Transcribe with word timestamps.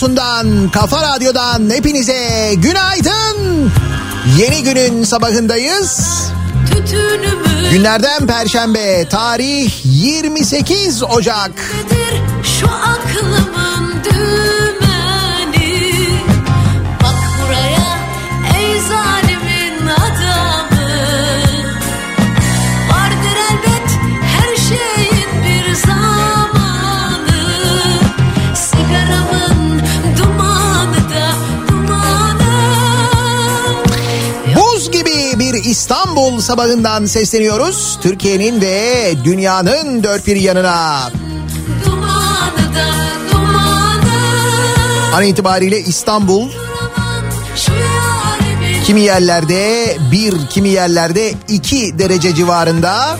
Radyosu'ndan, 0.00 0.70
Kafa 0.70 1.02
Radyo'dan 1.02 1.70
hepinize 1.70 2.54
günaydın. 2.56 3.70
Yeni 4.38 4.62
günün 4.62 5.04
sabahındayız. 5.04 6.22
Günlerden 7.70 8.26
Perşembe, 8.26 9.08
tarih 9.08 9.72
28 9.84 11.02
Ocak. 11.02 11.50
Şu 12.60 12.66
aklımın 12.66 12.99
sabahından 36.50 37.06
sesleniyoruz. 37.06 37.98
Türkiye'nin 38.02 38.60
ve 38.60 39.12
dünyanın 39.24 40.02
dört 40.02 40.26
bir 40.26 40.36
yanına. 40.36 41.10
Dumanı 41.84 42.74
da 42.74 42.86
dumanı 43.32 45.14
An 45.14 45.22
itibariyle 45.22 45.80
İstanbul 45.80 46.50
kimi 48.84 49.00
yerlerde 49.00 49.96
bir, 50.12 50.34
kimi 50.50 50.68
yerlerde 50.68 51.34
iki 51.48 51.98
derece 51.98 52.34
civarında. 52.34 53.16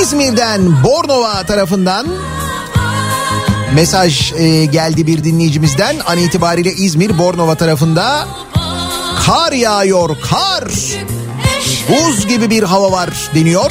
İzmir'den 0.00 0.84
Bornova 0.84 1.42
tarafından 1.42 2.06
mesaj 3.74 4.32
e, 4.32 4.64
geldi 4.64 5.06
bir 5.06 5.24
dinleyicimizden. 5.24 5.96
An 6.06 6.18
itibariyle 6.18 6.72
İzmir 6.72 7.18
Bornova 7.18 7.54
tarafında 7.54 8.28
kar 9.26 9.52
yağıyor 9.52 10.16
kar. 10.20 10.64
Buz 11.88 12.26
gibi 12.26 12.50
bir 12.50 12.62
hava 12.62 12.92
var 12.92 13.30
deniyor. 13.34 13.70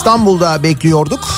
İstanbul'da 0.00 0.62
bekliyorduk. 0.62 1.28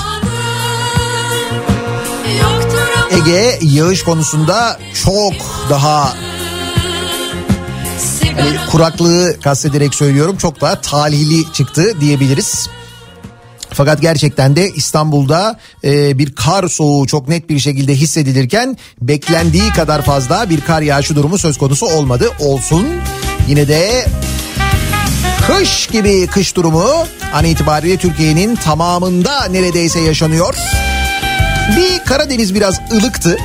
Ege 3.11 3.59
yağış 3.63 4.03
konusunda 4.03 4.79
çok 5.05 5.33
daha 5.71 6.13
hani 8.37 8.51
kuraklığı 8.71 9.41
kastederek 9.41 9.95
söylüyorum 9.95 10.37
çok 10.37 10.61
daha 10.61 10.81
talihli 10.81 11.53
çıktı 11.53 12.01
diyebiliriz. 12.01 12.69
Fakat 13.71 14.01
gerçekten 14.01 14.57
de 14.57 14.71
İstanbul'da 14.71 15.59
e, 15.85 16.19
bir 16.19 16.33
kar 16.33 16.69
soğuğu 16.69 17.07
çok 17.07 17.29
net 17.29 17.49
bir 17.49 17.59
şekilde 17.59 17.95
hissedilirken 17.95 18.77
beklendiği 19.01 19.71
kadar 19.71 20.03
fazla 20.03 20.51
bir 20.51 20.61
kar 20.61 20.83
yağışı 20.83 21.17
durumu 21.17 21.39
söz 21.39 21.59
konusu 21.59 21.87
olmadı. 21.87 22.31
Olsun 22.41 22.87
yine 23.49 23.69
de 23.69 24.07
kış 25.47 25.87
gibi 25.87 26.27
kış 26.27 26.57
durumu 26.57 27.07
an 27.35 27.45
itibariyle 27.45 27.97
Türkiye'nin 27.97 28.57
tamamında 28.57 29.45
neredeyse 29.45 30.01
yaşanıyor. 30.01 30.55
Bir 31.77 32.05
Karadeniz 32.05 32.55
biraz 32.55 32.81
ılıktı. 32.93 33.37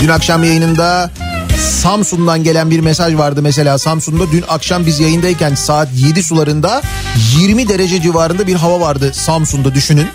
Dün 0.00 0.08
akşam 0.08 0.44
yayınında 0.44 1.10
Samsun'dan 1.58 2.44
gelen 2.44 2.70
bir 2.70 2.80
mesaj 2.80 3.14
vardı 3.14 3.42
mesela 3.42 3.78
Samsun'da 3.78 4.32
dün 4.32 4.44
akşam 4.48 4.86
biz 4.86 5.00
yayındayken 5.00 5.54
saat 5.54 5.88
7 5.94 6.22
sularında 6.22 6.82
20 7.38 7.68
derece 7.68 8.02
civarında 8.02 8.46
bir 8.46 8.54
hava 8.54 8.80
vardı 8.80 9.10
Samsun'da 9.14 9.74
düşünün. 9.74 10.08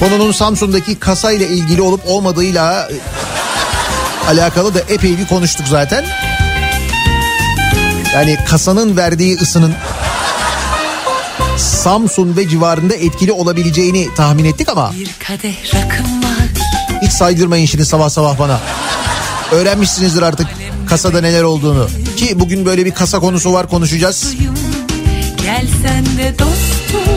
Konunun 0.00 0.32
Samsun'daki 0.32 0.98
kasa 0.98 1.32
ile 1.32 1.48
ilgili 1.48 1.82
olup 1.82 2.00
olmadığıyla 2.06 2.88
e, 2.90 4.30
alakalı 4.30 4.74
da 4.74 4.80
epey 4.80 5.18
bir 5.18 5.26
konuştuk 5.26 5.68
zaten. 5.68 6.04
Yani 8.14 8.38
kasanın 8.48 8.96
verdiği 8.96 9.36
ısının 9.36 9.74
Samsun 11.56 12.36
ve 12.36 12.48
civarında 12.48 12.94
etkili 12.94 13.32
olabileceğini 13.32 14.08
tahmin 14.16 14.44
ettik 14.44 14.68
ama 14.68 14.92
hiç 17.02 17.12
saydırmayın 17.12 17.66
şimdi 17.66 17.84
sabah 17.84 18.08
sabah 18.08 18.38
bana. 18.38 18.60
Öğrenmişsinizdir 19.52 20.22
artık 20.22 20.46
kasada 20.88 21.20
neler 21.20 21.42
olduğunu. 21.42 21.88
Ki 22.16 22.40
bugün 22.40 22.66
böyle 22.66 22.86
bir 22.86 22.90
kasa 22.90 23.20
konusu 23.20 23.52
var 23.52 23.68
konuşacağız. 23.68 24.34
Duyum, 24.38 24.54
Gel 25.42 25.66
sen 25.82 26.04
de 26.04 26.38
dostum 26.38 27.12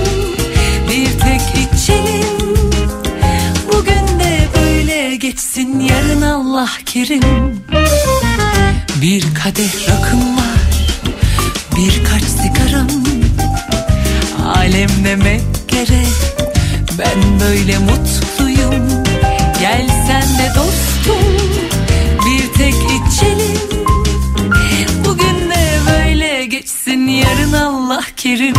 Bir 0.90 1.20
tek 1.20 1.42
içelim 1.74 2.26
Bugün 3.74 4.20
de 4.20 4.48
böyle 4.56 5.16
geçsin 5.16 5.80
Yarın 5.80 6.22
Allah 6.22 6.70
kerim 6.86 7.24
Bir 9.02 9.24
kadeh 9.36 9.90
rakım 9.90 10.38
var 10.38 10.65
Birkaç 11.78 12.24
sigaram 12.24 12.88
Alem 14.46 14.90
demek 15.06 15.42
gerek 15.68 16.08
Ben 17.00 17.40
böyle 17.40 17.78
mutluyum. 17.78 19.04
Gel 19.60 19.88
sen 20.08 20.38
de 20.40 20.52
dostum 20.56 21.26
Bir 22.26 22.54
tek 22.54 22.76
içelim. 22.76 23.58
Bugün 25.06 25.50
de 25.50 25.80
böyle 25.92 26.46
geçsin 26.46 27.08
yarın 27.08 27.54
Allah 27.54 28.04
kerim 28.18 28.56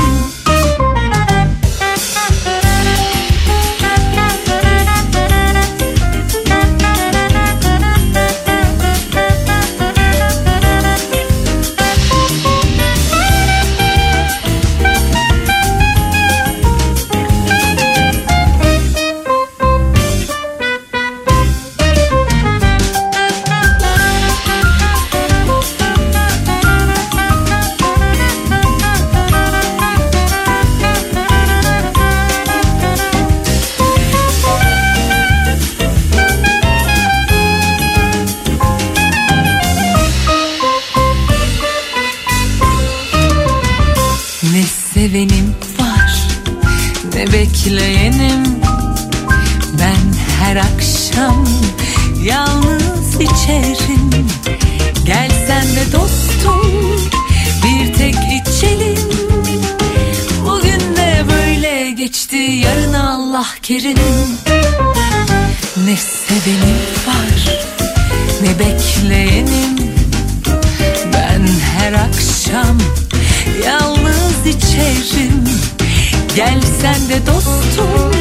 Gel 76.37 76.61
sen 76.83 77.09
de 77.09 77.27
dostum 77.27 78.13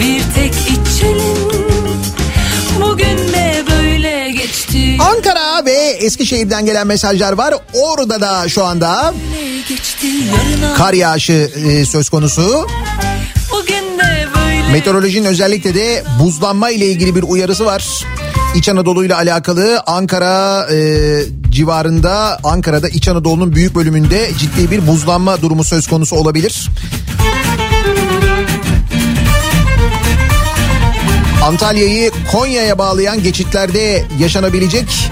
bir 0.00 0.22
tek 0.34 0.54
içelim 0.54 1.36
Bugün 2.80 3.18
de 3.18 3.64
böyle 3.70 4.30
geçti 4.30 4.96
Ankara 5.00 5.64
ve 5.64 5.72
Eskişehir'den 5.72 6.66
gelen 6.66 6.86
mesajlar 6.86 7.32
var. 7.32 7.54
Orada 7.72 8.20
da 8.20 8.48
şu 8.48 8.64
anda 8.64 9.14
geçti 9.68 10.06
kar 10.76 10.92
yağışı 10.92 11.50
e, 11.66 11.84
söz 11.86 12.08
konusu. 12.08 12.66
Bugün 13.52 13.98
de 13.98 14.28
böyle 14.34 14.72
Meteorolojinin 14.72 15.26
özellikle 15.26 15.74
de 15.74 16.04
buzlanma 16.20 16.70
ile 16.70 16.86
ilgili 16.86 17.16
bir 17.16 17.22
uyarısı 17.22 17.64
var. 17.64 18.04
İç 18.54 18.68
Anadolu 18.68 19.04
ile 19.04 19.14
alakalı 19.14 19.82
Ankara 19.86 20.66
e, 20.72 21.22
civarında 21.50 22.38
Ankara'da 22.44 22.88
İç 22.88 23.08
Anadolu'nun 23.08 23.54
büyük 23.54 23.74
bölümünde 23.74 24.30
ciddi 24.38 24.70
bir 24.70 24.86
buzlanma 24.86 25.42
durumu 25.42 25.64
söz 25.64 25.86
konusu 25.86 26.16
olabilir. 26.16 26.68
Antalya'yı 31.42 32.10
Konya'ya 32.32 32.78
bağlayan 32.78 33.22
geçitlerde 33.22 34.04
yaşanabilecek 34.18 35.10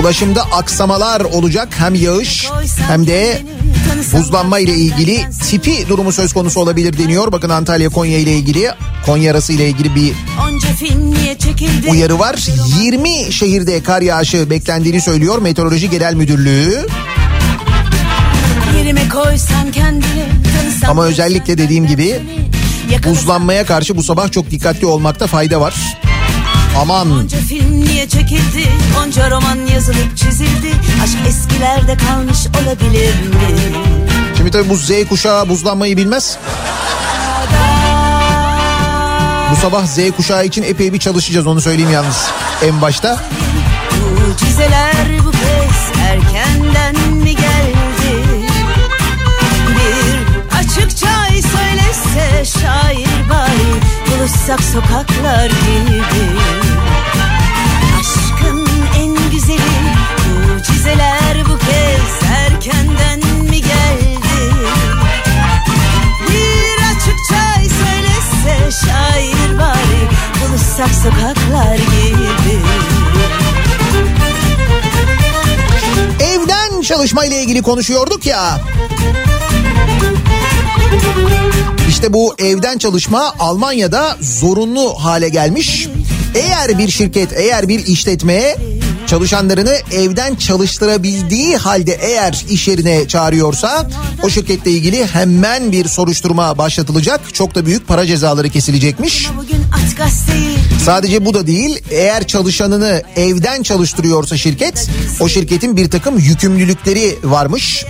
ulaşımda 0.00 0.42
aksamalar 0.42 1.20
olacak. 1.20 1.68
Hem 1.78 1.94
yağış 1.94 2.48
hem 2.88 3.06
de 3.06 3.42
buzlanma 4.12 4.58
ile 4.58 4.74
ilgili 4.74 5.26
tipi 5.50 5.88
durumu 5.88 6.12
söz 6.12 6.32
konusu 6.32 6.60
olabilir 6.60 6.98
deniyor. 6.98 7.32
Bakın 7.32 7.48
Antalya 7.50 7.88
Konya 7.88 8.18
ile 8.18 8.32
ilgili 8.32 8.70
Konya 9.06 9.32
arası 9.32 9.52
ile 9.52 9.68
ilgili 9.68 9.94
bir 9.94 10.12
uyarı 11.90 12.18
var. 12.18 12.36
20 12.82 13.32
şehirde 13.32 13.82
kar 13.82 14.02
yağışı 14.02 14.50
beklendiğini 14.50 15.00
söylüyor 15.00 15.38
Meteoroloji 15.38 15.90
Genel 15.90 16.14
Müdürlüğü. 16.14 16.86
Ama 20.88 21.04
özellikle 21.04 21.58
dediğim 21.58 21.86
gibi 21.86 22.20
buzlanmaya 23.06 23.66
karşı 23.66 23.96
bu 23.96 24.02
sabah 24.02 24.30
çok 24.32 24.50
dikkatli 24.50 24.86
olmakta 24.86 25.26
fayda 25.26 25.60
var. 25.60 25.74
Aman. 26.80 27.10
Onca 27.10 27.38
film 27.38 27.84
niye 27.84 28.08
çekildi? 28.08 28.68
Onca 29.02 29.30
roman 29.30 29.58
yazılıp 29.74 30.16
çizildi. 30.16 30.70
Aşk 31.04 31.16
eskilerde 31.28 31.96
kalmış 31.96 32.38
olabilir 32.62 33.14
mi? 33.14 33.58
Şimdi 34.36 34.50
tabii 34.50 34.68
bu 34.68 34.76
Z 34.76 34.90
kuşağı 35.08 35.48
buzlanmayı 35.48 35.96
bilmez. 35.96 36.36
Bu 39.52 39.56
sabah 39.56 39.86
Z 39.86 39.98
kuşağı 40.16 40.46
için 40.46 40.62
epey 40.62 40.92
bir 40.92 40.98
çalışacağız 40.98 41.46
onu 41.46 41.60
söyleyeyim 41.60 41.92
yalnız 41.92 42.30
en 42.64 42.82
başta. 42.82 43.20
Mucizeler 44.28 45.21
söylese 52.44 52.60
şair 52.60 53.30
bari 53.30 53.80
buluşsak 54.10 54.60
sokaklar 54.62 55.46
gibi. 55.46 56.40
Aşkın 58.00 58.68
en 58.98 59.30
güzeli 59.30 59.60
mucizeler 60.54 61.44
bu 61.48 61.58
kez 61.58 62.30
erkenden 62.30 63.18
mi 63.50 63.60
geldi? 63.60 64.54
Bir 66.28 66.96
açıkça 66.96 67.54
söylese 67.54 68.86
şair 68.86 69.58
bari 69.58 70.08
buluşsak 70.40 70.90
sokaklar 71.02 71.76
gibi. 71.76 72.58
Evden 76.20 76.80
çalışma 76.80 77.24
ile 77.24 77.42
ilgili 77.42 77.62
konuşuyorduk 77.62 78.26
ya. 78.26 78.60
İşte 82.02 82.12
bu 82.12 82.34
evden 82.38 82.78
çalışma 82.78 83.34
Almanya'da 83.38 84.16
zorunlu 84.20 84.94
hale 85.04 85.28
gelmiş. 85.28 85.88
Eğer 86.34 86.78
bir 86.78 86.88
şirket, 86.88 87.32
eğer 87.32 87.68
bir 87.68 87.86
işletme 87.86 88.56
çalışanlarını 89.06 89.76
evden 89.92 90.34
çalıştırabildiği 90.34 91.56
halde 91.56 91.92
eğer 91.92 92.44
iş 92.50 92.68
yerine 92.68 93.08
çağırıyorsa 93.08 93.90
o 94.22 94.28
şirketle 94.30 94.70
ilgili 94.70 95.06
hemen 95.06 95.72
bir 95.72 95.88
soruşturma 95.88 96.58
başlatılacak. 96.58 97.34
Çok 97.34 97.54
da 97.54 97.66
büyük 97.66 97.88
para 97.88 98.06
cezaları 98.06 98.50
kesilecekmiş. 98.50 99.28
Sadece 100.84 101.24
bu 101.24 101.34
da 101.34 101.46
değil 101.46 101.82
eğer 101.90 102.26
çalışanını 102.26 103.02
evden 103.16 103.62
çalıştırıyorsa 103.62 104.36
şirket 104.36 104.88
o 105.20 105.28
şirketin 105.28 105.76
bir 105.76 105.90
takım 105.90 106.18
yükümlülükleri 106.18 107.18
varmış. 107.22 107.84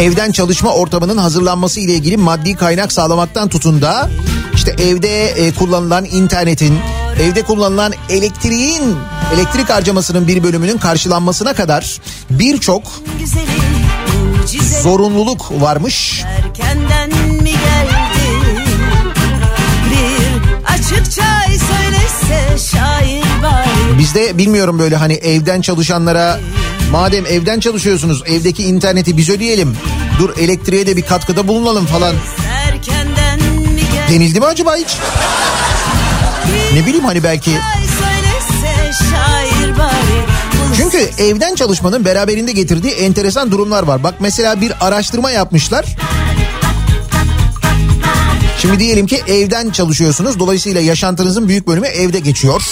Evden 0.00 0.32
çalışma 0.32 0.70
ortamının 0.74 1.16
hazırlanması 1.16 1.80
ile 1.80 1.94
ilgili 1.94 2.16
maddi 2.16 2.56
kaynak 2.56 2.92
sağlamaktan 2.92 3.48
tutun 3.48 3.82
da 3.82 4.10
işte 4.54 4.70
evde 4.70 5.26
e, 5.28 5.52
kullanılan 5.54 6.04
internetin, 6.04 6.78
evde 7.20 7.42
kullanılan 7.42 7.92
elektriğin, 8.08 8.96
elektrik 9.34 9.70
harcamasının 9.70 10.28
bir 10.28 10.42
bölümünün 10.42 10.78
karşılanmasına 10.78 11.54
kadar 11.54 12.00
birçok 12.30 12.82
zorunluluk 14.82 15.52
varmış. 15.60 16.22
Erkenden 16.24 17.08
mi? 17.42 17.52
Bir 19.90 20.68
açıkça 20.72 21.24
söylese 21.48 22.58
şair 22.70 23.42
bari. 23.42 23.98
Bizde 23.98 24.38
bilmiyorum 24.38 24.78
böyle 24.78 24.96
hani 24.96 25.12
evden 25.12 25.60
çalışanlara 25.60 26.38
madem 26.92 27.26
evden 27.26 27.60
çalışıyorsunuz 27.60 28.22
evdeki 28.26 28.62
interneti 28.62 29.16
biz 29.16 29.30
ödeyelim. 29.30 29.76
Dur 30.18 30.30
elektriğe 30.38 30.86
de 30.86 30.96
bir 30.96 31.02
katkıda 31.02 31.48
bulunalım 31.48 31.86
falan. 31.86 32.14
Denildi 34.10 34.40
mi 34.40 34.46
acaba 34.46 34.76
hiç? 34.76 34.96
Ne 36.74 36.86
bileyim 36.86 37.04
hani 37.04 37.24
belki... 37.24 37.50
Çünkü 40.76 41.10
evden 41.18 41.54
çalışmanın 41.54 42.04
beraberinde 42.04 42.52
getirdiği 42.52 42.92
enteresan 42.92 43.50
durumlar 43.50 43.82
var. 43.82 44.02
Bak 44.02 44.14
mesela 44.20 44.60
bir 44.60 44.72
araştırma 44.80 45.30
yapmışlar. 45.30 45.86
Şimdi 48.58 48.78
diyelim 48.78 49.06
ki 49.06 49.22
evden 49.26 49.70
çalışıyorsunuz. 49.70 50.38
Dolayısıyla 50.38 50.80
yaşantınızın 50.80 51.48
büyük 51.48 51.66
bölümü 51.66 51.86
evde 51.86 52.20
geçiyor. 52.20 52.62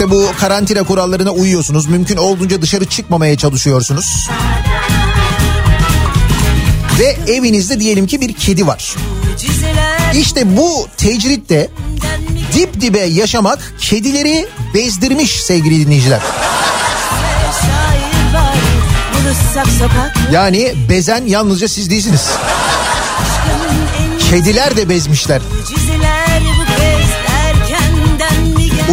İşte 0.00 0.10
bu 0.10 0.32
karantina 0.40 0.82
kurallarına 0.82 1.30
uyuyorsunuz. 1.30 1.86
Mümkün 1.86 2.16
olduğunca 2.16 2.62
dışarı 2.62 2.84
çıkmamaya 2.84 3.36
çalışıyorsunuz. 3.36 4.28
Ve 6.98 7.32
evinizde 7.32 7.80
diyelim 7.80 8.06
ki 8.06 8.20
bir 8.20 8.32
kedi 8.32 8.66
var. 8.66 8.94
İşte 10.14 10.56
bu 10.56 10.88
tecritte 10.96 11.70
dip 12.54 12.80
dibe 12.80 13.00
yaşamak 13.00 13.74
kedileri 13.80 14.48
bezdirmiş 14.74 15.44
sevgili 15.44 15.86
dinleyiciler. 15.86 16.20
Yani 20.32 20.74
bezen 20.88 21.26
yalnızca 21.26 21.68
siz 21.68 21.90
değilsiniz. 21.90 22.28
Kediler 24.30 24.76
de 24.76 24.88
bezmişler. 24.88 25.42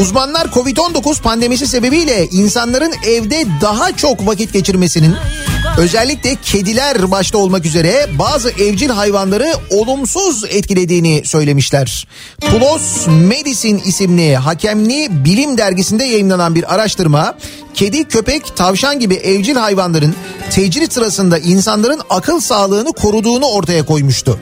Uzmanlar 0.02 0.46
Covid-19 0.46 1.22
pandemisi 1.22 1.68
sebebiyle 1.68 2.28
insanların 2.32 2.94
evde 3.06 3.46
daha 3.62 3.96
çok 3.96 4.28
vakit 4.28 4.54
geçirmesinin 4.54 5.16
özellikle 5.78 6.36
kediler 6.36 7.12
başta 7.12 7.38
olmak 7.38 7.66
üzere 7.66 8.08
bazı 8.20 8.50
evcil 8.50 8.90
hayvanları 8.90 9.54
olumsuz 9.70 10.44
etkilediğini 10.50 11.22
söylemişler. 11.26 12.08
PLOS 12.42 13.08
Medicine 13.08 13.82
isimli 13.86 14.36
hakemli 14.36 15.08
bilim 15.26 15.58
dergisinde 15.58 16.04
yayınlanan 16.04 16.56
bir 16.56 16.74
araştırma 16.74 17.38
kedi, 17.74 18.04
köpek, 18.04 18.56
tavşan 18.56 19.00
gibi 19.00 19.16
evcil 19.16 19.56
hayvanların 19.56 20.16
tecrit 20.52 20.94
sırasında 20.94 21.38
insanların 21.38 22.02
akıl 22.10 22.40
sağlığını 22.40 22.94
koruduğunu 22.94 23.46
ortaya 23.46 23.86
koymuştu. 23.86 24.40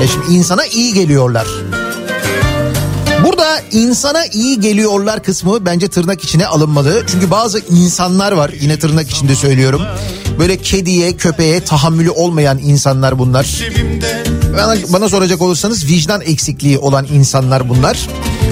Ya 0.00 0.06
şimdi 0.06 0.32
insana 0.36 0.66
iyi 0.66 0.94
geliyorlar. 0.94 1.46
Burada 3.24 3.60
insana 3.72 4.26
iyi 4.32 4.60
geliyorlar 4.60 5.22
kısmı 5.22 5.66
bence 5.66 5.88
tırnak 5.88 6.24
içine 6.24 6.46
alınmalı. 6.46 7.04
Çünkü 7.06 7.30
bazı 7.30 7.58
insanlar 7.58 8.32
var 8.32 8.50
yine 8.60 8.78
tırnak 8.78 9.10
içinde 9.10 9.34
söylüyorum. 9.34 9.82
Böyle 10.38 10.56
kediye 10.56 11.16
köpeğe 11.16 11.60
tahammülü 11.60 12.10
olmayan 12.10 12.58
insanlar 12.58 13.18
bunlar. 13.18 13.46
Bana, 14.56 14.76
bana 14.88 15.08
soracak 15.08 15.42
olursanız 15.42 15.86
vicdan 15.86 16.20
eksikliği 16.20 16.78
olan 16.78 17.06
insanlar 17.12 17.68
bunlar. 17.68 18.08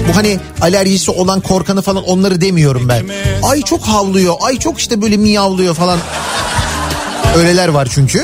Bu 0.09 0.15
hani 0.15 0.39
alerjisi 0.61 1.11
olan 1.11 1.41
korkanı 1.41 1.81
falan 1.81 2.03
onları 2.03 2.41
demiyorum 2.41 2.89
ben. 2.89 3.05
Ay 3.43 3.61
çok 3.61 3.81
havlıyor, 3.81 4.35
ay 4.41 4.59
çok 4.59 4.79
işte 4.79 5.01
böyle 5.01 5.17
miyavlıyor 5.17 5.75
falan. 5.75 5.99
Öyleler 7.37 7.67
var 7.67 7.87
çünkü. 7.91 8.23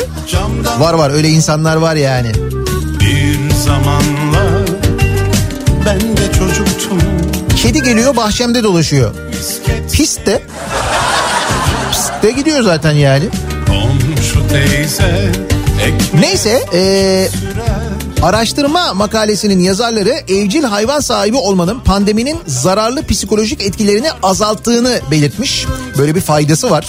Var 0.80 0.94
var 0.94 1.10
öyle 1.10 1.30
insanlar 1.30 1.76
var 1.76 1.96
yani. 1.96 2.32
Bir 3.00 3.56
zamanlar 3.56 4.25
çocuktum. 6.54 7.00
Kedi 7.56 7.84
geliyor 7.84 8.16
bahçemde 8.16 8.64
dolaşıyor. 8.64 9.12
Pist 9.94 10.26
de. 10.26 10.44
Pist 11.92 12.24
de 12.24 12.32
gidiyor 12.32 12.62
zaten 12.62 12.92
yani. 12.92 13.26
Neyse 16.20 16.64
ee, 16.74 17.28
araştırma 18.22 18.94
makalesinin 18.94 19.60
yazarları 19.60 20.10
evcil 20.10 20.64
hayvan 20.64 21.00
sahibi 21.00 21.38
olmanın 21.38 21.80
pandeminin 21.80 22.38
zararlı 22.48 23.08
psikolojik 23.08 23.64
etkilerini 23.64 24.08
azalttığını 24.24 25.00
belirtmiş. 25.12 25.66
Böyle 25.98 26.16
bir 26.16 26.22
faydası 26.22 26.72
var. 26.72 26.88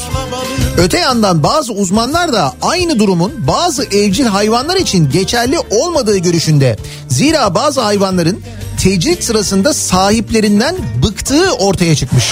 Öte 0.79 0.99
yandan 0.99 1.43
bazı 1.43 1.73
uzmanlar 1.73 2.33
da 2.33 2.53
aynı 2.63 2.99
durumun 2.99 3.33
bazı 3.39 3.85
evcil 3.85 4.25
hayvanlar 4.25 4.77
için 4.77 5.11
geçerli 5.11 5.59
olmadığı 5.71 6.19
görüşünde. 6.19 6.77
Zira 7.09 7.55
bazı 7.55 7.81
hayvanların 7.81 8.41
tecrit 8.77 9.25
sırasında 9.25 9.75
sahiplerinden 9.75 10.77
bıktığı 11.03 11.53
ortaya 11.53 11.97
çıkmış. 11.97 12.25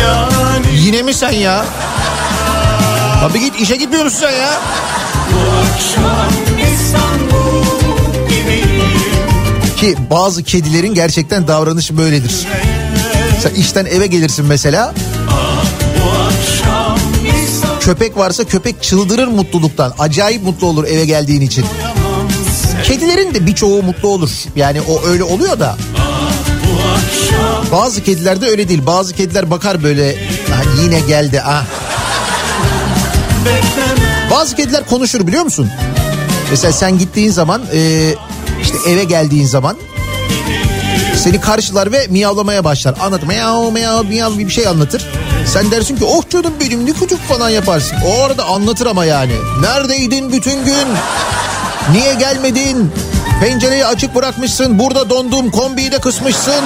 Yani 0.00 0.66
Yine 0.84 1.02
mi 1.02 1.14
sen 1.14 1.30
ya? 1.32 1.64
Abi 3.22 3.40
git 3.40 3.60
işe 3.60 3.76
gitmiyor 3.76 4.04
musun 4.04 4.18
sen 4.20 4.30
ya? 4.32 4.60
Ki 9.76 9.96
bazı 10.10 10.42
kedilerin 10.42 10.94
gerçekten 10.94 11.48
davranışı 11.48 11.98
böyledir. 11.98 12.46
Sen 13.42 13.54
işten 13.54 13.86
eve 13.86 14.06
gelirsin 14.06 14.46
mesela. 14.46 14.94
Köpek 17.80 18.16
varsa 18.16 18.44
köpek 18.44 18.82
çıldırır 18.82 19.26
mutluluktan. 19.28 19.94
Acayip 19.98 20.42
mutlu 20.42 20.66
olur 20.66 20.84
eve 20.84 21.04
geldiğin 21.04 21.40
için. 21.40 21.64
Kedilerin 22.92 23.34
de 23.34 23.46
birçoğu 23.46 23.82
mutlu 23.82 24.08
olur. 24.08 24.30
Yani 24.56 24.80
o 24.80 25.06
öyle 25.06 25.24
oluyor 25.24 25.60
da. 25.60 25.76
Bazı 27.72 28.02
kedilerde 28.04 28.46
öyle 28.46 28.68
değil. 28.68 28.86
Bazı 28.86 29.14
kediler 29.14 29.50
bakar 29.50 29.82
böyle 29.82 30.14
"Ha, 30.50 30.62
yine 30.82 31.00
geldi 31.00 31.42
ah. 31.46 31.64
Bazı 34.30 34.56
kediler 34.56 34.86
konuşur 34.86 35.26
biliyor 35.26 35.42
musun? 35.44 35.70
Mesela 36.50 36.72
sen 36.72 36.98
gittiğin 36.98 37.30
zaman 37.30 37.62
e, 37.74 38.14
işte 38.62 38.76
eve 38.90 39.04
geldiğin 39.04 39.46
zaman 39.46 39.76
seni 41.16 41.40
karşılar 41.40 41.92
ve 41.92 42.06
miyavlamaya 42.10 42.64
başlar. 42.64 42.94
Anlat 43.00 43.26
miyav 43.26 43.70
miyav 43.72 44.04
miyav 44.04 44.38
bir 44.38 44.50
şey 44.50 44.66
anlatır. 44.66 45.06
Sen 45.46 45.70
dersin 45.70 45.96
ki 45.96 46.04
oh 46.04 46.22
canım 46.30 46.52
benim 46.60 46.86
ne 46.86 46.92
küçük 46.92 47.28
falan 47.28 47.50
yaparsın. 47.50 47.96
O 48.06 48.22
arada 48.22 48.44
anlatır 48.44 48.86
ama 48.86 49.04
yani. 49.04 49.32
Neredeydin 49.60 50.32
bütün 50.32 50.64
gün? 50.64 50.88
Niye 51.90 52.14
gelmedin? 52.14 52.92
Pencereyi 53.40 53.86
açık 53.86 54.14
bırakmışsın. 54.14 54.78
Burada 54.78 55.10
dondum. 55.10 55.50
Kombiyi 55.50 55.92
de 55.92 55.98
kısmışsın. 55.98 56.64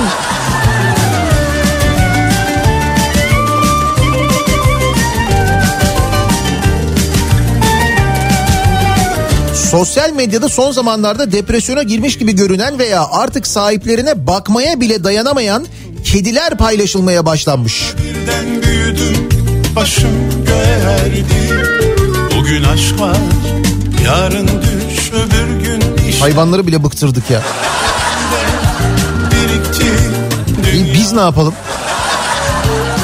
Sosyal 9.70 10.12
medyada 10.12 10.48
son 10.48 10.72
zamanlarda 10.72 11.32
depresyona 11.32 11.82
girmiş 11.82 12.18
gibi 12.18 12.36
görünen 12.36 12.78
veya 12.78 13.06
artık 13.10 13.46
sahiplerine 13.46 14.26
bakmaya 14.26 14.80
bile 14.80 15.04
dayanamayan 15.04 15.66
kediler 16.04 16.56
paylaşılmaya 16.58 17.26
başlanmış. 17.26 17.82
birden 17.98 18.62
büyüdüm 18.62 19.28
başım 19.76 20.10
göğe 20.46 20.92
erdi 20.92 21.24
Bugün 22.38 22.64
aşk 22.64 23.00
var 23.00 23.16
yarın 24.04 24.48
düş 24.48 24.75
öbür 25.16 25.64
gün 25.64 26.08
iş 26.08 26.22
Hayvanları 26.22 26.66
bile 26.66 26.84
bıktırdık 26.84 27.30
ya. 27.30 27.42
İyi, 30.74 30.94
Biz 30.94 31.12
ne 31.12 31.20
yapalım? 31.20 31.54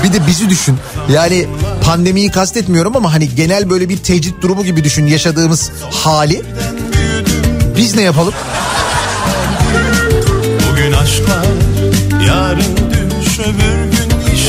Bir 0.04 0.12
de 0.12 0.26
bizi 0.26 0.50
düşün. 0.50 0.78
Yani 1.12 1.46
pandemiyi 1.84 2.30
kastetmiyorum 2.30 2.96
ama 2.96 3.14
hani 3.14 3.34
genel 3.34 3.70
böyle 3.70 3.88
bir 3.88 3.96
tecrit 3.96 4.42
durumu 4.42 4.64
gibi 4.64 4.84
düşün 4.84 5.06
yaşadığımız 5.06 5.70
hali. 5.90 6.42
Biz 7.76 7.96
ne 7.96 8.02
yapalım? 8.02 8.34
Bugün 10.70 10.92
aşk 10.92 11.22
var 11.28 11.46
yarın 12.26 12.76
düş 13.20 13.38
öbür 13.38 13.84
gün 13.96 14.34
iş 14.34 14.44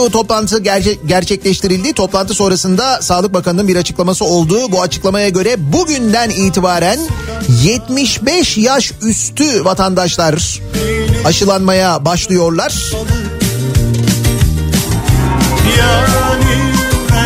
kurulu 0.00 0.12
toplantı 0.12 0.58
gerçe- 0.58 0.98
gerçekleştirildi. 1.06 1.92
Toplantı 1.92 2.34
sonrasında 2.34 3.02
Sağlık 3.02 3.34
Bakanı'nın 3.34 3.68
bir 3.68 3.76
açıklaması 3.76 4.24
oldu. 4.24 4.72
Bu 4.72 4.82
açıklamaya 4.82 5.28
göre 5.28 5.72
bugünden 5.72 6.30
itibaren 6.30 6.98
75 7.62 8.56
yaş 8.58 8.92
üstü 9.02 9.64
vatandaşlar 9.64 10.60
aşılanmaya 11.24 12.04
başlıyorlar. 12.04 12.74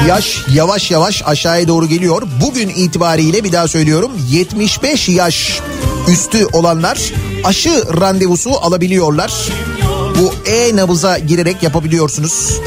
Yaş 0.09 0.37
yavaş 0.55 0.91
yavaş 0.91 1.23
aşağıya 1.27 1.69
doğru 1.69 1.87
geliyor. 1.87 2.23
Bugün 2.41 2.69
itibariyle 2.69 3.45
bir 3.45 3.53
daha 3.53 3.69
söylüyorum 3.69 4.13
75 4.31 5.09
yaş 5.09 5.61
üstü 6.09 6.47
olanlar 6.53 7.13
aşı 7.45 7.85
randevusu 8.01 8.51
alabiliyorlar. 8.51 9.33
Bu 10.19 10.51
e-nabıza 10.51 11.19
girerek 11.19 11.63
yapabiliyorsunuz. 11.63 12.61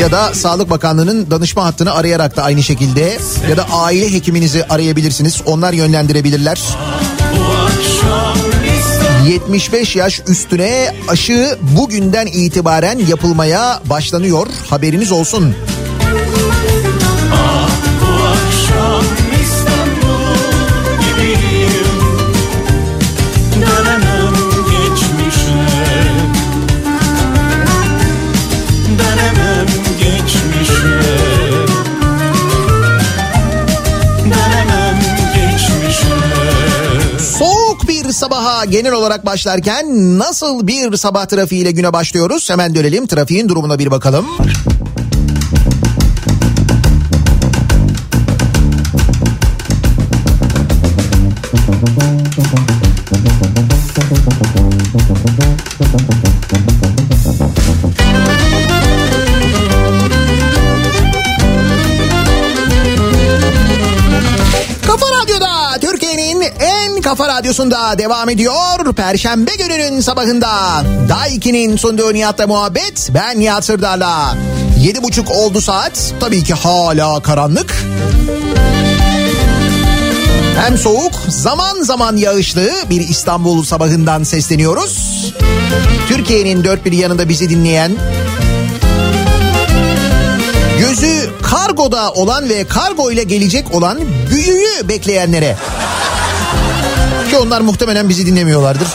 Ya 0.00 0.12
da 0.12 0.34
Sağlık 0.34 0.70
Bakanlığı'nın 0.70 1.30
danışma 1.30 1.64
hattını 1.64 1.94
arayarak 1.94 2.36
da 2.36 2.42
aynı 2.42 2.62
şekilde 2.62 3.18
ya 3.50 3.56
da 3.56 3.66
aile 3.72 4.12
hekiminizi 4.12 4.64
arayabilirsiniz. 4.64 5.42
Onlar 5.46 5.72
yönlendirebilirler. 5.72 6.60
bu 7.36 7.44
akşam 7.44 8.38
İstanbul 8.78 9.28
75 9.28 9.96
yaş 9.96 10.22
üstüne 10.28 10.94
aşı 11.08 11.58
bugünden 11.76 12.26
itibaren 12.26 12.98
yapılmaya 12.98 13.80
başlanıyor. 13.84 14.46
Haberiniz 14.70 15.12
olsun. 15.12 15.54
Genel 38.64 38.92
olarak 38.92 39.26
başlarken 39.26 40.18
nasıl 40.18 40.66
bir 40.66 40.96
sabah 40.96 41.26
trafiğiyle 41.26 41.70
güne 41.70 41.92
başlıyoruz? 41.92 42.50
Hemen 42.50 42.74
dönelim 42.74 43.06
trafiğin 43.06 43.48
durumuna 43.48 43.78
bir 43.78 43.90
bakalım. 43.90 44.26
Kafa 55.08 55.23
radyosunda 67.34 67.98
devam 67.98 68.28
ediyor. 68.28 68.94
Perşembe 68.96 69.50
gününün 69.58 70.00
sabahında 70.00 70.50
Daiki'nin 71.08 71.76
sunduğu 71.76 72.14
Nihat'la 72.14 72.46
muhabbet. 72.46 73.10
Ben 73.14 73.40
Nihat 73.40 73.64
Sırdar'la. 73.64 74.34
Yedi 74.80 75.02
buçuk 75.02 75.30
oldu 75.30 75.60
saat. 75.60 76.14
Tabii 76.20 76.44
ki 76.44 76.54
hala 76.54 77.22
karanlık. 77.22 77.74
Hem 80.64 80.78
soğuk 80.78 81.12
zaman 81.28 81.82
zaman 81.82 82.16
yağışlı 82.16 82.70
bir 82.90 83.08
İstanbul 83.08 83.64
sabahından 83.64 84.22
sesleniyoruz. 84.22 85.24
Türkiye'nin 86.08 86.64
dört 86.64 86.84
bir 86.84 86.92
yanında 86.92 87.28
bizi 87.28 87.50
dinleyen 87.50 87.92
gözü 90.78 91.30
kargoda 91.42 92.12
olan 92.12 92.48
ve 92.48 92.64
kargo 92.64 93.10
ile 93.10 93.22
gelecek 93.22 93.74
olan 93.74 93.98
büyüyü 94.30 94.88
bekleyenlere. 94.88 95.56
Ki 97.34 97.38
onlar 97.38 97.60
muhtemelen 97.60 98.08
bizi 98.08 98.26
dinlemiyorlardır. 98.26 98.88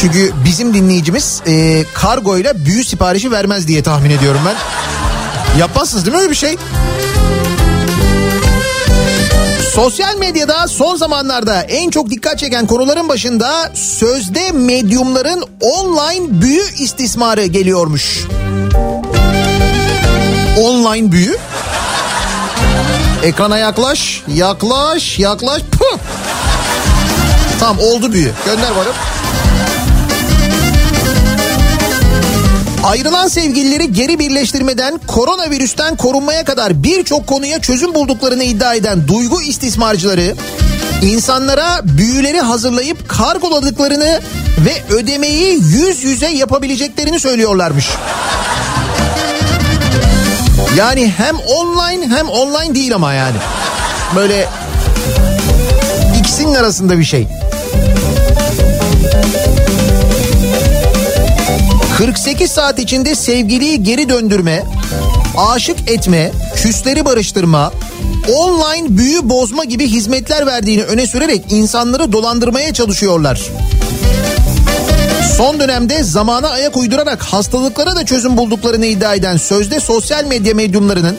Çünkü 0.00 0.32
bizim 0.44 0.74
dinleyicimiz 0.74 1.42
e, 1.46 1.84
kargo 1.94 2.38
ile 2.38 2.64
büyü 2.64 2.84
siparişi 2.84 3.30
vermez 3.30 3.68
diye 3.68 3.82
tahmin 3.82 4.10
ediyorum 4.10 4.40
ben. 4.46 4.56
Yapmazsınız 5.58 6.06
değil 6.06 6.16
mi 6.16 6.20
öyle 6.20 6.30
bir 6.30 6.36
şey? 6.36 6.56
Sosyal 9.72 10.16
medyada 10.16 10.68
son 10.68 10.96
zamanlarda 10.96 11.62
en 11.62 11.90
çok 11.90 12.10
dikkat 12.10 12.38
çeken 12.38 12.66
konuların 12.66 13.08
başında 13.08 13.70
sözde 13.74 14.52
medyumların 14.52 15.44
online 15.60 16.40
büyü 16.40 16.62
istismarı 16.78 17.46
geliyormuş. 17.46 18.26
Online 20.60 21.12
büyü. 21.12 21.36
Ekrana 23.22 23.58
yaklaş, 23.58 24.22
yaklaş, 24.28 25.18
yaklaş. 25.18 25.62
Puh. 25.62 25.98
Tamam 27.62 27.78
oldu 27.78 28.12
büyü. 28.12 28.32
Gönder 28.46 28.70
bana. 28.76 28.88
Ayrılan 32.88 33.28
sevgilileri 33.28 33.92
geri 33.92 34.18
birleştirmeden 34.18 35.00
koronavirüsten 35.06 35.96
korunmaya 35.96 36.44
kadar 36.44 36.82
birçok 36.82 37.26
konuya 37.26 37.60
çözüm 37.60 37.94
bulduklarını 37.94 38.44
iddia 38.44 38.74
eden 38.74 39.08
duygu 39.08 39.42
istismarcıları 39.42 40.34
insanlara 41.02 41.80
büyüleri 41.84 42.40
hazırlayıp 42.40 43.08
kargoladıklarını 43.08 44.20
ve 44.58 44.94
ödemeyi 44.94 45.54
yüz 45.62 46.04
yüze 46.04 46.28
yapabileceklerini 46.28 47.20
söylüyorlarmış. 47.20 47.88
Yani 50.76 51.12
hem 51.16 51.36
online 51.38 52.16
hem 52.16 52.28
online 52.28 52.74
değil 52.74 52.94
ama 52.94 53.12
yani. 53.12 53.36
Böyle 54.16 54.48
ikisinin 56.18 56.54
arasında 56.54 56.98
bir 56.98 57.04
şey. 57.04 57.28
48 61.98 62.50
saat 62.50 62.78
içinde 62.78 63.14
sevgiliyi 63.14 63.82
geri 63.82 64.08
döndürme, 64.08 64.64
aşık 65.36 65.90
etme, 65.90 66.32
küsleri 66.56 67.04
barıştırma, 67.04 67.72
online 68.36 68.98
büyü 68.98 69.28
bozma 69.28 69.64
gibi 69.64 69.88
hizmetler 69.88 70.46
verdiğini 70.46 70.82
öne 70.82 71.06
sürerek 71.06 71.44
insanları 71.50 72.12
dolandırmaya 72.12 72.74
çalışıyorlar. 72.74 73.40
Son 75.36 75.60
dönemde 75.60 76.02
zamana 76.02 76.48
ayak 76.48 76.76
uydurarak 76.76 77.22
hastalıklara 77.22 77.96
da 77.96 78.06
çözüm 78.06 78.36
bulduklarını 78.36 78.86
iddia 78.86 79.14
eden 79.14 79.36
sözde 79.36 79.80
sosyal 79.80 80.24
medya 80.24 80.54
medyumlarının 80.54 81.18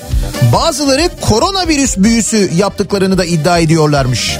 bazıları 0.53 1.09
koronavirüs 1.21 1.97
büyüsü 1.97 2.49
yaptıklarını 2.57 3.17
da 3.17 3.25
iddia 3.25 3.59
ediyorlarmış. 3.59 4.37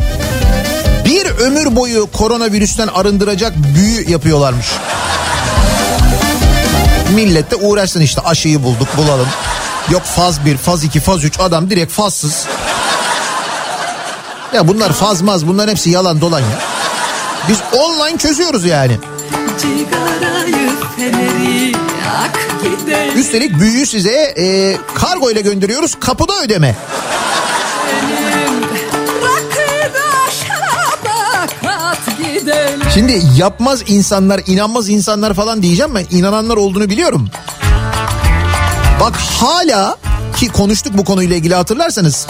Bir 1.06 1.26
ömür 1.26 1.76
boyu 1.76 2.12
koronavirüsten 2.12 2.88
arındıracak 2.88 3.54
büyü 3.76 4.12
yapıyorlarmış. 4.12 4.68
Millet 7.16 7.52
de 7.52 7.56
uğraşsın 7.56 8.02
işte 8.02 8.22
aşıyı 8.22 8.64
bulduk 8.64 8.88
bulalım. 8.98 9.28
Yok 9.92 10.02
faz 10.02 10.46
1, 10.46 10.58
faz 10.58 10.84
2, 10.84 11.00
faz 11.00 11.24
3 11.24 11.40
adam 11.40 11.70
direkt 11.70 11.94
fazsız. 11.94 12.46
Ya 14.54 14.68
bunlar 14.68 14.94
fazmaz 14.94 15.48
bunların 15.48 15.72
hepsi 15.72 15.90
yalan 15.90 16.22
dolan 16.22 16.40
ya. 16.40 16.60
Biz 17.50 17.58
online 17.80 18.18
çözüyoruz 18.18 18.66
yani. 18.66 18.98
Üstelik 23.16 23.60
büyüyü 23.60 23.86
size 23.86 24.34
e, 24.38 24.78
kargo 24.96 25.32
ile 25.32 25.42
gönderiyoruz 25.42 25.96
kapıda 26.00 26.34
ödeme. 26.44 26.76
Şimdi 32.94 33.22
yapmaz 33.38 33.84
insanlar, 33.88 34.42
inanmaz 34.48 34.90
insanlar 34.90 35.34
falan 35.34 35.62
diyeceğim 35.62 35.96
ben. 35.96 36.06
inananlar 36.12 36.58
olduğunu 36.58 36.90
biliyorum. 36.90 37.30
Bak 39.00 39.16
hala 39.16 39.98
ki 40.36 40.48
konuştuk 40.48 40.98
bu 40.98 41.04
konuyla 41.04 41.36
ilgili 41.36 41.56
hatırlarsanız 41.56 42.28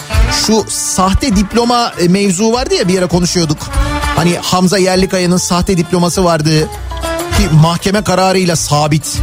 şu 0.48 0.66
sahte 0.70 1.36
diploma 1.36 1.94
e, 2.00 2.08
mevzu 2.08 2.52
vardı 2.52 2.74
ya 2.74 2.88
bir 2.88 2.94
yere 2.94 3.06
konuşuyorduk. 3.06 3.58
Hani 4.16 4.38
Hamza 4.42 4.78
Yerlikaya'nın 4.78 5.38
sahte 5.38 5.78
diploması 5.78 6.24
vardı 6.24 6.60
ki 7.38 7.50
mahkeme 7.62 8.04
kararıyla 8.04 8.56
sabit. 8.56 9.18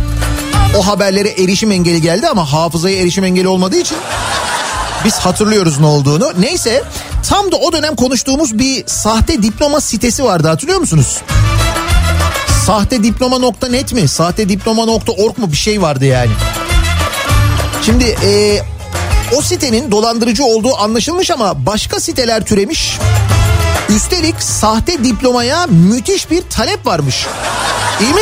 O 0.78 0.86
haberlere 0.86 1.28
erişim 1.28 1.70
engeli 1.70 2.02
geldi 2.02 2.28
ama 2.28 2.52
hafızaya 2.52 3.00
erişim 3.00 3.24
engeli 3.24 3.48
olmadığı 3.48 3.76
için 3.80 3.98
biz 5.04 5.18
hatırlıyoruz 5.18 5.80
ne 5.80 5.86
olduğunu. 5.86 6.32
Neyse 6.38 6.84
tam 7.28 7.52
da 7.52 7.56
o 7.56 7.72
dönem 7.72 7.96
konuştuğumuz 7.96 8.58
bir 8.58 8.86
sahte 8.86 9.42
diploma 9.42 9.80
sitesi 9.80 10.24
vardı 10.24 10.48
hatırlıyor 10.48 10.78
musunuz? 10.80 11.20
Sahte 12.66 13.02
diploma.net 13.02 13.92
mi? 13.92 14.08
Sahte 14.08 14.48
diploma.org 14.48 15.38
mu 15.38 15.52
bir 15.52 15.56
şey 15.56 15.82
vardı 15.82 16.04
yani. 16.04 16.30
Şimdi 17.82 18.04
e, 18.04 18.62
o 19.36 19.42
sitenin 19.42 19.90
dolandırıcı 19.90 20.44
olduğu 20.44 20.76
anlaşılmış 20.76 21.30
ama 21.30 21.66
başka 21.66 22.00
siteler 22.00 22.44
türemiş. 22.44 22.98
Üstelik 23.88 24.42
sahte 24.42 25.04
diplomaya 25.04 25.66
müthiş 25.66 26.30
bir 26.30 26.42
talep 26.50 26.86
varmış. 26.86 27.26
İyi 28.00 28.14
mi? 28.14 28.20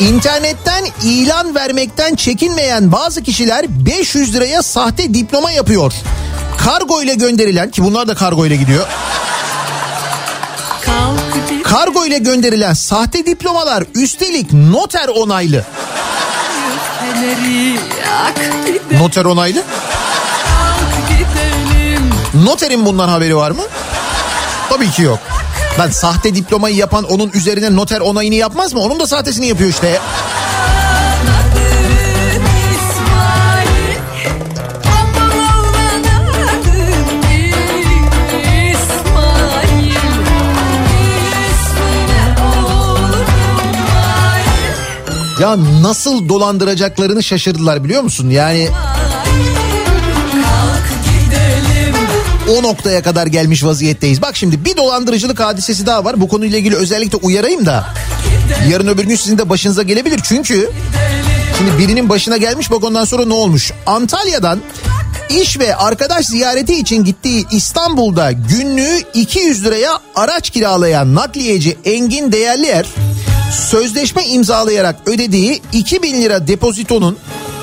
İnternetten 0.00 0.84
ilan 1.04 1.54
vermekten 1.54 2.14
çekinmeyen 2.14 2.92
bazı 2.92 3.22
kişiler 3.22 3.66
500 3.68 4.34
liraya 4.34 4.62
sahte 4.62 5.14
diploma 5.14 5.50
yapıyor. 5.50 5.92
Kargo 6.66 7.02
ile 7.02 7.14
gönderilen 7.14 7.70
ki 7.70 7.84
bunlar 7.84 8.08
da 8.08 8.14
kargo 8.14 8.46
ile 8.46 8.56
gidiyor. 8.56 8.86
Kargo 11.64 12.06
ile 12.06 12.18
gönderilen 12.18 12.74
sahte 12.74 13.26
diplomalar 13.26 13.84
üstelik 13.94 14.52
noter 14.52 15.08
onaylı. 15.08 15.64
Noter 19.00 19.24
onaylı? 19.24 19.62
Noterin 22.44 22.86
bundan 22.86 23.08
haberi 23.08 23.36
var 23.36 23.50
mı? 23.50 23.62
Tabii 24.68 24.90
ki 24.90 25.02
yok. 25.02 25.18
Ben 25.78 25.90
sahte 25.90 26.34
diplomayı 26.34 26.76
yapan 26.76 27.04
onun 27.04 27.30
üzerine 27.34 27.76
noter 27.76 28.00
onayını 28.00 28.34
yapmaz 28.34 28.72
mı? 28.74 28.80
Onun 28.80 29.00
da 29.00 29.06
sahtesini 29.06 29.46
yapıyor 29.46 29.70
işte. 29.70 30.00
Ya 45.40 45.56
nasıl 45.82 46.28
dolandıracaklarını 46.28 47.22
şaşırdılar 47.22 47.84
biliyor 47.84 48.02
musun? 48.02 48.30
Yani 48.30 48.68
o 52.58 52.62
noktaya 52.62 53.02
kadar 53.02 53.26
gelmiş 53.26 53.64
vaziyetteyiz. 53.64 54.22
Bak 54.22 54.36
şimdi 54.36 54.64
bir 54.64 54.76
dolandırıcılık 54.76 55.40
hadisesi 55.40 55.86
daha 55.86 56.04
var. 56.04 56.20
Bu 56.20 56.28
konuyla 56.28 56.58
ilgili 56.58 56.76
özellikle 56.76 57.18
uyarayım 57.18 57.66
da. 57.66 57.84
Yarın 58.70 58.86
öbür 58.86 59.04
gün 59.04 59.16
sizin 59.16 59.38
de 59.38 59.48
başınıza 59.48 59.82
gelebilir. 59.82 60.20
Çünkü 60.24 60.70
şimdi 61.58 61.78
birinin 61.78 62.08
başına 62.08 62.36
gelmiş 62.36 62.70
bak 62.70 62.84
ondan 62.84 63.04
sonra 63.04 63.24
ne 63.24 63.34
olmuş? 63.34 63.72
Antalya'dan 63.86 64.60
iş 65.30 65.58
ve 65.58 65.76
arkadaş 65.76 66.26
ziyareti 66.26 66.74
için 66.74 67.04
gittiği 67.04 67.46
İstanbul'da 67.50 68.32
günlüğü 68.32 69.02
200 69.14 69.64
liraya 69.64 69.98
araç 70.14 70.50
kiralayan 70.50 71.14
nakliyeci 71.14 71.76
Engin 71.84 72.32
Değerliyer 72.32 72.86
sözleşme 73.52 74.24
imzalayarak 74.24 74.96
ödediği 75.06 75.62
2000 75.72 76.22
lira 76.22 76.48
depozitonun 76.48 77.18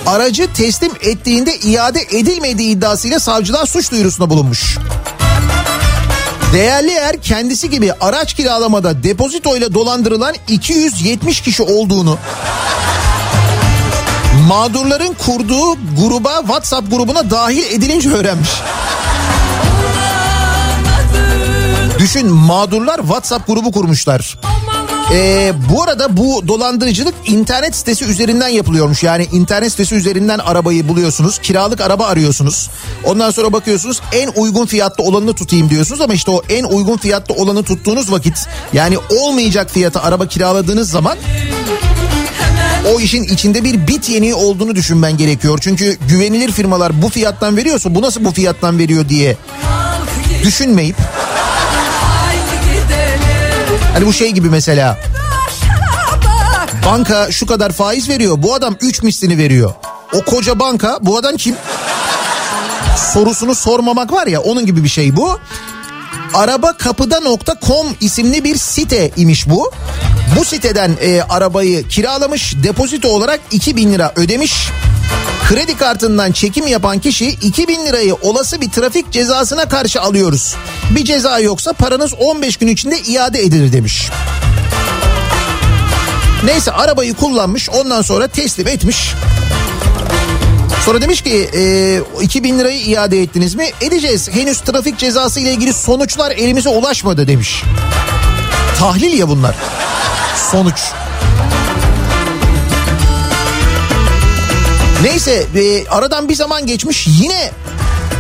aracı 0.06 0.54
teslim 0.54 0.91
ettiğinde 1.02 1.58
iade 1.58 2.02
edilmediği 2.02 2.69
iddiasıyla 2.69 3.19
savcıdan 3.19 3.65
suç 3.65 3.91
duyurusunda 3.91 4.30
bulunmuş. 4.30 4.78
Değerli 6.54 6.91
er 6.91 7.22
kendisi 7.22 7.69
gibi 7.69 7.93
araç 7.93 8.34
kiralamada 8.34 9.04
depozito 9.04 9.58
ile 9.58 9.74
dolandırılan 9.74 10.36
270 10.48 11.41
kişi 11.41 11.63
olduğunu 11.63 12.17
mağdurların 14.48 15.13
kurduğu 15.26 15.76
gruba 16.02 16.39
WhatsApp 16.39 16.91
grubuna 16.91 17.30
dahil 17.30 17.63
edilince 17.63 18.10
öğrenmiş. 18.10 18.50
Düşün 22.00 22.32
mağdurlar 22.32 22.98
WhatsApp 22.98 23.48
grubu 23.48 23.72
kurmuşlar. 23.72 24.39
Ee, 25.12 25.54
bu 25.72 25.84
arada 25.84 26.18
bu 26.18 26.48
dolandırıcılık 26.48 27.16
internet 27.26 27.76
sitesi 27.76 28.06
üzerinden 28.06 28.48
yapılıyormuş. 28.48 29.04
Yani 29.04 29.28
internet 29.32 29.72
sitesi 29.72 29.96
üzerinden 29.96 30.39
arabayı 30.39 30.88
buluyorsunuz. 30.88 31.39
Kiralık 31.39 31.82
araba 31.82 32.06
arıyorsunuz. 32.06 32.70
Ondan 33.04 33.32
sonra 33.32 33.54
bakıyorsunuz 33.54 34.02
en 34.12 34.32
uygun 34.36 34.66
fiyatlı 34.66 35.04
olanını 35.04 35.34
tutayım 35.34 35.70
diyorsunuz. 35.70 36.02
Ama 36.02 36.13
işte 36.13 36.32
o 36.32 36.42
en 36.50 36.63
uygun 36.63 36.98
fiyatlı 36.98 37.36
olanı 37.36 37.63
tuttuğunuz 37.63 38.12
vakit 38.12 38.48
yani 38.74 38.98
olmayacak 39.10 39.72
fiyata 39.72 40.04
araba 40.04 40.28
kiraladığınız 40.28 40.89
zaman 40.89 41.18
o 42.96 43.00
işin 43.00 43.24
içinde 43.24 43.63
bir 43.63 43.88
bit 43.88 44.10
yeniği 44.10 44.34
olduğunu 44.34 44.76
düşünmen 44.76 45.18
gerekiyor. 45.18 45.60
Çünkü 45.62 45.98
güvenilir 46.08 46.52
firmalar 46.52 47.02
bu 47.02 47.10
fiyattan 47.10 47.58
veriyorsa 47.58 47.96
bu 47.96 48.02
nasıl 48.02 48.26
bu 48.26 48.32
fiyattan 48.32 48.80
veriyor 48.80 49.10
diye 49.10 49.38
düşünmeyip 50.44 50.96
Hani 53.93 54.06
bu 54.06 54.13
şey 54.13 54.32
gibi 54.32 54.49
mesela. 54.49 54.99
Banka 56.86 57.32
şu 57.32 57.45
kadar 57.45 57.71
faiz 57.71 58.10
veriyor. 58.10 58.36
Bu 58.38 58.53
adam 58.56 58.75
3 58.82 59.03
mislini 59.03 59.38
veriyor. 59.38 59.73
O 60.13 60.21
koca 60.21 60.60
banka 60.60 60.97
bu 61.01 61.17
adam 61.17 61.38
kim? 61.38 61.56
Sorusunu 63.13 63.56
sormamak 63.56 64.12
var 64.13 64.27
ya 64.27 64.41
onun 64.41 64.65
gibi 64.65 64.84
bir 64.84 64.89
şey 64.89 65.15
bu. 65.15 65.39
Arabakapıda.com 66.34 67.88
isimli 68.01 68.43
bir 68.43 68.56
site 68.56 69.12
imiş 69.17 69.49
bu. 69.49 69.71
Bu 70.38 70.46
siteden 70.46 70.91
e, 71.02 71.22
arabayı 71.22 71.88
kiralamış 71.88 72.54
depozito 72.63 73.08
olarak 73.08 73.39
2000 73.52 73.93
lira 73.93 74.13
ödemiş. 74.15 74.69
Kredi 75.50 75.78
kartından 75.78 76.32
çekim 76.32 76.67
yapan 76.67 77.00
kişi 77.00 77.28
2000 77.28 77.86
lirayı 77.86 78.15
olası 78.15 78.62
bir 78.62 78.69
trafik 78.69 79.12
cezasına 79.12 79.69
karşı 79.69 80.02
alıyoruz. 80.02 80.56
Bir 80.89 81.06
ceza 81.06 81.39
yoksa 81.39 81.74
paranız 81.74 82.13
15 82.13 82.58
gün 82.58 82.67
içinde 82.67 83.00
iade 83.00 83.39
edilir 83.39 83.74
demiş. 83.74 84.10
Neyse 86.46 86.72
arabayı 86.72 87.13
kullanmış 87.13 87.69
ondan 87.69 88.02
sonra 88.02 88.28
teslim 88.28 88.67
etmiş. 88.67 89.13
Sonra 90.86 91.02
demiş 91.02 91.22
ki 91.22 91.50
e, 91.56 92.02
2000 92.22 92.60
lirayı 92.60 92.80
iade 92.80 93.22
ettiniz 93.22 93.56
mi? 93.56 93.69
Edeceğiz. 93.82 94.30
Henüz 94.30 94.62
trafik 94.62 94.98
cezası 94.98 95.39
ile 95.39 95.52
ilgili 95.54 95.74
sonuçlar 95.74 96.32
elimize 96.32 96.69
ulaşmadı 96.69 97.28
demiş. 97.28 97.63
Tahlil 98.80 99.19
ya 99.19 99.30
bunlar. 99.30 99.56
Sonuç. 100.52 100.82
Neyse 105.04 105.46
e, 105.56 105.88
aradan 105.88 106.30
bir 106.30 106.36
zaman 106.36 106.65
geçmiş 106.65 107.08
yine 107.08 107.52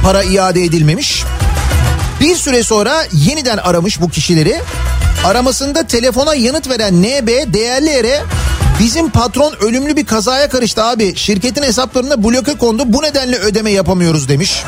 para 0.03 0.23
iade 0.23 0.63
edilmemiş. 0.63 1.23
Bir 2.19 2.35
süre 2.35 2.63
sonra 2.63 3.03
yeniden 3.13 3.57
aramış 3.57 4.01
bu 4.01 4.09
kişileri. 4.09 4.61
Aramasında 5.25 5.87
telefona 5.87 6.35
yanıt 6.35 6.69
veren 6.69 7.01
NB 7.01 7.53
değerli 7.53 7.89
yere 7.89 8.23
bizim 8.79 9.09
patron 9.09 9.53
ölümlü 9.61 9.95
bir 9.97 10.05
kazaya 10.05 10.49
karıştı 10.49 10.83
abi. 10.83 11.15
Şirketin 11.15 11.63
hesaplarına 11.63 12.23
bloke 12.23 12.57
kondu 12.57 12.83
bu 12.85 13.03
nedenle 13.03 13.37
ödeme 13.37 13.71
yapamıyoruz 13.71 14.29
demiş. 14.29 14.63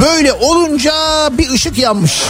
Böyle 0.00 0.32
olunca 0.32 0.92
bir 1.38 1.50
ışık 1.50 1.78
yanmış. 1.78 2.22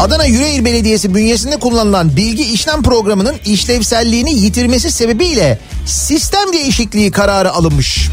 Adana 0.00 0.24
Yüreğir 0.24 0.64
Belediyesi 0.64 1.14
bünyesinde 1.14 1.56
kullanılan 1.56 2.16
bilgi 2.16 2.52
işlem 2.52 2.82
programının 2.82 3.34
işlevselliğini 3.44 4.34
yitirmesi 4.34 4.92
sebebiyle 4.92 5.58
sistem 5.86 6.52
değişikliği 6.52 7.10
kararı 7.10 7.52
alınmış. 7.52 8.08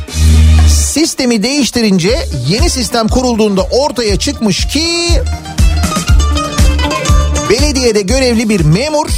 Sistemi 0.94 1.44
değiştirince 1.44 2.20
yeni 2.48 2.70
sistem 2.70 3.08
kurulduğunda 3.08 3.62
ortaya 3.62 4.20
çıkmış 4.20 4.68
ki 4.68 5.08
belediyede 7.52 8.02
görevli 8.02 8.50
bir 8.50 8.60
memur 8.60 9.10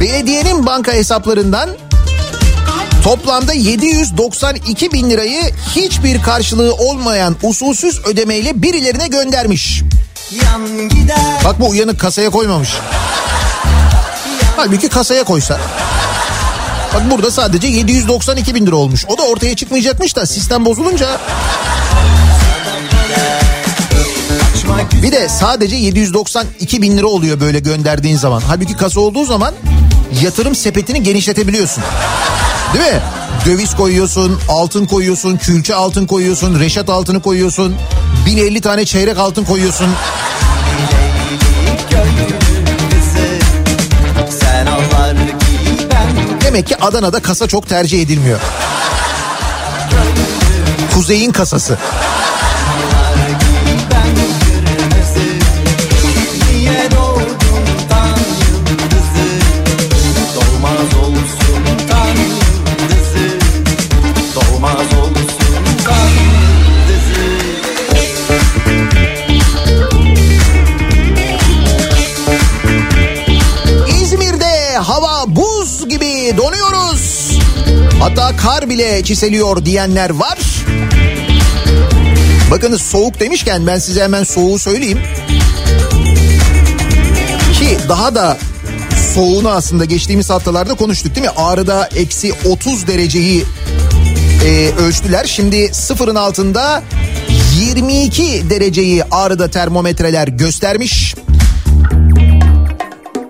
belediyenin 0.00 0.66
banka 0.66 0.92
hesaplarından 0.92 1.70
toplamda 3.04 3.52
792 3.52 4.92
bin 4.92 5.10
lirayı 5.10 5.42
hiçbir 5.76 6.22
karşılığı 6.22 6.74
olmayan 6.74 7.36
usulsüz 7.42 8.06
ödemeyle 8.06 8.62
birilerine 8.62 9.08
göndermiş. 9.08 9.82
Bak 11.44 11.60
bu 11.60 11.68
uyanık 11.68 12.00
kasaya 12.00 12.30
koymamış. 12.30 12.70
Halbuki 14.56 14.88
kasaya 14.88 15.24
koysa. 15.24 15.60
Bak 16.94 17.10
burada 17.10 17.30
sadece 17.30 17.66
792 17.66 18.54
bin 18.54 18.66
lira 18.66 18.76
olmuş. 18.76 19.04
O 19.08 19.18
da 19.18 19.22
ortaya 19.22 19.56
çıkmayacakmış 19.56 20.16
da 20.16 20.26
sistem 20.26 20.64
bozulunca. 20.64 21.20
Bir 25.02 25.12
de 25.12 25.28
sadece 25.28 25.76
792 25.76 26.82
bin 26.82 26.96
lira 26.98 27.06
oluyor 27.06 27.40
böyle 27.40 27.58
gönderdiğin 27.58 28.16
zaman. 28.16 28.42
Halbuki 28.46 28.76
kasa 28.76 29.00
olduğu 29.00 29.24
zaman 29.24 29.54
yatırım 30.22 30.54
sepetini 30.54 31.02
genişletebiliyorsun. 31.02 31.84
Değil 32.74 32.92
mi? 32.94 33.00
Döviz 33.46 33.74
koyuyorsun, 33.74 34.40
altın 34.48 34.86
koyuyorsun, 34.86 35.36
külçe 35.36 35.74
altın 35.74 36.06
koyuyorsun, 36.06 36.60
reşat 36.60 36.88
altını 36.88 37.22
koyuyorsun. 37.22 37.76
1050 38.26 38.60
tane 38.60 38.84
çeyrek 38.84 39.18
altın 39.18 39.44
koyuyorsun. 39.44 39.86
Demek 46.44 46.66
ki 46.66 46.76
Adana'da 46.80 47.22
kasa 47.22 47.46
çok 47.46 47.68
tercih 47.68 48.02
edilmiyor. 48.02 48.40
Kuzey'in 50.94 51.32
kasası. 51.32 51.78
Hatta 78.64 78.70
kar 78.70 78.78
bile 78.78 79.02
çiseliyor 79.02 79.64
diyenler 79.64 80.10
var. 80.10 80.38
Bakınız 82.50 82.82
soğuk 82.82 83.20
demişken 83.20 83.66
ben 83.66 83.78
size 83.78 84.02
hemen 84.02 84.24
soğuğu 84.24 84.58
söyleyeyim. 84.58 84.98
Ki 87.58 87.78
daha 87.88 88.14
da 88.14 88.38
soğuğunu 89.14 89.50
aslında 89.50 89.84
geçtiğimiz 89.84 90.30
haftalarda 90.30 90.74
konuştuk 90.74 91.14
değil 91.14 91.26
mi? 91.26 91.32
Ağrı'da 91.36 91.88
eksi 91.96 92.32
30 92.44 92.86
dereceyi 92.86 93.44
e, 94.44 94.70
ölçtüler. 94.78 95.24
Şimdi 95.24 95.74
sıfırın 95.74 96.16
altında 96.16 96.82
22 97.60 98.50
dereceyi 98.50 99.04
Ağrı'da 99.10 99.50
termometreler 99.50 100.28
göstermiş. 100.28 101.03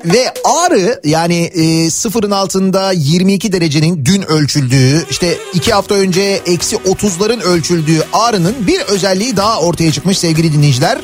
Ve 0.05 0.33
Ağrı 0.45 1.01
yani 1.05 1.37
e, 1.45 1.91
sıfırın 1.91 2.31
altında 2.31 2.93
22 2.93 3.53
derecenin 3.53 4.05
dün 4.05 4.23
ölçüldüğü 4.23 5.07
işte 5.11 5.39
iki 5.55 5.73
hafta 5.73 5.95
önce 5.95 6.41
eksi 6.47 6.77
30'ların 6.77 7.43
ölçüldüğü 7.43 8.03
Ağrı'nın 8.13 8.67
bir 8.67 8.81
özelliği 8.81 9.37
daha 9.37 9.61
ortaya 9.61 9.93
çıkmış 9.93 10.19
sevgili 10.19 10.53
dinleyiciler. 10.53 10.99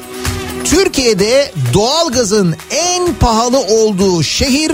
Türkiye'de 0.64 1.52
doğalgazın 1.72 2.56
en 2.70 3.14
pahalı 3.14 3.58
olduğu 3.58 4.22
şehir 4.22 4.72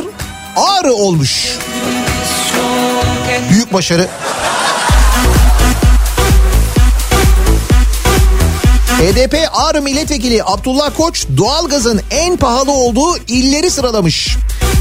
Ağrı 0.57 0.93
olmuş. 0.93 1.59
Büyük 3.51 3.73
başarı. 3.73 4.09
HDP 8.97 9.37
Ağrı 9.53 9.83
Milletvekili 9.83 10.45
Abdullah 10.45 10.91
Koç 10.97 11.27
doğalgazın 11.37 12.01
en 12.11 12.37
pahalı 12.37 12.71
olduğu 12.73 13.17
illeri 13.29 13.71
sıralamış. 13.71 14.37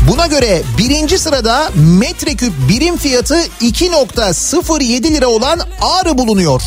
Buna 0.10 0.28
göre 0.28 0.62
birinci 0.78 1.20
sırada 1.20 1.70
metreküp 1.76 2.54
birim 2.70 2.98
fiyatı 2.98 3.38
2.07 3.62 5.14
lira 5.14 5.28
olan 5.28 5.60
Ağrı 5.82 6.18
bulunuyor. 6.18 6.62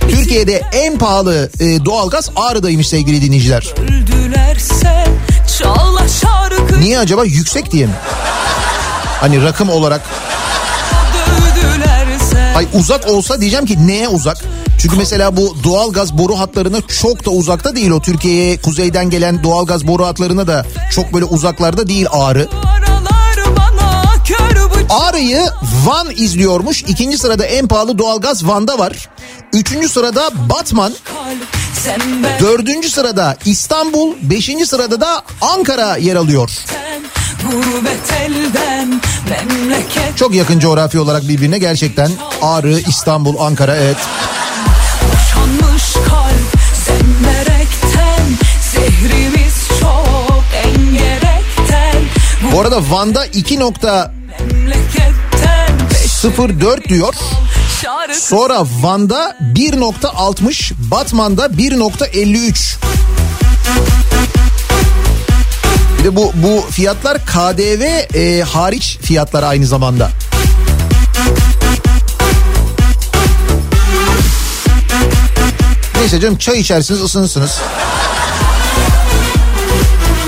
Türkiye'de 0.00 0.62
en 0.72 0.98
pahalı 0.98 1.50
e, 1.60 1.84
doğalgaz 1.84 2.30
Ağrı'daymış 2.36 2.88
sevgili 2.88 3.22
dinleyiciler. 3.22 3.74
Niye 6.80 6.98
acaba 6.98 7.24
yüksek 7.24 7.72
diye 7.72 7.86
mi? 7.86 7.94
Hani 9.20 9.42
rakım 9.42 9.68
olarak. 9.68 10.00
Ay 12.56 12.66
uzak 12.72 13.08
olsa 13.10 13.40
diyeceğim 13.40 13.66
ki 13.66 13.86
neye 13.86 14.08
uzak? 14.08 14.36
Çünkü 14.86 14.98
mesela 14.98 15.36
bu 15.36 15.56
doğalgaz 15.64 16.18
boru 16.18 16.38
hatlarına 16.38 16.80
çok 17.00 17.24
da 17.24 17.30
uzakta 17.30 17.76
değil 17.76 17.90
o. 17.90 18.00
Türkiye'ye 18.00 18.60
kuzeyden 18.60 19.10
gelen 19.10 19.42
doğalgaz 19.42 19.86
boru 19.86 20.06
hatlarına 20.06 20.46
da 20.46 20.66
çok 20.92 21.14
böyle 21.14 21.24
uzaklarda 21.24 21.88
değil 21.88 22.06
Ağrı. 22.10 22.48
Ağrı'yı 24.90 25.46
Van 25.84 26.10
izliyormuş. 26.16 26.82
İkinci 26.82 27.18
sırada 27.18 27.44
en 27.44 27.68
pahalı 27.68 27.98
doğalgaz 27.98 28.46
Van'da 28.46 28.78
var. 28.78 29.08
Üçüncü 29.52 29.88
sırada 29.88 30.30
Batman. 30.50 30.92
Dördüncü 32.40 32.90
sırada 32.90 33.36
İstanbul. 33.44 34.14
Beşinci 34.22 34.66
sırada 34.66 35.00
da 35.00 35.22
Ankara 35.40 35.96
yer 35.96 36.16
alıyor. 36.16 36.50
Elden 38.20 39.00
Çok 40.16 40.34
yakın 40.34 40.58
coğrafi 40.58 40.98
olarak 40.98 41.28
birbirine 41.28 41.58
gerçekten. 41.58 42.10
Ağrı, 42.42 42.80
İstanbul, 42.88 43.38
Ankara 43.38 43.76
evet. 43.76 43.96
Bu 52.52 52.60
arada 52.60 52.90
Van'da 52.90 53.26
2.04 53.26 54.10
Memleketten 54.52 55.78
diyor. 56.88 57.14
Sonra 58.12 58.62
Van'da 58.80 59.36
1.60, 59.54 60.72
Batman'da 60.90 61.46
1.53. 61.46 62.76
Bir 65.98 66.04
de 66.04 66.16
bu 66.16 66.32
bu 66.34 66.64
fiyatlar 66.70 67.18
KDV 67.26 67.82
e, 68.16 68.42
hariç 68.42 68.98
fiyatlar 69.02 69.42
aynı 69.42 69.66
zamanda. 69.66 70.10
Neyse 76.00 76.20
canım 76.20 76.38
çay 76.38 76.60
içersiniz 76.60 77.02
ısınırsınız. 77.02 77.60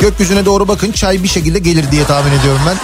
Gökyüzüne 0.01 0.45
doğru 0.45 0.69
bakın 0.69 0.93
çay 0.93 1.23
bir 1.23 1.29
şekilde 1.29 1.59
gelir 1.59 1.91
diye 1.91 2.05
tahmin 2.05 2.39
ediyorum 2.39 2.61
ben. 2.67 2.77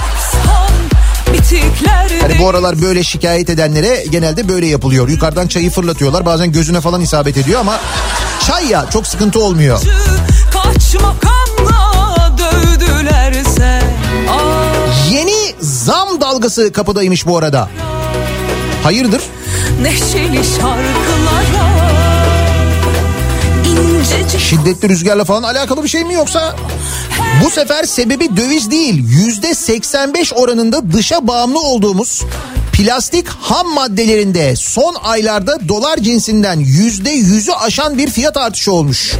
Hani 2.21 2.39
bu 2.39 2.49
aralar 2.49 2.83
böyle 2.83 3.03
şikayet 3.03 3.51
edenlere 3.51 4.05
genelde 4.11 4.49
böyle 4.49 4.67
yapılıyor. 4.67 5.09
Yukarıdan 5.09 5.47
çayı 5.47 5.71
fırlatıyorlar. 5.71 6.27
Bazen 6.27 6.53
gözüne 6.53 6.81
falan 6.81 7.01
isabet 7.01 7.37
ediyor 7.37 7.61
ama 7.61 7.81
çay 8.47 8.67
ya 8.67 8.87
çok 8.93 9.07
sıkıntı 9.07 9.41
olmuyor. 9.41 9.81
Kaç 10.53 10.95
makamla 10.95 12.33
dövdülerse 12.39 13.83
Yeni 15.11 15.55
zam 15.61 16.21
dalgası 16.21 16.73
kapıdaymış 16.73 17.27
bu 17.27 17.39
arada. 17.39 17.69
Hayırdır? 18.83 19.23
neşeli 19.83 20.45
şarkılara 20.45 21.64
Şiddetli 24.39 24.89
rüzgarla 24.89 25.25
falan 25.25 25.43
alakalı 25.43 25.83
bir 25.83 25.89
şey 25.89 26.05
mi 26.05 26.15
yoksa? 26.15 26.57
Bu 27.45 27.51
sefer 27.51 27.85
sebebi 27.85 28.37
döviz 28.37 28.71
değil. 28.71 29.05
Yüzde 29.09 29.55
85 29.55 30.33
oranında 30.33 30.93
dışa 30.93 31.27
bağımlı 31.27 31.61
olduğumuz 31.61 32.23
plastik 32.73 33.29
ham 33.29 33.75
maddelerinde 33.75 34.57
son 34.57 34.97
aylarda 35.03 35.69
dolar 35.69 35.97
cinsinden 35.97 36.61
yüzde 36.61 37.11
yüzü 37.11 37.53
aşan 37.53 37.99
bir 37.99 38.11
fiyat 38.11 38.37
artışı 38.37 38.73
olmuş. 38.73 39.13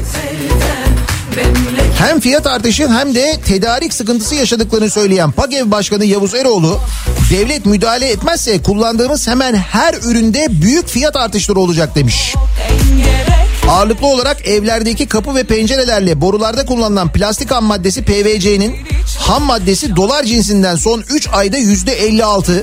Hem 1.99 2.21
fiyat 2.21 2.47
artışı 2.47 2.89
hem 2.89 3.15
de 3.15 3.41
tedarik 3.47 3.95
sıkıntısı 3.95 4.35
yaşadıklarını 4.35 4.91
söyleyen 4.91 5.33
PAGEV 5.33 5.71
Başkanı 5.71 6.05
Yavuz 6.05 6.35
Eroğlu, 6.35 6.81
devlet 7.31 7.67
müdahale 7.67 8.09
etmezse 8.09 8.63
kullandığımız 8.63 9.29
hemen 9.29 9.55
her 9.55 9.95
üründe 9.95 10.47
büyük 10.51 10.89
fiyat 10.89 11.17
artışları 11.17 11.59
olacak 11.59 11.95
demiş. 11.95 12.35
engerek 12.71 13.44
Ağırlıklı 13.71 14.07
olarak 14.07 14.47
evlerdeki 14.47 15.07
kapı 15.07 15.35
ve 15.35 15.45
pencerelerle 15.45 16.21
borularda 16.21 16.67
kullanılan 16.67 17.13
plastik 17.13 17.51
ham 17.51 17.65
maddesi 17.65 18.05
PVC'nin 18.05 18.77
ham 19.19 19.43
maddesi 19.43 19.97
dolar 19.97 20.25
cinsinden 20.25 20.77
son 20.77 21.05
3 21.09 21.29
ayda 21.33 21.59
%56, 21.59 22.63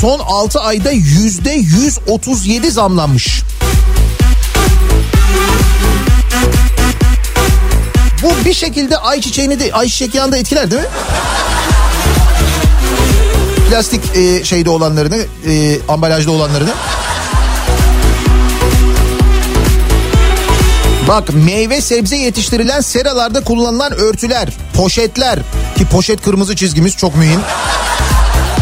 son 0.00 0.18
6 0.18 0.60
ayda 0.60 0.92
%137 0.92 2.70
zamlanmış. 2.70 3.42
Bu 8.22 8.44
bir 8.44 8.54
şekilde 8.54 8.96
ayçiçeğini 8.96 9.60
de 9.60 9.72
ayçiçek 9.72 10.14
yağını 10.14 10.38
etkiler 10.38 10.70
değil 10.70 10.82
mi? 10.82 10.88
Plastik 13.70 14.16
e, 14.16 14.44
şeyde 14.44 14.70
olanlarını, 14.70 15.18
e, 15.46 15.78
ambalajda 15.88 16.30
olanlarını. 16.30 16.70
Bak 21.10 21.34
meyve 21.34 21.80
sebze 21.80 22.16
yetiştirilen 22.16 22.80
seralarda 22.80 23.44
kullanılan 23.44 23.92
örtüler, 23.92 24.48
poşetler 24.74 25.38
ki 25.76 25.86
poşet 25.92 26.22
kırmızı 26.22 26.56
çizgimiz 26.56 26.96
çok 26.96 27.16
mühim. 27.16 27.40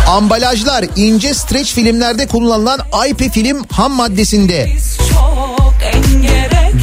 Ambalajlar, 0.09 0.85
ince 0.97 1.35
streç 1.35 1.75
filmlerde 1.75 2.27
kullanılan 2.27 2.81
IP 3.09 3.33
film 3.33 3.65
ham 3.71 3.93
maddesinde 3.93 4.73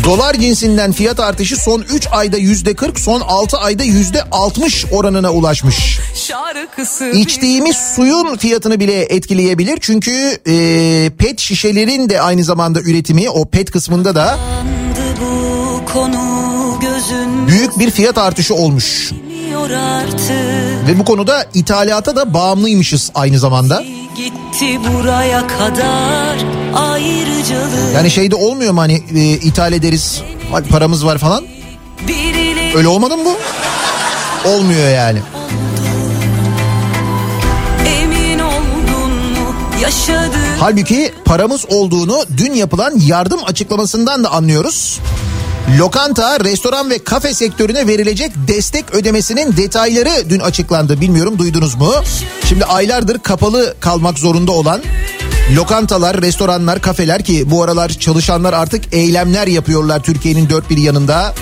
dolar 0.04 0.34
cinsinden 0.34 0.92
fiyat 0.92 1.20
artışı 1.20 1.56
son 1.56 1.82
3 1.82 2.08
ayda 2.12 2.38
%40, 2.38 3.00
son 3.00 3.22
6 3.22 3.58
ayda 3.58 3.84
%60 3.84 4.92
oranına 4.92 5.32
ulaşmış. 5.32 6.00
İçtiğimiz 7.14 7.78
suyun 7.96 8.38
fiyatını 8.38 8.80
bile 8.80 9.02
etkileyebilir. 9.02 9.78
Çünkü 9.82 10.40
e, 10.48 11.12
pet 11.18 11.40
şişelerin 11.40 12.10
de 12.10 12.22
aynı 12.22 12.44
zamanda 12.44 12.82
üretimi 12.82 13.30
o 13.30 13.46
pet 13.46 13.72
kısmında 13.72 14.16
da 14.16 14.40
büyük 17.48 17.80
bir 17.80 17.92
fiyat 17.92 18.18
artışı 18.18 18.56
olmuş. 18.56 19.12
Ve 20.88 21.00
bu 21.00 21.06
konuda 21.06 21.46
ithalata 21.54 22.16
da 22.16 22.34
bağımlıymışız 22.34 23.12
aynı 23.16 23.40
zamanda. 23.40 23.84
Gitti 24.16 24.80
buraya 24.94 25.48
kadar 25.48 26.36
ayrıcalık 26.76 27.96
Yani 27.96 28.12
şeyde 28.12 28.36
olmuyor 28.36 28.74
mu 28.74 28.82
hani 28.82 29.04
e, 29.16 29.22
ithal 29.22 29.74
ederiz 29.74 30.22
bak 30.54 30.70
paramız 30.70 31.06
var 31.06 31.18
falan. 31.18 31.44
Öyle 32.76 32.88
olmadı 32.88 33.18
mı 33.18 33.24
bu? 33.26 33.38
Olmuyor 34.50 34.90
yani. 34.90 35.20
Halbuki 40.60 41.14
paramız 41.26 41.66
olduğunu 41.70 42.26
dün 42.38 42.54
yapılan 42.54 42.94
yardım 43.00 43.40
açıklamasından 43.46 44.24
da 44.24 44.32
anlıyoruz. 44.32 45.00
Lokanta, 45.70 46.40
restoran 46.40 46.90
ve 46.90 47.04
kafe 47.04 47.34
sektörüne 47.34 47.88
verilecek 47.88 48.32
destek 48.48 48.94
ödemesinin 48.94 49.58
detayları 49.58 50.30
dün 50.30 50.40
açıklandı. 50.40 51.02
Bilmiyorum 51.02 51.40
duydunuz 51.40 51.76
mu? 51.76 51.94
Şimdi 52.50 52.66
aylardır 52.66 53.20
kapalı 53.20 53.76
kalmak 53.80 54.20
zorunda 54.20 54.52
olan 54.52 54.82
lokantalar, 55.56 56.22
restoranlar, 56.22 56.82
kafeler 56.82 57.24
ki 57.24 57.52
bu 57.52 57.64
aralar 57.64 57.90
çalışanlar 57.90 58.54
artık 58.54 58.94
eylemler 58.94 59.48
yapıyorlar 59.48 60.04
Türkiye'nin 60.04 60.50
dört 60.50 60.70
bir 60.70 60.78
yanında. 60.78 61.34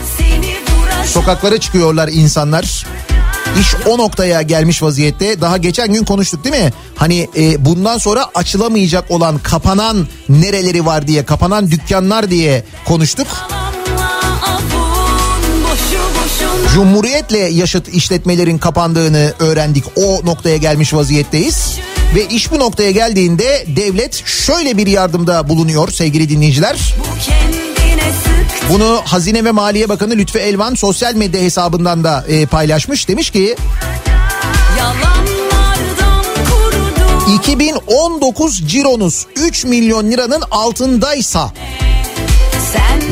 Sokaklara 1.06 1.58
çıkıyorlar 1.58 2.08
insanlar. 2.08 2.86
İş 3.60 3.76
o 3.86 3.98
noktaya 3.98 4.42
gelmiş 4.42 4.84
vaziyette. 4.84 5.42
Daha 5.42 5.58
geçen 5.58 5.94
gün 5.94 6.06
konuştuk 6.06 6.44
değil 6.44 6.64
mi? 6.64 6.74
Hani 6.96 7.30
e, 7.38 7.66
bundan 7.66 7.98
sonra 7.98 8.26
açılamayacak 8.36 9.12
olan 9.12 9.38
kapanan 9.38 10.08
nereleri 10.30 10.86
var 10.86 11.08
diye, 11.08 11.26
kapanan 11.26 11.72
dükkanlar 11.72 12.30
diye 12.30 12.64
konuştuk. 12.86 13.28
Cumhuriyetle 16.74 17.38
yaşıt 17.38 17.88
işletmelerin 17.88 18.58
kapandığını 18.58 19.34
öğrendik. 19.40 19.84
O 19.96 20.22
noktaya 20.26 20.58
gelmiş 20.58 20.94
vaziyetteyiz. 20.94 21.78
Ve 22.16 22.28
iş 22.28 22.52
bu 22.52 22.60
noktaya 22.60 22.92
geldiğinde 22.92 23.66
devlet 23.68 24.26
şöyle 24.26 24.78
bir 24.78 24.88
yardımda 24.88 25.50
bulunuyor 25.50 25.92
sevgili 25.92 26.30
dinleyiciler. 26.30 26.96
Bunu 28.70 29.02
Hazine 29.06 29.46
ve 29.46 29.52
Maliye 29.52 29.90
Bakanı 29.90 30.14
Lütfü 30.14 30.40
Elvan 30.40 30.76
sosyal 30.76 31.16
medya 31.16 31.42
hesabından 31.42 32.04
da 32.04 32.26
e, 32.28 32.46
paylaşmış. 32.46 33.08
Demiş 33.08 33.30
ki 33.30 33.56
Yalanlardan 34.78 36.26
kurudu 36.50 37.36
2019 37.36 38.68
cironuz 38.68 39.26
3 39.36 39.66
milyon 39.66 40.12
liranın 40.12 40.44
altındaysa 40.52 41.52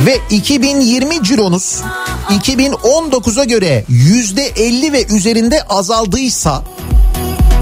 ve 0.05 0.19
2020 0.29 1.23
cironuz 1.23 1.81
2019'a 2.29 3.43
göre 3.43 3.85
%50 3.89 4.91
ve 4.91 5.05
üzerinde 5.05 5.63
azaldıysa 5.63 6.63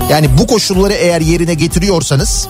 Yani 0.10 0.38
bu 0.38 0.48
koşulları 0.48 0.94
eğer 0.94 1.22
yerine 1.22 1.54
getiriyorsanız 1.54 2.48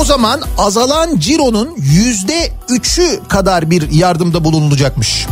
o 0.00 0.04
zaman 0.04 0.40
azalan 0.58 1.18
cironun 1.18 1.74
yüzde 1.76 2.50
üçü 2.68 3.20
kadar 3.28 3.70
bir 3.70 3.90
yardımda 3.90 4.44
bulunulacakmış. 4.44 5.26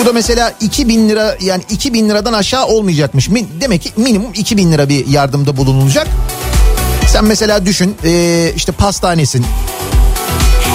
Bu 0.00 0.06
da 0.06 0.12
mesela 0.12 0.52
2000 0.60 1.08
lira 1.08 1.36
yani 1.40 1.62
2000 1.70 2.08
liradan 2.08 2.32
aşağı 2.32 2.66
olmayacakmış. 2.66 3.28
Demek 3.60 3.82
ki 3.82 3.90
minimum 3.96 4.30
2000 4.34 4.72
lira 4.72 4.88
bir 4.88 5.06
yardımda 5.06 5.56
bulunulacak. 5.56 6.06
Sen 7.08 7.24
mesela 7.24 7.66
düşün 7.66 7.96
işte 8.56 8.72
pastanesin 8.72 9.46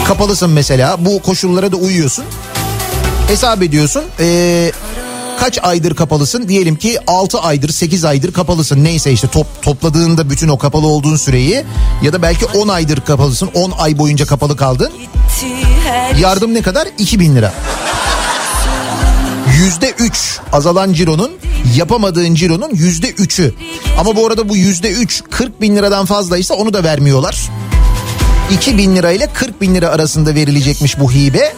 kapalısın 0.07 0.49
mesela 0.49 1.05
bu 1.05 1.21
koşullara 1.21 1.71
da 1.71 1.75
uyuyorsun. 1.75 2.25
Hesap 3.27 3.61
ediyorsun 3.63 4.03
ee, 4.19 4.71
kaç 5.39 5.59
aydır 5.63 5.95
kapalısın 5.95 6.47
diyelim 6.47 6.75
ki 6.75 6.99
6 7.07 7.39
aydır 7.39 7.69
8 7.69 8.05
aydır 8.05 8.33
kapalısın 8.33 8.83
neyse 8.83 9.11
işte 9.11 9.27
top, 9.27 9.47
topladığında 9.61 10.29
bütün 10.29 10.47
o 10.47 10.57
kapalı 10.57 10.87
olduğun 10.87 11.15
süreyi 11.15 11.63
ya 12.01 12.13
da 12.13 12.21
belki 12.21 12.45
10 12.45 12.67
aydır 12.67 13.01
kapalısın 13.01 13.49
10 13.53 13.71
ay 13.71 13.97
boyunca 13.97 14.25
kapalı 14.25 14.57
kaldın. 14.57 14.91
Yardım 16.19 16.53
ne 16.53 16.61
kadar? 16.61 16.87
2000 16.97 17.35
lira. 17.35 17.53
Yüzde 19.57 19.89
üç 19.89 20.39
azalan 20.53 20.93
cironun 20.93 21.31
yapamadığın 21.75 22.35
cironun 22.35 22.69
yüzde 22.73 23.09
üçü. 23.09 23.53
Ama 23.99 24.15
bu 24.15 24.27
arada 24.27 24.49
bu 24.49 24.55
yüzde 24.55 24.91
üç 24.91 25.23
40 25.31 25.61
bin 25.61 25.75
liradan 25.75 26.05
fazlaysa 26.05 26.53
onu 26.53 26.73
da 26.73 26.83
vermiyorlar. 26.83 27.49
2 28.51 28.77
bin 28.77 28.95
lira 28.95 29.11
ile 29.11 29.27
40 29.33 29.61
bin 29.61 29.75
lira 29.75 29.89
arasında 29.89 30.35
verilecekmiş 30.35 30.99
bu 30.99 31.11
hibe. 31.11 31.53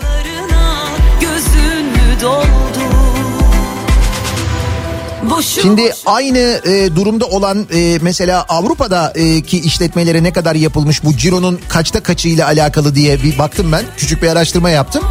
Şimdi 5.41 5.93
aynı 6.05 6.39
e, 6.39 6.95
durumda 6.95 7.25
olan 7.25 7.67
e, 7.73 7.97
mesela 8.01 8.45
Avrupa'daki 8.49 9.59
işletmelere 9.59 10.23
ne 10.23 10.33
kadar 10.33 10.55
yapılmış 10.55 11.03
bu 11.03 11.17
cironun 11.17 11.59
kaçta 11.69 12.03
kaçı 12.03 12.29
ile 12.29 12.45
alakalı 12.45 12.95
diye 12.95 13.23
bir 13.23 13.37
baktım 13.37 13.71
ben. 13.71 13.83
Küçük 13.97 14.21
bir 14.21 14.27
araştırma 14.27 14.69
yaptım. 14.69 15.03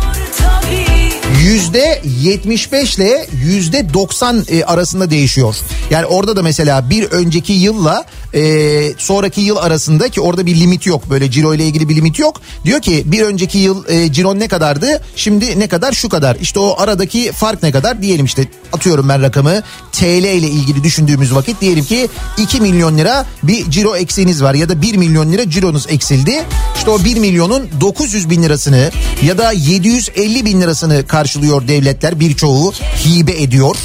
Yüzde 1.43 2.03
75 2.05 2.97
ile 2.97 3.27
yüzde 3.33 3.95
90 3.95 4.45
e, 4.49 4.65
arasında 4.65 5.11
değişiyor. 5.11 5.57
Yani 5.91 6.07
orada 6.07 6.37
da 6.37 6.43
mesela 6.43 6.91
bir 6.91 7.05
önceki 7.05 7.53
yılla 7.53 8.05
e, 8.35 8.93
sonraki 8.99 9.41
yıl 9.41 9.57
arasında 9.57 10.09
ki 10.09 10.21
orada 10.21 10.47
bir 10.47 10.61
limit 10.61 10.87
yok. 10.87 11.11
Böyle 11.11 11.31
ciro 11.31 11.55
ile 11.55 11.65
ilgili 11.65 11.89
bir 11.89 11.97
limit 11.97 12.19
yok. 12.19 12.41
Diyor 12.65 12.81
ki 12.81 13.03
bir 13.07 13.23
önceki 13.23 13.59
yıl 13.59 13.89
e, 13.89 14.13
ciron 14.13 14.39
ne 14.39 14.49
kadardı? 14.49 15.03
Şimdi 15.17 15.59
ne 15.59 15.69
kadar? 15.69 15.93
Şu 15.93 16.09
kadar. 16.09 16.37
İşte 16.37 16.61
o 16.61 16.75
aradaki 16.79 17.33
fark 17.33 17.63
ne 17.63 17.73
kadar? 17.73 18.03
Diyelim 18.03 18.25
işte 18.25 18.49
atıyorum 18.73 19.09
ben 19.09 19.23
rakamı 19.23 19.63
TL 19.93 20.05
ile 20.05 20.49
ilgili 20.49 20.85
düşündüğümüz 20.85 21.35
vakit 21.35 21.61
diyelim 21.61 21.85
ki 21.85 22.09
2 22.39 22.61
milyon 22.61 22.99
lira 22.99 23.27
bir 23.43 23.71
ciro 23.71 23.97
eksiğiniz 23.97 24.43
var 24.43 24.55
ya 24.55 24.69
da 24.69 24.83
1 24.83 24.97
milyon 24.97 25.33
lira 25.33 25.51
cironuz 25.51 25.87
eksildi. 25.89 26.45
İşte 26.77 26.91
o 26.91 27.05
1 27.05 27.17
milyonun 27.17 27.69
900 27.81 28.31
bin 28.31 28.43
lirasını 28.43 28.91
ya 29.23 29.39
da 29.39 29.53
750 29.53 30.45
bin 30.45 30.61
lirasını 30.61 31.07
karşılıyor 31.07 31.69
devletler 31.69 32.21
birçoğu 32.21 32.73
hibe 33.05 33.43
ediyor. 33.43 33.77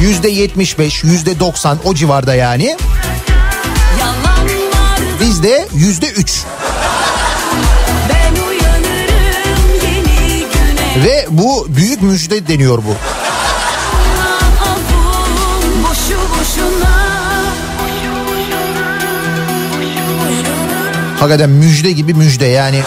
Yüzde 0.00 0.28
75, 0.28 1.04
yüzde 1.04 1.40
90 1.40 1.78
o 1.84 1.94
civarda 1.94 2.34
yani. 2.34 2.76
Bizde 5.20 5.68
yüzde 5.74 6.06
3 6.06 6.42
ben 8.08 8.42
uyanırım 8.48 9.60
yeni 9.82 10.38
güne. 10.38 11.04
ve 11.04 11.26
bu 11.30 11.66
büyük 11.68 12.02
müjde 12.02 12.48
deniyor 12.48 12.78
bu. 12.78 12.94
Hakikaten 21.20 21.50
müjde 21.50 21.92
gibi 21.92 22.14
müjde 22.14 22.46
yani. 22.46 22.82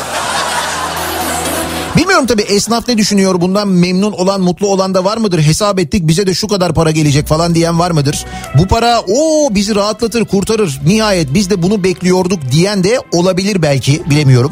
Bilmiyorum 1.98 2.26
tabii 2.26 2.42
esnaf 2.42 2.88
ne 2.88 2.98
düşünüyor 2.98 3.42
bundan 3.42 3.68
memnun 3.68 4.12
olan 4.12 4.42
mutlu 4.42 4.68
olan 4.68 4.94
da 4.94 5.06
var 5.06 5.18
mıdır? 5.18 5.42
Hesap 5.42 5.80
ettik 5.80 6.08
bize 6.08 6.28
de 6.28 6.34
şu 6.34 6.48
kadar 6.48 6.74
para 6.74 6.92
gelecek 6.92 7.28
falan 7.28 7.56
diyen 7.56 7.80
var 7.80 7.92
mıdır? 7.92 8.26
Bu 8.58 8.68
para 8.68 9.02
o 9.08 9.50
bizi 9.52 9.76
rahatlatır 9.76 10.26
kurtarır 10.26 10.80
nihayet 10.86 11.34
biz 11.34 11.50
de 11.50 11.64
bunu 11.64 11.84
bekliyorduk 11.84 12.40
diyen 12.52 12.84
de 12.84 13.00
olabilir 13.14 13.62
belki 13.62 14.04
bilemiyorum. 14.10 14.52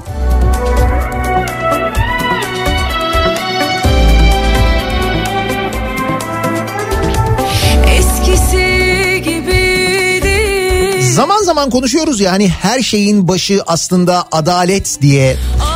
Zaman 11.01 11.43
zaman 11.43 11.69
konuşuyoruz 11.69 12.19
ya 12.19 12.31
hani 12.31 12.49
her 12.49 12.81
şeyin 12.81 13.27
başı 13.27 13.61
aslında 13.67 14.27
adalet 14.31 15.01
diye. 15.01 15.37
Artık 15.61 15.74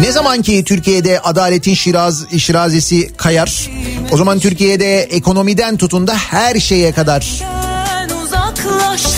Ne 0.00 0.12
zaman 0.12 0.42
ki 0.42 0.64
Türkiye'de 0.64 1.20
adaletin 1.20 1.74
şiraz, 1.74 2.30
şirazesi 2.38 3.12
kayar 3.16 3.70
o 4.12 4.16
zaman 4.16 4.38
Türkiye'de 4.38 5.02
ekonomiden 5.02 5.76
tutun 5.76 6.06
da 6.06 6.14
her 6.14 6.60
şeye 6.60 6.92
kadar 6.92 7.42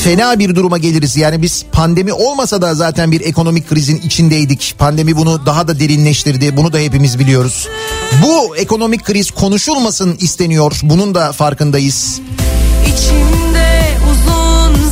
fena 0.05 0.39
bir 0.39 0.55
duruma 0.55 0.79
geliriz. 0.79 1.17
Yani 1.17 1.43
biz 1.43 1.65
pandemi 1.73 2.13
olmasa 2.13 2.63
da 2.63 2.75
zaten 2.75 3.13
bir 3.13 3.21
ekonomik 3.21 3.69
krizin 3.69 4.01
içindeydik. 4.01 4.75
Pandemi 4.79 5.17
bunu 5.17 5.47
daha 5.47 5.69
da 5.69 5.81
derinleştirdi. 5.81 6.57
Bunu 6.57 6.73
da 6.73 6.79
hepimiz 6.79 7.19
biliyoruz. 7.19 7.69
Bu 8.23 8.57
ekonomik 8.57 9.05
kriz 9.05 9.31
konuşulmasın 9.31 10.17
isteniyor. 10.21 10.81
Bunun 10.83 11.15
da 11.15 11.33
farkındayız. 11.33 12.21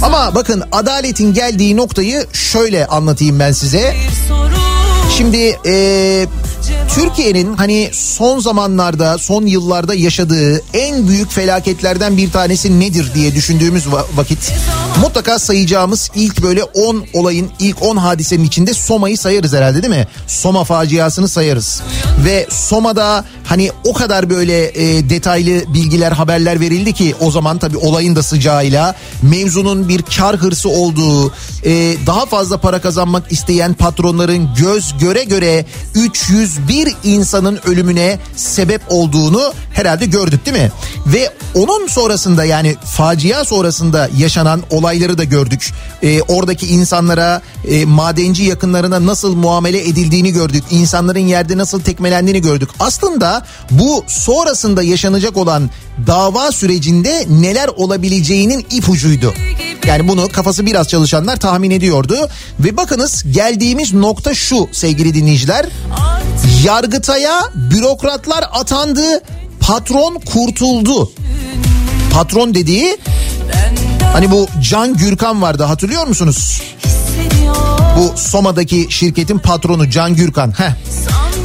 Ama 0.03 0.35
bakın 0.35 0.63
adaletin 0.73 1.35
geldiği 1.35 1.77
noktayı 1.77 2.27
şöyle 2.33 2.87
anlatayım 2.87 3.39
ben 3.39 3.53
size. 3.53 3.95
Şimdi 5.19 5.37
eee, 5.65 6.27
Türkiye'nin 6.95 7.55
hani 7.57 7.91
son 7.93 8.39
zamanlarda, 8.41 9.19
son 9.19 9.47
yıllarda 9.47 9.95
yaşadığı 9.95 10.63
en 10.75 11.09
büyük 11.09 11.31
felaketlerden 11.33 12.17
bir 12.17 12.31
tanesi 12.31 12.81
nedir 12.81 13.07
diye 13.15 13.35
düşündüğümüz 13.35 13.85
va- 13.87 14.05
vakit 14.17 14.53
mutlaka 15.03 15.39
sayacağımız 15.39 16.11
ilk 16.15 16.43
böyle 16.43 16.63
10 16.65 17.05
olayın, 17.13 17.51
ilk 17.59 17.83
10 17.83 17.97
hadisenin 17.97 18.45
içinde 18.45 18.75
Soma'yı 18.75 19.19
sayarız 19.19 19.53
herhalde 19.53 19.83
değil 19.83 19.95
mi? 19.95 20.07
Soma 20.27 20.65
faciasını 20.65 21.29
sayarız. 21.29 21.83
Ve 22.25 22.47
Soma'da 22.51 23.25
hani 23.45 23.71
o 23.85 23.93
kadar 23.93 24.31
böyle 24.31 24.65
e, 24.69 25.11
detaylı 25.11 25.75
bilgiler, 25.75 26.13
haberler 26.13 26.61
verildi 26.61 26.93
ki 26.93 27.15
o 27.21 27.31
zaman 27.31 27.59
tabii 27.59 27.77
olayın 27.77 28.17
da 28.17 28.23
sıcağıyla 28.23 28.95
mevzunun 29.23 29.89
bir 29.89 30.03
kar 30.03 30.37
hırsı 30.37 30.69
olduğu, 30.69 31.29
e, 31.65 31.73
daha 32.07 32.27
fazla 32.27 32.57
para 32.59 32.81
kazanmak 32.81 33.33
isteyen 33.33 33.75
patronların 33.75 34.49
göz 34.59 34.95
göre 35.01 35.25
göre 35.25 35.65
301 35.95 36.76
insanın 37.05 37.61
ölümüne 37.67 38.19
sebep 38.37 38.83
olduğunu 38.89 39.53
herhalde 39.73 40.07
gördük 40.07 40.47
değil 40.47 40.57
mi? 40.57 40.71
Ve 41.07 41.33
onun 41.55 41.87
sonrasında 41.87 42.45
yani 42.45 42.77
facia 42.85 43.45
sonrasında 43.45 44.11
yaşanan 44.17 44.63
olayları 44.71 45.19
da 45.19 45.25
gördük. 45.25 45.73
E, 46.03 46.23
oradaki 46.23 46.67
insanlara, 46.67 47.43
e, 47.69 47.85
madenci 47.85 48.43
yakınlarına 48.43 49.07
nasıl 49.07 49.35
muamele 49.35 49.89
edildiğini 49.89 50.33
gördük. 50.33 50.65
İnsanların 50.71 51.27
yerde 51.27 51.59
nasıl 51.59 51.81
tekmelendiğini 51.81 52.43
gördük. 52.43 52.69
Aslında 52.81 53.47
bu 53.71 54.05
sonrasında 54.07 54.83
yaşanacak 54.83 55.37
olan 55.37 55.71
dava 56.07 56.53
sürecinde 56.53 57.27
neler 57.29 57.69
olabileceğinin 57.69 58.67
ipucuydu. 58.71 59.35
Yani 59.87 60.09
bunu 60.09 60.29
kafası 60.29 60.67
biraz 60.67 60.89
çalışanlar 60.89 61.37
tahmin 61.37 61.71
ediyordu. 61.71 62.29
Ve 62.61 62.77
bakınız 62.77 63.25
geldiğimiz 63.33 63.95
nokta 63.95 64.35
şu 64.35 64.69
sevgili 64.73 65.15
dinleyiciler. 65.15 65.67
Yargıtay'a 66.67 67.43
bürokratlar 67.55 68.45
atandı, 68.53 69.23
patron 69.61 70.15
kurtuldu. 70.15 71.13
Patron 72.13 72.55
dediği 72.55 72.99
hani 74.13 74.31
bu 74.31 74.47
Can 74.71 74.97
Gürkan 74.97 75.43
vardı 75.43 75.63
hatırlıyor 75.63 76.07
musunuz? 76.07 76.63
Bu 77.97 78.13
Soma'daki 78.17 78.87
şirketin 78.91 79.39
patronu 79.39 79.91
Can 79.91 80.17
Gürkan. 80.17 80.53
Heh. 80.59 80.71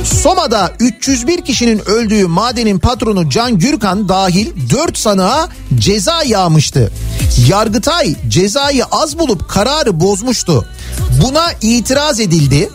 Soma'da 0.06 0.72
301 0.80 1.42
kişinin 1.42 1.90
öldüğü 1.90 2.28
madenin 2.28 2.80
patronu 2.80 3.30
Can 3.30 3.60
Gürkan 3.60 4.10
dahil 4.10 4.48
4 4.70 4.98
sanığa 4.98 5.50
ceza 5.76 6.24
yağmıştı. 6.24 6.92
Yargıtay 7.48 8.16
cezayı 8.28 8.86
az 8.86 9.20
bulup 9.20 9.50
kararı 9.50 10.00
bozmuştu. 10.00 10.66
Buna 11.22 11.52
itiraz 11.62 12.20
edildi. 12.20 12.70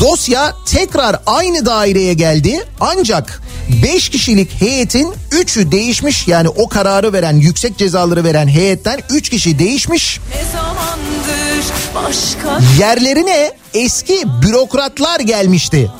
Dosya 0.00 0.54
tekrar 0.66 1.16
aynı 1.26 1.66
daireye 1.66 2.14
geldi 2.14 2.64
ancak 2.80 3.42
5 3.82 4.08
kişilik 4.08 4.60
heyetin 4.60 5.14
3'ü 5.30 5.72
değişmiş 5.72 6.28
yani 6.28 6.48
o 6.48 6.68
kararı 6.68 7.12
veren 7.12 7.36
yüksek 7.36 7.78
cezaları 7.78 8.24
veren 8.24 8.48
heyetten 8.48 9.00
3 9.10 9.28
kişi 9.28 9.58
değişmiş. 9.58 10.20
Ne 10.34 10.52
zamandır 10.52 11.11
başka 11.94 12.60
Yerlerine 12.78 13.52
eski 13.74 14.24
bürokratlar 14.42 15.20
gelmişti. 15.20 15.90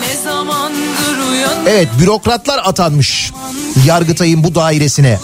ne 0.00 0.22
zamandır 0.30 1.30
uyanıyor 1.30 1.66
Evet 1.66 1.88
bürokratlar 2.00 2.60
atanmış 2.64 3.32
Yargıtay'ın 3.86 4.44
bu 4.44 4.54
dairesine. 4.54 5.18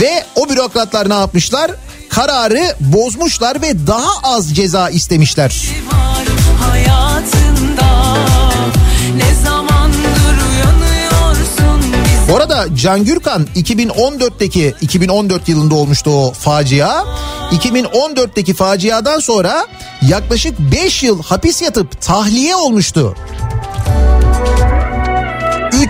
Ve 0.00 0.24
o 0.34 0.48
bürokratlar 0.48 1.08
ne 1.10 1.14
yapmışlar? 1.14 1.70
Kararı 2.08 2.76
bozmuşlar 2.80 3.62
ve 3.62 3.86
daha 3.86 4.12
az 4.22 4.54
ceza 4.56 4.90
istemişler. 4.90 5.62
var 5.92 6.26
hayatında 6.70 8.14
Ne 9.16 9.22
biz 9.22 9.44
Bu 12.30 12.36
arada 12.36 12.66
Can 12.76 13.04
Gürkan 13.04 13.46
2014'teki 13.56 14.74
2014 14.80 15.48
yılında 15.48 15.74
olmuştu 15.74 16.10
o 16.10 16.32
facia. 16.32 17.04
2014'teki 17.52 18.54
faciadan 18.54 19.18
sonra 19.18 19.66
yaklaşık 20.08 20.58
5 20.58 21.02
yıl 21.02 21.22
hapis 21.22 21.62
yatıp 21.62 22.00
tahliye 22.00 22.56
olmuştu. 22.56 23.14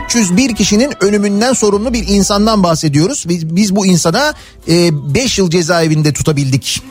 301 0.09 0.55
kişinin 0.55 0.93
ölümünden 1.01 1.53
sorumlu 1.53 1.93
bir 1.93 2.09
insandan 2.09 2.63
bahsediyoruz. 2.63 3.25
Biz, 3.29 3.57
biz 3.57 3.77
bu 3.77 3.87
insana 3.87 4.35
5 4.69 5.39
yıl 5.39 5.51
cezaevinde 5.51 6.13
tutabildik. 6.13 6.83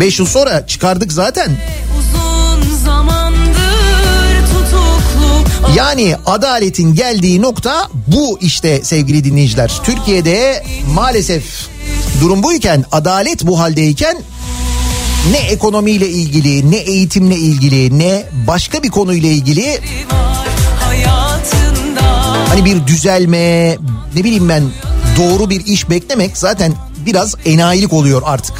5 0.00 0.18
yıl 0.18 0.26
sonra 0.26 0.66
çıkardık 0.66 1.12
zaten. 1.12 1.56
uzun 1.98 2.60
tutuklu 2.60 3.19
Yani 5.76 6.16
adaletin 6.26 6.94
geldiği 6.94 7.42
nokta 7.42 7.88
bu 8.06 8.38
işte 8.40 8.84
sevgili 8.84 9.24
dinleyiciler. 9.24 9.80
Türkiye'de 9.84 10.64
maalesef 10.94 11.44
durum 12.20 12.42
buyken 12.42 12.84
adalet 12.92 13.46
bu 13.46 13.60
haldeyken 13.60 14.22
ne 15.32 15.38
ekonomiyle 15.38 16.08
ilgili 16.08 16.70
ne 16.70 16.76
eğitimle 16.76 17.36
ilgili 17.36 17.98
ne 17.98 18.24
başka 18.46 18.82
bir 18.82 18.88
konuyla 18.88 19.28
ilgili 19.28 19.80
hani 22.48 22.64
bir 22.64 22.86
düzelme 22.86 23.76
ne 24.14 24.24
bileyim 24.24 24.48
ben 24.48 24.62
doğru 25.18 25.50
bir 25.50 25.66
iş 25.66 25.90
beklemek 25.90 26.38
zaten 26.38 26.72
biraz 27.06 27.34
enayilik 27.44 27.92
oluyor 27.92 28.22
artık. 28.24 28.54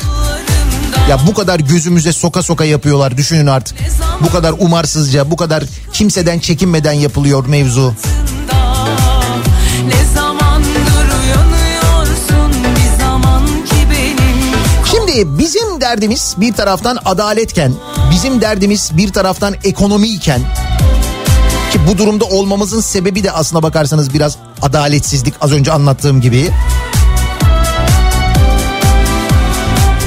Ya 1.11 1.19
bu 1.27 1.35
kadar 1.35 1.61
gözümüze 1.61 2.13
soka 2.13 2.43
soka 2.43 2.65
yapıyorlar 2.65 3.17
düşünün 3.17 3.47
artık. 3.47 3.79
Bu 4.21 4.31
kadar 4.33 4.55
umarsızca 4.59 5.31
bu 5.31 5.37
kadar 5.37 5.65
kimseden 5.93 6.39
çekinmeden 6.39 6.93
yapılıyor 6.93 7.47
mevzu. 7.47 7.95
Şimdi 14.91 15.39
bizim 15.39 15.81
derdimiz 15.81 16.35
bir 16.37 16.53
taraftan 16.53 16.99
adaletken, 17.05 17.73
bizim 18.11 18.41
derdimiz 18.41 18.91
bir 18.97 19.13
taraftan 19.13 19.55
ekonomiyken 19.65 20.41
ki 21.73 21.79
bu 21.89 21.99
durumda 21.99 22.25
olmamızın 22.25 22.81
sebebi 22.81 23.25
de 23.25 23.33
aslına 23.33 23.63
bakarsanız 23.63 24.15
biraz 24.15 24.37
adaletsizlik 24.63 25.35
az 25.41 25.53
önce 25.53 25.73
anlattığım 25.73 26.21
gibi. 26.21 26.51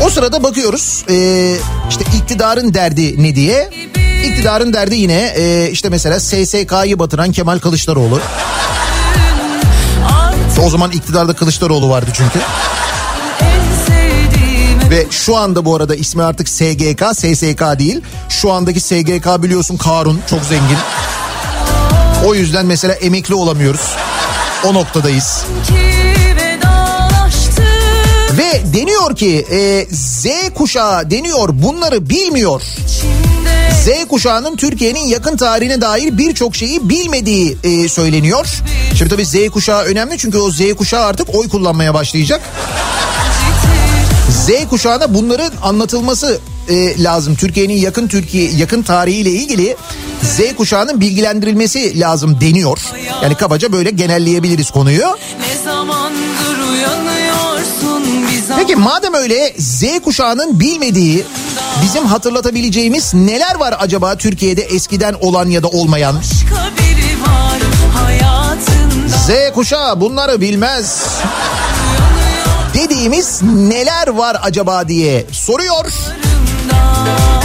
O 0.06 0.10
sırada 0.10 0.44
bakıyoruz 0.44 1.06
e, 1.10 1.56
işte 1.90 2.06
iktidarın 2.18 2.74
derdi 2.74 3.24
ne 3.24 3.36
diye. 3.36 3.70
İktidarın 4.26 4.74
derdi 4.74 4.96
yine 4.96 5.34
e, 5.38 5.70
işte 5.72 5.90
mesela 5.90 6.20
SSK'yı 6.20 7.00
batıran 7.00 7.32
Kemal 7.32 7.60
Kılıçdaroğlu. 7.60 8.20
O 10.64 10.70
zaman 10.70 10.92
iktidarda 10.92 11.34
Kılıçdaroğlu 11.34 11.90
vardı 11.90 12.12
çünkü. 12.14 12.40
Ve 14.90 15.06
şu 15.10 15.38
anda 15.38 15.66
bu 15.66 15.76
arada 15.76 15.96
ismi 15.96 16.24
artık 16.24 16.50
SGK, 16.50 17.04
SSK 17.16 17.80
değil. 17.80 18.02
Şu 18.30 18.52
andaki 18.52 18.80
SGK 18.80 19.44
biliyorsun 19.44 19.78
Karun 19.78 20.22
çok 20.30 20.44
zengin. 20.44 20.78
O 22.26 22.36
yüzden 22.36 22.66
mesela 22.66 22.94
emekli 22.94 23.36
olamıyoruz. 23.36 23.96
O 24.64 24.74
noktadayız. 24.74 25.46
ki 25.68 25.83
Ve 28.38 28.62
deniyor 28.74 29.16
ki 29.16 29.46
e, 29.52 29.88
Z 29.92 30.26
kuşağı 30.56 31.12
deniyor 31.12 31.50
bunları 31.52 32.10
bilmiyor. 32.10 32.62
Z 33.84 34.08
kuşağının 34.10 34.56
Türkiye'nin 34.56 35.08
yakın 35.08 35.38
tarihine 35.38 35.82
dair 35.82 36.18
birçok 36.18 36.56
şeyi 36.56 36.90
bilmediği 36.90 37.58
e, 37.64 37.90
söyleniyor. 37.90 38.48
Şimdi 38.98 39.10
tabii 39.10 39.26
Z 39.26 39.50
kuşağı 39.50 39.84
önemli 39.84 40.18
çünkü 40.18 40.38
o 40.38 40.52
Z 40.52 40.74
kuşağı 40.78 41.06
artık 41.06 41.36
oy 41.36 41.50
kullanmaya 41.50 41.94
başlayacak. 41.94 42.42
Z 44.30 44.70
kuşağına 44.70 45.14
bunların 45.14 45.52
anlatılması 45.62 46.40
e, 46.70 47.04
lazım. 47.04 47.36
Türkiye'nin 47.36 47.78
yakın 47.78 48.08
Türkiye 48.08 48.52
yakın 48.52 48.82
tarihiyle 48.82 49.32
ilgili 49.32 49.76
Z 50.24 50.56
kuşağının 50.58 51.02
bilgilendirilmesi 51.02 52.00
lazım 52.00 52.42
deniyor. 52.42 52.80
Yani 53.24 53.36
kabaca 53.36 53.72
böyle 53.72 53.90
genelleyebiliriz 53.90 54.72
konuyu. 54.72 55.18
Peki 58.58 58.76
madem 58.76 59.14
öyle 59.14 59.54
Z 59.58 59.84
kuşağının 60.04 60.60
bilmediği 60.60 61.26
bizim 61.84 62.06
hatırlatabileceğimiz 62.06 63.14
neler 63.14 63.56
var 63.56 63.76
acaba 63.80 64.16
Türkiye'de 64.16 64.62
eskiden 64.62 65.16
olan 65.22 65.50
ya 65.50 65.64
da 65.64 65.68
olmayan? 65.68 66.16
Z 69.28 69.54
kuşağı 69.56 70.02
bunları 70.02 70.42
bilmez. 70.42 71.04
Dediğimiz 72.74 73.42
neler 73.44 74.08
var 74.08 74.38
acaba 74.44 74.88
diye 74.88 75.26
soruyor. 75.32 75.86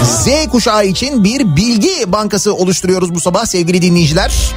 Z 0.04 0.48
kuşağı 0.50 0.86
için 0.86 1.24
bir 1.24 1.56
bilgi 1.56 2.12
bankası 2.12 2.54
oluşturuyoruz 2.54 3.14
bu 3.14 3.20
sabah 3.20 3.46
sevgili 3.46 3.82
dinleyiciler. 3.82 4.54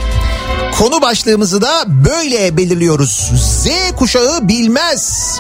Konu 0.78 1.02
başlığımızı 1.02 1.62
da 1.62 1.84
böyle 1.88 2.58
belirliyoruz. 2.58 3.32
Z 3.36 3.68
kuşağı 3.96 4.48
bilmez. 4.48 5.36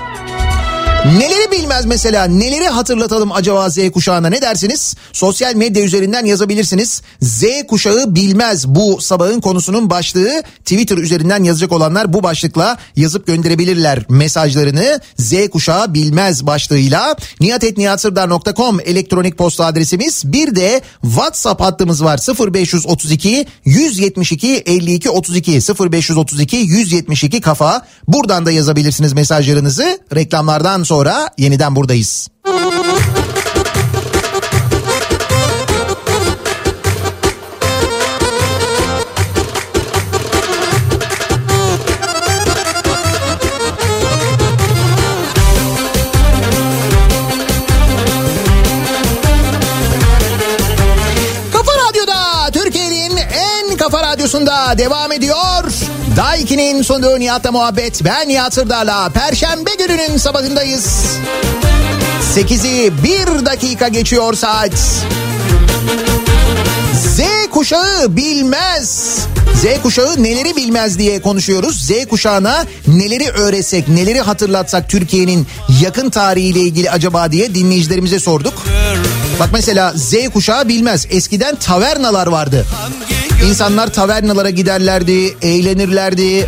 Neleri 1.05 1.51
bilmez 1.51 1.85
mesela? 1.85 2.25
Neleri 2.25 2.67
hatırlatalım 2.67 3.31
acaba 3.31 3.69
Z 3.69 3.91
kuşağına? 3.91 4.29
Ne 4.29 4.41
dersiniz? 4.41 4.95
Sosyal 5.13 5.55
medya 5.55 5.83
üzerinden 5.83 6.25
yazabilirsiniz. 6.25 7.01
Z 7.21 7.43
kuşağı 7.67 8.15
bilmez. 8.15 8.67
Bu 8.67 9.01
sabahın 9.01 9.41
konusunun 9.41 9.89
başlığı 9.89 10.43
Twitter 10.59 10.97
üzerinden 10.97 11.43
yazacak 11.43 11.71
olanlar 11.71 12.13
bu 12.13 12.23
başlıkla 12.23 12.77
yazıp 12.95 13.27
gönderebilirler 13.27 14.05
mesajlarını. 14.09 14.99
Z 15.17 15.33
kuşağı 15.51 15.93
bilmez 15.93 16.47
başlığıyla. 16.47 17.15
Niyatetniyatsırdar.com 17.39 18.79
elektronik 18.79 19.37
posta 19.37 19.65
adresimiz. 19.65 20.23
Bir 20.25 20.55
de 20.55 20.81
WhatsApp 21.01 21.61
hattımız 21.61 22.03
var. 22.03 22.19
0532 22.53 23.47
172 23.65 24.47
52 24.65 25.09
32 25.09 25.51
0532 25.51 26.57
172 26.57 27.41
kafa. 27.41 27.87
Buradan 28.07 28.45
da 28.45 28.51
yazabilirsiniz 28.51 29.13
mesajlarınızı. 29.13 29.99
Reklamlardan 30.15 30.83
sonra 30.91 31.29
yeniden 31.37 31.75
buradayız. 31.75 32.27
Kafa 53.79 54.03
radyosunda 54.03 54.77
devam 54.77 55.11
ediyor. 55.11 55.63
Daiki'nin 56.15 56.81
sunduğu 56.81 57.19
Nihat'la 57.19 57.51
muhabbet. 57.51 58.05
Ben 58.05 58.29
Nihat 58.29 58.53
Sırdar'la 58.53 59.09
Perşembe 59.09 59.69
gününün 59.77 60.17
sabahındayız. 60.17 60.85
8'i 62.35 63.03
1 63.03 63.45
dakika 63.45 63.87
geçiyor 63.87 64.33
saat. 64.33 64.73
Z 67.15 67.19
kuşağı 67.51 68.15
bilmez. 68.17 69.17
Z 69.61 69.81
kuşağı 69.83 70.23
neleri 70.23 70.55
bilmez 70.55 70.99
diye 70.99 71.21
konuşuyoruz. 71.21 71.87
Z 71.87 72.05
kuşağına 72.09 72.65
neleri 72.87 73.29
öğretsek, 73.29 73.87
neleri 73.87 74.21
hatırlatsak 74.21 74.89
Türkiye'nin 74.89 75.47
yakın 75.81 76.09
tarihiyle 76.09 76.59
ilgili 76.59 76.91
acaba 76.91 77.31
diye 77.31 77.55
dinleyicilerimize 77.55 78.19
sorduk. 78.19 78.53
Bak 79.39 79.49
mesela 79.53 79.93
Z 79.95 80.13
kuşağı 80.33 80.67
bilmez. 80.67 81.07
Eskiden 81.09 81.55
tavernalar 81.55 82.27
vardı. 82.27 82.65
İnsanlar 83.45 83.93
tavernalara 83.93 84.49
giderlerdi, 84.49 85.37
eğlenirlerdi. 85.41 86.47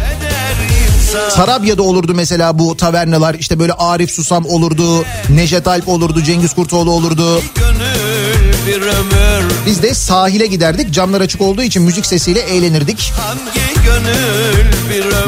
Tarabya'da 1.36 1.84
olurdu 1.84 2.14
mesela 2.16 2.60
bu 2.60 2.78
tavernalar. 2.78 3.34
İşte 3.34 3.60
böyle 3.60 3.74
Arif 3.74 4.12
Susam 4.12 4.46
olurdu, 4.46 5.06
Necdet 5.30 5.68
Alp 5.68 5.88
olurdu, 5.88 6.24
Cengiz 6.24 6.54
Kurtoğlu 6.54 6.92
olurdu. 6.92 7.42
Biz 9.66 9.84
de 9.84 9.94
sahile 9.94 10.46
giderdik. 10.46 10.92
Camlar 10.94 11.22
açık 11.22 11.42
olduğu 11.42 11.64
için 11.64 11.84
müzik 11.84 12.06
sesiyle 12.06 12.40
eğlenirdik. 12.40 13.14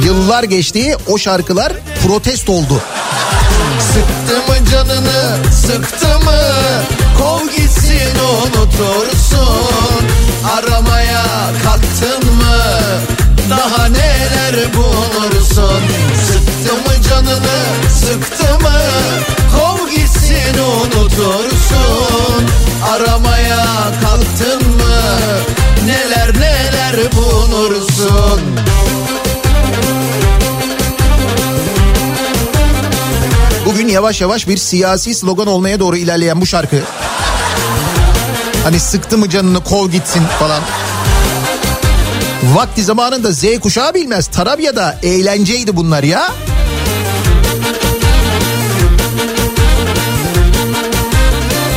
Yıllar 0.04 0.44
geçti 0.44 0.96
o 1.08 1.18
şarkılar 1.18 1.74
protest 2.04 2.50
oldu. 2.50 2.82
Sıktı 3.80 4.52
mı 4.52 4.70
canını 4.72 5.38
sıktı 5.54 6.20
mı 6.20 6.42
Kov 7.18 7.48
gitsin 7.48 8.20
unutursun 8.44 10.25
Aramaya 10.54 11.24
kalktın 11.64 12.34
mı? 12.36 12.58
Daha 13.50 13.86
neler 13.86 14.74
bulursun? 14.74 15.82
Sıktı 16.28 16.74
mı 16.74 17.02
canını 17.10 17.90
sıktı 17.90 18.60
mı? 18.60 18.80
Kov 19.56 19.90
gitsin 19.90 20.58
unutursun. 20.60 22.44
Aramaya 22.94 23.66
kalktın 24.04 24.72
mı? 24.72 25.02
Neler 25.86 26.34
neler 26.34 27.12
bulursun? 27.12 28.42
Bugün 33.66 33.88
yavaş 33.88 34.22
yavaş 34.22 34.48
bir 34.48 34.58
siyasi 34.58 35.16
slogan 35.16 35.48
olmaya 35.48 35.80
doğru 35.80 35.98
ilerleyen 35.98 36.42
bu 36.42 36.46
şarkı. 36.46 36.82
Hani 38.66 38.80
sıktı 38.80 39.18
mı 39.18 39.30
canını 39.30 39.64
kov 39.64 39.90
gitsin 39.90 40.24
falan. 40.40 40.62
Vakti 42.44 42.84
zamanında 42.84 43.32
Z 43.32 43.60
kuşağı 43.62 43.94
bilmez. 43.94 44.28
Tarabya'da 44.28 45.00
eğlenceydi 45.04 45.76
bunlar 45.76 46.04
ya. 46.04 46.32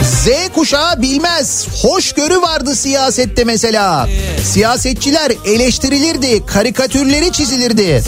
Z 0.03 0.28
kuşağı 0.55 1.03
bilmez. 1.03 1.66
Hoşgörü 1.82 2.43
vardı 2.43 2.74
siyasette 2.74 3.45
mesela. 3.45 4.09
Siyasetçiler 4.45 5.32
eleştirilirdi, 5.45 6.47
karikatürleri 6.47 7.32
çizilirdi. 7.32 8.03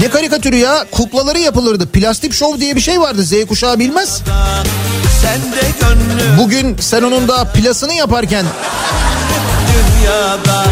Ne 0.00 0.10
karikatürü 0.10 0.56
ya? 0.56 0.86
Kuklaları 0.90 1.38
yapılırdı. 1.38 1.88
Plastik 1.88 2.32
şov 2.32 2.58
diye 2.60 2.76
bir 2.76 2.80
şey 2.80 3.00
vardı. 3.00 3.22
Z 3.24 3.46
kuşağı 3.48 3.78
bilmez. 3.78 4.22
Bugün 6.38 6.76
sen 6.80 7.02
onun 7.02 7.28
da 7.28 7.44
plasını 7.44 7.94
yaparken 7.94 8.46
dünyada 9.72 10.64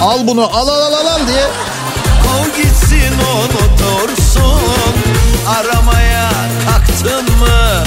al 0.00 0.26
bunu 0.26 0.44
al 0.56 0.68
al 0.68 0.80
al 0.80 0.92
al, 0.92 1.06
al 1.06 1.26
diye. 1.28 1.46
Kov 2.22 2.62
gitsin 2.62 3.12
unutursun 3.34 4.60
Aramaya 5.48 6.30
kalktın 6.66 7.38
mı? 7.38 7.84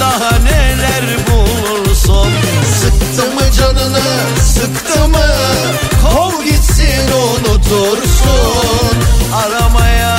Daha 0.00 0.30
neler 0.38 1.04
bulursun? 1.28 2.32
Sıktı 2.80 3.34
mı 3.34 3.52
canını 3.58 4.02
sıktı 4.54 5.08
mı? 5.08 5.26
Kov 6.02 6.44
gitsin 6.44 7.10
unutursun 7.12 8.96
Aramaya 9.34 10.18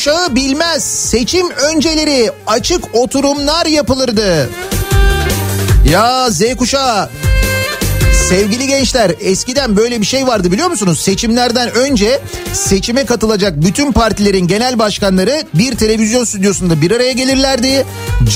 kuşağı 0.00 0.36
bilmez. 0.36 0.84
Seçim 0.84 1.50
önceleri 1.50 2.30
açık 2.46 2.94
oturumlar 2.94 3.66
yapılırdı. 3.66 4.50
Ya 5.90 6.30
Z 6.30 6.56
kuşağı 6.56 7.10
Sevgili 8.28 8.66
gençler 8.66 9.12
eskiden 9.20 9.76
böyle 9.76 10.00
bir 10.00 10.06
şey 10.06 10.26
vardı 10.26 10.52
biliyor 10.52 10.68
musunuz? 10.70 11.00
Seçimlerden 11.00 11.74
önce 11.74 12.20
seçime 12.52 13.04
katılacak 13.04 13.64
bütün 13.64 13.92
partilerin 13.92 14.46
genel 14.46 14.78
başkanları 14.78 15.42
bir 15.54 15.76
televizyon 15.76 16.24
stüdyosunda 16.24 16.80
bir 16.80 16.90
araya 16.90 17.12
gelirlerdi. 17.12 17.86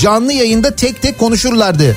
Canlı 0.01 0.33
yayında 0.33 0.75
tek 0.75 1.01
tek 1.01 1.19
konuşurlardı. 1.19 1.95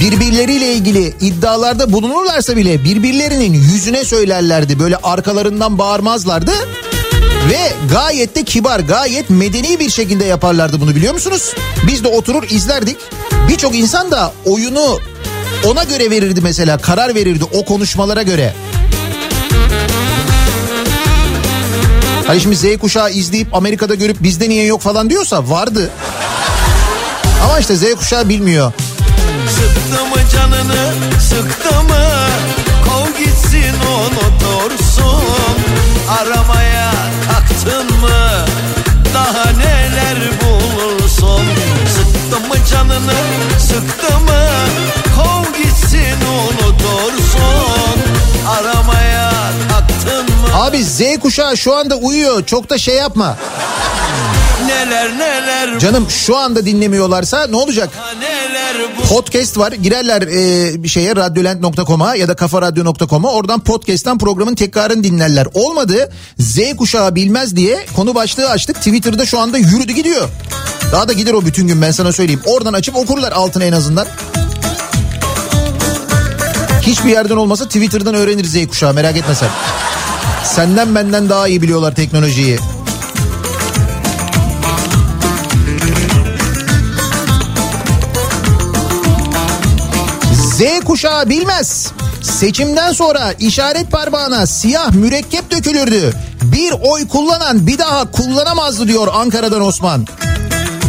Birbirleriyle 0.00 0.72
ilgili 0.72 1.14
iddialarda 1.20 1.92
bulunurlarsa 1.92 2.56
bile 2.56 2.84
birbirlerinin 2.84 3.52
yüzüne 3.52 4.04
söylerlerdi. 4.04 4.78
Böyle 4.78 4.96
arkalarından 4.96 5.78
bağırmazlardı. 5.78 6.52
Ve 7.50 7.72
gayet 7.90 8.36
de 8.36 8.44
kibar, 8.44 8.80
gayet 8.80 9.30
medeni 9.30 9.80
bir 9.80 9.90
şekilde 9.90 10.24
yaparlardı 10.24 10.80
bunu 10.80 10.94
biliyor 10.94 11.14
musunuz? 11.14 11.54
Biz 11.86 12.04
de 12.04 12.08
oturur 12.08 12.42
izlerdik. 12.50 12.96
Birçok 13.48 13.74
insan 13.74 14.10
da 14.10 14.32
oyunu 14.44 14.98
ona 15.64 15.84
göre 15.84 16.10
verirdi 16.10 16.40
mesela, 16.40 16.78
karar 16.78 17.14
verirdi 17.14 17.44
o 17.44 17.64
konuşmalara 17.64 18.22
göre. 18.22 18.54
Hani 22.26 22.40
şimdi 22.40 22.56
Z 22.56 22.78
kuşağı 22.78 23.10
izleyip 23.10 23.54
Amerika'da 23.54 23.94
görüp 23.94 24.22
bizde 24.22 24.48
niye 24.48 24.64
yok 24.64 24.82
falan 24.82 25.10
diyorsa 25.10 25.50
vardı. 25.50 25.90
Ama 27.44 27.58
işte 27.58 27.76
Z 27.76 27.94
kuşağı 27.94 28.28
bilmiyor. 28.28 28.72
Sıktı 29.48 30.04
mı 30.04 30.30
canını 30.34 30.92
sıktı 31.20 31.82
mı 31.82 32.06
Kov 32.84 33.18
gitsin 33.18 33.74
unutursun 33.88 35.22
Aramaya 36.20 36.87
kalktın 37.38 38.00
mı? 38.00 38.44
Daha 39.14 39.50
neler 39.50 40.18
bulursun? 40.42 41.46
Sıktı 41.94 42.40
mı 42.48 42.54
canını 42.70 43.12
sıktı 43.60 44.18
mı? 44.20 44.48
Kov 45.16 45.62
gitsin 45.62 46.16
unutursun. 46.26 47.98
Aramaya 48.48 49.30
kalktın 49.70 50.24
mı? 50.36 50.48
Abi 50.54 50.84
Z 50.84 51.00
kuşağı 51.22 51.56
şu 51.56 51.74
anda 51.74 51.94
uyuyor. 51.96 52.46
Çok 52.46 52.70
da 52.70 52.78
şey 52.78 52.94
yapma. 52.94 53.36
Neler 54.66 55.18
neler 55.18 55.78
Canım 55.78 56.10
şu 56.10 56.36
anda 56.36 56.66
dinlemiyorlarsa 56.66 57.46
ne 57.46 57.56
olacak? 57.56 57.88
neler 58.20 58.47
Podcast 59.08 59.58
var. 59.58 59.72
Girerler 59.72 60.22
e, 60.22 60.82
bir 60.82 60.88
şeye 60.88 61.16
radyolent.com'a 61.16 62.14
ya 62.14 62.28
da 62.28 62.36
kafaradyo.com'a 62.36 63.32
oradan 63.32 63.60
podcast'ten 63.60 64.18
programın 64.18 64.54
tekrarını 64.54 65.04
dinlerler. 65.04 65.46
Olmadı 65.54 66.12
Z 66.38 66.58
kuşağı 66.76 67.14
bilmez 67.14 67.56
diye 67.56 67.86
konu 67.96 68.14
başlığı 68.14 68.50
açtık. 68.50 68.76
Twitter'da 68.76 69.26
şu 69.26 69.38
anda 69.38 69.58
yürüdü 69.58 69.92
gidiyor. 69.92 70.28
Daha 70.92 71.08
da 71.08 71.12
gider 71.12 71.32
o 71.32 71.44
bütün 71.44 71.68
gün 71.68 71.82
ben 71.82 71.90
sana 71.90 72.12
söyleyeyim. 72.12 72.40
Oradan 72.46 72.72
açıp 72.72 72.96
okurlar 72.96 73.32
altına 73.32 73.64
en 73.64 73.72
azından. 73.72 74.06
Hiçbir 76.82 77.10
yerden 77.10 77.36
olmasa 77.36 77.64
Twitter'dan 77.64 78.14
öğrenir 78.14 78.44
Z 78.44 78.66
kuşağı 78.66 78.94
merak 78.94 79.16
etme 79.16 79.34
sen. 79.34 79.48
Senden 80.44 80.94
benden 80.94 81.28
daha 81.28 81.48
iyi 81.48 81.62
biliyorlar 81.62 81.94
teknolojiyi. 81.94 82.58
Z 90.58 90.84
kuşağı 90.84 91.28
bilmez. 91.28 91.92
Seçimden 92.22 92.92
sonra 92.92 93.32
işaret 93.38 93.90
parmağına 93.90 94.46
siyah 94.46 94.92
mürekkep 94.92 95.50
dökülürdü. 95.50 96.14
Bir 96.42 96.72
oy 96.82 97.08
kullanan 97.08 97.66
bir 97.66 97.78
daha 97.78 98.10
kullanamazdı 98.10 98.88
diyor 98.88 99.08
Ankara'dan 99.12 99.60
Osman. 99.62 100.06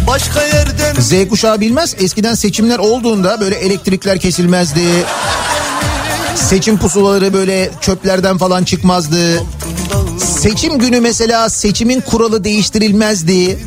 Başka 0.07 0.43
yerden 0.43 0.95
Z 1.01 1.29
kuşağı 1.29 1.59
bilmez. 1.61 1.95
Eskiden 1.99 2.33
seçimler 2.35 2.79
olduğunda 2.79 3.41
böyle 3.41 3.55
elektrikler 3.55 4.19
kesilmezdi. 4.19 5.05
Seçim 6.35 6.77
pusulaları 6.77 7.33
böyle 7.33 7.71
çöplerden 7.81 8.37
falan 8.37 8.63
çıkmazdı. 8.63 9.43
Seçim 10.39 10.79
günü 10.79 10.99
mesela 10.99 11.49
seçimin 11.49 12.01
kuralı 12.01 12.43
değiştirilmezdi. 12.43 13.59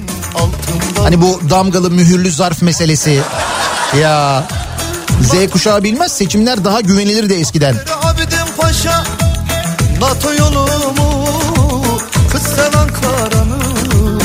Hani 1.03 1.23
bu 1.23 1.41
damgalı 1.51 1.91
mühürlü 1.91 2.31
zarf 2.31 2.63
meselesi. 2.63 3.21
Ya 4.01 4.45
Z 5.21 5.51
kuşağı 5.51 5.83
bilmez 5.83 6.13
seçimler 6.13 6.65
daha 6.65 6.81
güvenilirdi 6.81 7.35
eskiden. 7.35 7.75
Abidin 8.03 8.57
Paşa 8.57 9.05
NATO 10.01 10.35
yolumu 10.35 11.27
Kız 12.33 12.43
sen 12.43 12.79
Ankara'nın 12.79 14.19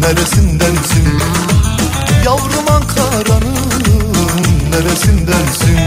neresindensin 0.00 1.22
Yavrum 2.24 2.70
Ankara'nın 2.70 3.56
neresindensin 4.70 5.78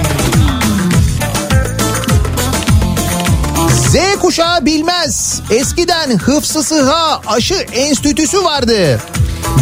Z 3.90 3.96
kuşağı 4.22 4.66
bilmez. 4.66 5.42
Eskiden 5.50 6.18
Hıfzı 6.18 6.64
Sıha 6.64 7.22
Aşı 7.28 7.54
Enstitüsü 7.56 8.44
vardı. 8.44 9.00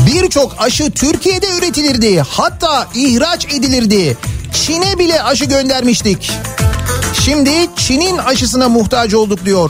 Birçok 0.07 0.55
aşı 0.57 0.91
Türkiye'de 0.91 1.47
üretilirdi. 1.57 2.23
Hatta 2.29 2.87
ihraç 2.95 3.45
edilirdi. 3.45 4.17
Çin'e 4.65 4.99
bile 4.99 5.23
aşı 5.23 5.45
göndermiştik. 5.45 6.31
Şimdi 7.21 7.51
Çin'in 7.75 8.17
aşısına 8.17 8.69
muhtaç 8.69 9.13
olduk 9.13 9.45
diyor. 9.45 9.69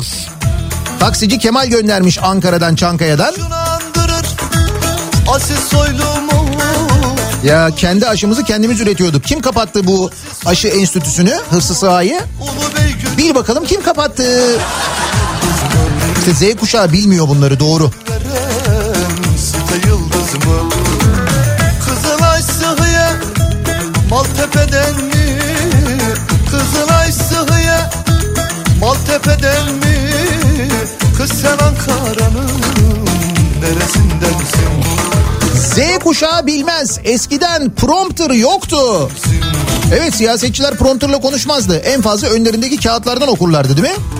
Taksici 1.00 1.40
Kemal 1.40 1.68
göndermiş 1.68 2.20
Ankara'dan 2.24 2.76
Çankaya'dan. 2.76 3.34
Ya 7.44 7.70
kendi 7.76 8.08
aşımızı 8.08 8.44
kendimiz 8.44 8.82
üretiyorduk. 8.82 9.24
Kim 9.24 9.42
kapattı 9.42 9.88
bu 9.88 10.12
aşı 10.46 10.68
enstitüsünü, 10.68 11.34
Hıfzı 11.50 11.92
Beygül 12.78 13.18
Bil 13.18 13.36
bakalım 13.36 13.66
kim 13.66 13.84
kapattı? 13.84 14.24
İşte 16.20 16.34
Z 16.34 16.56
kuşağı 16.60 16.92
bilmiyor 16.92 17.28
bunları 17.28 17.60
doğru. 17.60 17.92
Kuşağı 36.20 36.48
bilmez. 36.48 37.00
eskiden 37.04 37.72
prompter 37.76 38.30
yoktu. 38.30 39.12
Evet 39.94 40.16
siyasetçiler 40.16 40.76
prompterla 40.76 41.22
konuşmazdı. 41.22 41.78
En 41.78 42.02
fazla 42.02 42.28
önlerindeki 42.28 42.78
kağıtlardan 42.78 43.28
okurlardı 43.28 43.78
değil 43.78 43.96
mi? 43.96 44.17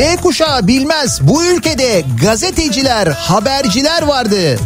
Z 0.00 0.16
kuşağı 0.22 0.66
bilmez 0.66 1.18
bu 1.22 1.44
ülkede 1.44 2.04
gazeteciler, 2.22 3.06
haberciler 3.06 4.02
vardı. 4.02 4.58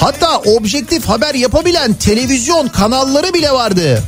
Hatta 0.00 0.38
objektif 0.38 1.08
haber 1.08 1.34
yapabilen 1.34 1.94
televizyon 1.94 2.68
kanalları 2.68 3.34
bile 3.34 3.50
vardı. 3.50 4.02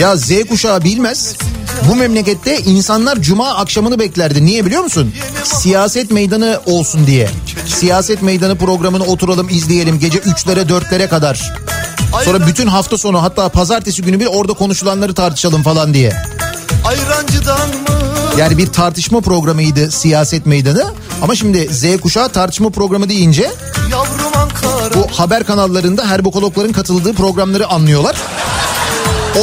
Ya 0.00 0.16
Z 0.16 0.30
kuşağı 0.48 0.84
bilmez. 0.84 1.36
Bu 1.88 1.94
memlekette 1.94 2.60
insanlar 2.60 3.20
cuma 3.20 3.54
akşamını 3.54 3.98
beklerdi. 3.98 4.44
Niye 4.44 4.66
biliyor 4.66 4.82
musun? 4.82 5.14
Siyaset 5.44 6.10
meydanı 6.10 6.60
olsun 6.66 7.06
diye. 7.06 7.30
Siyaset 7.66 8.22
meydanı 8.22 8.58
programını 8.58 9.04
oturalım 9.04 9.48
izleyelim 9.48 9.98
gece 9.98 10.18
3'lere 10.18 10.68
4'lere 10.68 11.08
kadar. 11.08 11.52
Sonra 12.24 12.46
bütün 12.46 12.66
hafta 12.66 12.98
sonu 12.98 13.22
hatta 13.22 13.48
pazartesi 13.48 14.02
günü 14.02 14.20
bir 14.20 14.26
orada 14.26 14.52
konuşulanları 14.52 15.14
tartışalım 15.14 15.62
falan 15.62 15.94
diye. 15.94 16.12
Ayrancıdan 16.84 17.68
mı 17.68 17.97
Yani 18.38 18.58
bir 18.58 18.66
tartışma 18.66 19.20
programıydı 19.20 19.90
siyaset 19.90 20.46
meydanı. 20.46 20.84
Ama 21.22 21.34
şimdi 21.34 21.74
Z 21.74 22.00
kuşağı 22.00 22.28
tartışma 22.28 22.70
programı 22.70 23.08
deyince 23.08 23.50
bu 24.94 25.18
haber 25.18 25.44
kanallarında 25.44 26.06
herbokologların 26.06 26.72
katıldığı 26.72 27.14
programları 27.14 27.66
anlıyorlar. 27.66 28.16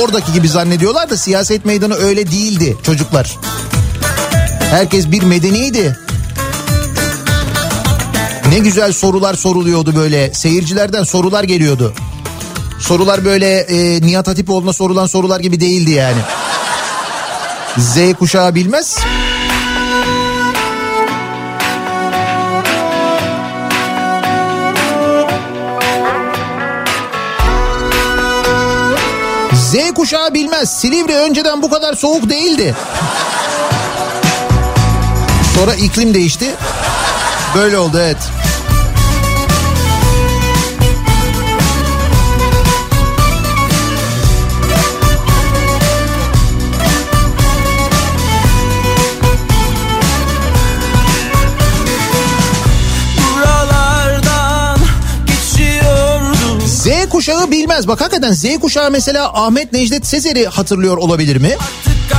Oradaki 0.01 0.33
gibi 0.33 0.49
zannediyorlar 0.49 1.09
da 1.09 1.17
siyaset 1.17 1.65
meydanı 1.65 1.95
öyle 1.95 2.31
değildi 2.31 2.77
çocuklar. 2.83 3.37
Herkes 4.59 5.11
bir 5.11 5.23
medeniydi. 5.23 5.99
Ne 8.49 8.59
güzel 8.59 8.93
sorular 8.93 9.33
soruluyordu 9.33 9.95
böyle. 9.95 10.33
Seyircilerden 10.33 11.03
sorular 11.03 11.43
geliyordu. 11.43 11.93
Sorular 12.79 13.25
böyle 13.25 13.59
e, 13.59 14.01
Nihat 14.01 14.27
Hatipoğlu'na 14.27 14.73
sorulan 14.73 15.05
sorular 15.05 15.39
gibi 15.39 15.59
değildi 15.59 15.91
yani. 15.91 16.19
Z 17.77 18.13
kuşağı 18.19 18.55
bilmez. 18.55 18.97
Z 29.53 29.93
kuşağı 29.95 30.33
bilmez. 30.33 30.69
Silivri 30.81 31.15
önceden 31.15 31.61
bu 31.61 31.69
kadar 31.69 31.93
soğuk 31.93 32.29
değildi. 32.29 32.75
Sonra 35.55 35.75
iklim 35.75 36.13
değişti. 36.13 36.55
Böyle 37.55 37.77
oldu 37.77 37.97
evet. 38.01 38.17
Kuşağı 57.15 57.51
bilmez. 57.51 57.87
Bak 57.87 58.01
hakikaten 58.01 58.31
Z 58.31 58.45
kuşağı 58.61 58.91
mesela 58.91 59.33
Ahmet 59.33 59.73
Necdet 59.73 60.07
Sezer'i 60.07 60.45
hatırlıyor 60.47 60.97
olabilir 60.97 61.37
mi? 61.37 61.57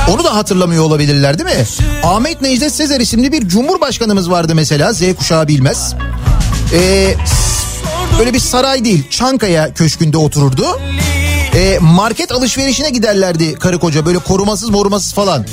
Onu 0.09 0.23
da 0.23 0.35
hatırlamıyor 0.35 0.83
olabilirler 0.83 1.39
değil 1.39 1.57
mi? 1.57 1.65
Ahmet 2.03 2.41
Necdet 2.41 2.73
Sezer 2.73 2.99
isimli 2.99 3.31
bir 3.31 3.47
cumhurbaşkanımız 3.47 4.31
vardı 4.31 4.55
mesela 4.55 4.93
Z 4.93 5.01
kuşağı 5.17 5.47
bilmez. 5.47 5.93
Ee, 6.73 7.13
böyle 8.19 8.33
bir 8.33 8.39
saray 8.39 8.85
değil 8.85 9.09
Çankaya 9.09 9.73
köşkünde 9.73 10.17
otururdu. 10.17 10.79
Ee, 11.55 11.77
market 11.81 12.31
alışverişine 12.31 12.89
giderlerdi 12.89 13.55
karı 13.55 13.79
koca 13.79 14.05
böyle 14.05 14.19
korumasız 14.19 14.69
morumasız 14.69 15.13
falan. 15.13 15.45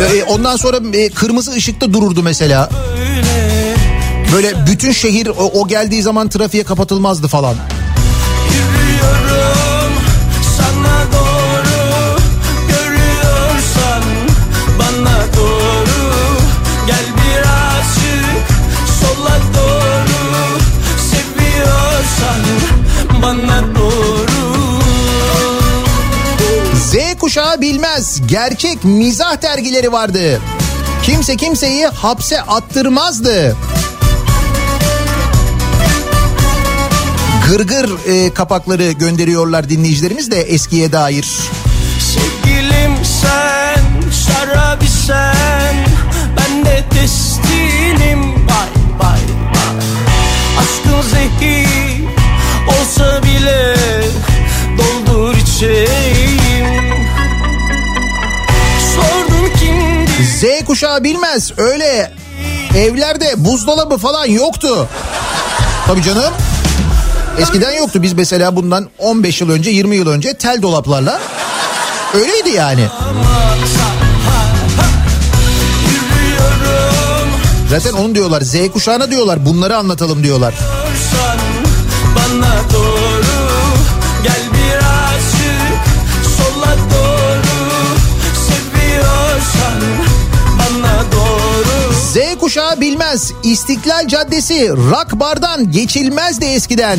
Ee, 0.00 0.22
ondan 0.22 0.56
sonra 0.56 0.78
e, 0.92 1.10
kırmızı 1.10 1.52
ışıkta 1.52 1.92
dururdu 1.92 2.22
mesela. 2.22 2.70
Böyle 4.32 4.66
bütün 4.66 4.92
şehir 4.92 5.26
o, 5.26 5.32
o 5.32 5.68
geldiği 5.68 6.02
zaman 6.02 6.28
trafiğe 6.28 6.64
kapatılmazdı 6.64 7.28
falan. 7.28 7.54
Kuşağı 27.38 27.60
bilmez. 27.60 28.20
Gerçek 28.26 28.84
mizah 28.84 29.42
dergileri 29.42 29.92
vardı. 29.92 30.40
Kimse 31.02 31.36
kimseyi 31.36 31.86
hapse 31.86 32.42
attırmazdı. 32.42 33.56
Gırgır 37.48 37.90
e, 38.06 38.34
kapakları 38.34 38.92
gönderiyorlar 38.92 39.68
dinleyicilerimiz 39.68 40.30
de 40.30 40.40
eskiye 40.40 40.92
dair. 40.92 41.28
Sevgilim 42.00 42.92
sen, 43.20 43.82
şarabi 44.26 44.86
sen 45.06 45.76
Ben 46.36 46.64
de 46.64 46.84
testinim 46.90 48.22
Bay 48.22 48.98
bay 49.00 49.20
bay 49.54 49.86
Aşkın 50.58 51.10
zehir 51.10 52.04
olsa 52.68 53.22
bile 53.22 53.76
Doldur 54.78 55.36
içeyim 55.36 56.17
Z 60.28 60.64
kuşağı 60.66 61.04
bilmez. 61.04 61.52
Öyle 61.58 62.12
evlerde 62.76 63.32
buzdolabı 63.36 63.96
falan 63.96 64.26
yoktu. 64.26 64.88
Tabii 65.86 66.02
canım. 66.02 66.34
Eskiden 67.38 67.72
yoktu. 67.72 68.02
Biz 68.02 68.12
mesela 68.12 68.56
bundan 68.56 68.88
15 68.98 69.40
yıl 69.40 69.50
önce 69.50 69.70
20 69.70 69.96
yıl 69.96 70.08
önce 70.08 70.34
tel 70.34 70.62
dolaplarla 70.62 71.20
öyleydi 72.14 72.50
yani. 72.50 72.84
Zaten 77.70 77.92
onu 77.92 78.14
diyorlar 78.14 78.40
Z 78.40 78.54
kuşağına 78.72 79.10
diyorlar 79.10 79.46
bunları 79.46 79.76
anlatalım 79.76 80.24
diyorlar. 80.24 80.54
Kuşağı 92.48 92.80
bilmez. 92.80 93.32
İstiklal 93.42 94.08
Caddesi 94.08 94.68
rock 94.68 95.12
bardan 95.12 95.72
geçilmezdi 95.72 96.44
eskiden. 96.44 96.98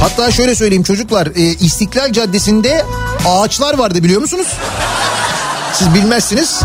Hatta 0.00 0.30
şöyle 0.30 0.54
söyleyeyim 0.54 0.82
çocuklar 0.82 1.26
e, 1.26 1.40
İstiklal 1.40 2.12
Caddesi'nde 2.12 2.84
ağaçlar 3.26 3.78
vardı 3.78 4.04
biliyor 4.04 4.20
musunuz? 4.20 4.46
Siz 5.74 5.94
bilmezsiniz. 5.94 6.60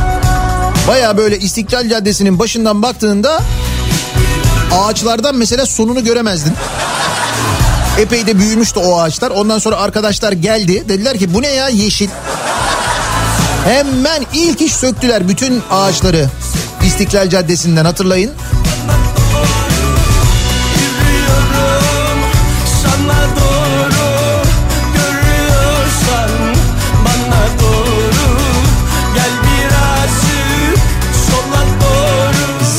Baya 0.87 1.17
böyle 1.17 1.39
İstiklal 1.39 1.89
Caddesi'nin 1.89 2.39
başından 2.39 2.81
baktığında 2.81 3.41
ağaçlardan 4.71 5.35
mesela 5.35 5.65
sonunu 5.65 6.03
göremezdin. 6.03 6.53
Epey 7.99 8.27
de 8.27 8.39
büyümüştü 8.39 8.79
o 8.79 8.99
ağaçlar. 8.99 9.31
Ondan 9.31 9.59
sonra 9.59 9.75
arkadaşlar 9.75 10.31
geldi. 10.31 10.89
Dediler 10.89 11.17
ki 11.17 11.33
bu 11.33 11.41
ne 11.41 11.49
ya 11.49 11.69
yeşil. 11.69 12.09
Hemen 13.65 14.25
ilk 14.33 14.61
iş 14.61 14.75
söktüler 14.75 15.27
bütün 15.27 15.61
ağaçları. 15.71 16.29
İstiklal 16.95 17.29
Caddesi'nden 17.29 17.85
hatırlayın. 17.85 18.31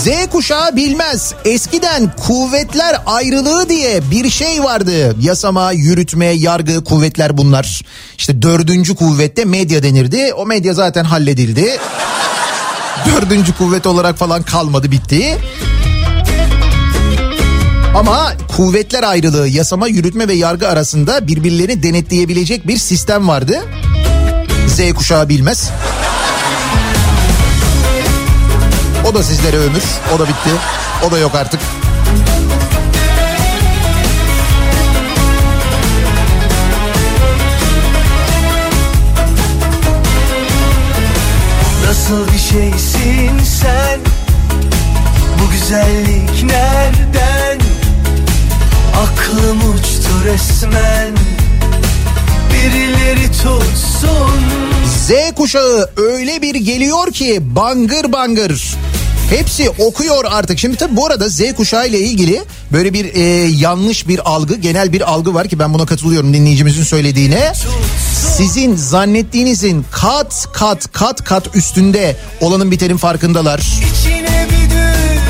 Z 0.05 0.09
kuşağı 0.33 0.77
bilmez. 0.77 1.35
Eskiden 1.45 2.13
kuvvetler 2.27 3.01
ayrılığı 3.07 3.69
diye 3.69 4.11
bir 4.11 4.31
şey 4.31 4.63
vardı. 4.63 5.17
Yasama, 5.21 5.73
yürütme, 5.73 6.27
yargı, 6.27 6.85
kuvvetler 6.85 7.39
bunlar. 7.39 7.83
İşte 8.19 8.43
dördüncü 8.43 8.95
kuvvette 8.95 9.45
medya 9.45 9.83
denirdi. 9.83 10.35
O 10.35 10.47
medya 10.47 10.75
zaten 10.75 11.05
halledildi. 11.05 11.79
Dördüncü 13.07 13.57
kuvvet 13.57 13.87
olarak 13.87 14.19
falan 14.19 14.43
kalmadı 14.43 14.91
bitti. 14.91 15.39
Ama 17.95 18.33
kuvvetler 18.57 19.03
ayrılığı, 19.03 19.49
yasama, 19.49 19.89
yürütme 19.89 20.29
ve 20.29 20.33
yargı 20.33 20.69
arasında 20.69 21.29
birbirlerini 21.29 21.83
denetleyebilecek 21.83 22.67
bir 22.67 22.77
sistem 22.77 23.29
vardı. 23.29 23.65
Z 24.67 24.93
kuşağı 24.95 25.29
bilmez. 25.29 25.71
O 29.11 29.15
da 29.15 29.23
sizlere 29.23 29.57
ömür. 29.57 29.83
O 30.17 30.19
da 30.19 30.25
bitti. 30.25 30.51
O 31.09 31.11
da 31.11 31.19
yok 31.19 31.35
artık. 31.35 31.61
Nasıl 42.11 42.33
bir 42.33 42.39
şeysin 42.39 43.39
sen? 43.45 44.01
Bu 45.41 45.51
güzellik 45.51 46.43
nereden? 46.43 47.59
Aklım 48.97 49.59
uçtu 49.71 50.25
resmen. 50.25 51.17
Birileri 52.53 53.27
tutsun. 53.33 54.41
Z 55.07 55.35
kuşağı 55.37 55.91
öyle 55.97 56.43
bir 56.43 56.55
geliyor 56.55 57.13
ki 57.13 57.39
bangır 57.41 58.13
bangır. 58.13 58.77
Hepsi 59.31 59.71
okuyor 59.71 60.25
artık. 60.31 60.59
Şimdi 60.59 60.77
tabii 60.77 60.97
bu 60.97 61.07
arada 61.07 61.29
Z 61.29 61.53
kuşağı 61.57 61.89
ile 61.89 62.01
ilgili 62.01 62.43
böyle 62.73 62.93
bir 62.93 63.15
e, 63.15 63.21
yanlış 63.47 64.09
bir 64.09 64.31
algı, 64.31 64.57
genel 64.57 64.93
bir 64.93 65.11
algı 65.11 65.35
var 65.35 65.49
ki 65.49 65.59
ben 65.59 65.75
buna 65.75 65.87
katılıyorum 65.87 66.35
dinleyicimizin 66.35 66.83
söylediğine. 66.83 67.53
Sizin 68.37 68.77
zannettiğinizin 68.77 69.87
kat 69.91 70.47
kat 70.53 70.93
kat 70.93 71.25
kat 71.25 71.57
üstünde 71.57 72.17
olanın 72.41 72.71
biterin 72.71 72.97
farkındalar. 72.97 73.61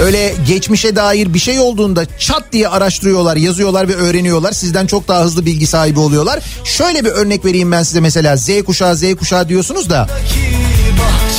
Öyle 0.02 0.34
geçmişe 0.48 0.96
dair 0.96 1.34
bir 1.34 1.38
şey 1.38 1.58
olduğunda 1.58 2.06
çat 2.18 2.52
diye 2.52 2.68
araştırıyorlar, 2.68 3.36
yazıyorlar 3.36 3.88
ve 3.88 3.94
öğreniyorlar. 3.94 4.52
Sizden 4.52 4.86
çok 4.86 5.08
daha 5.08 5.24
hızlı 5.24 5.46
bilgi 5.46 5.66
sahibi 5.66 6.00
oluyorlar. 6.00 6.40
Şöyle 6.64 7.04
bir 7.04 7.10
örnek 7.10 7.44
vereyim 7.44 7.72
ben 7.72 7.82
size 7.82 8.00
mesela 8.00 8.36
Z 8.36 8.48
kuşağı 8.66 8.96
Z 8.96 9.14
kuşağı 9.18 9.48
diyorsunuz 9.48 9.90
da 9.90 10.08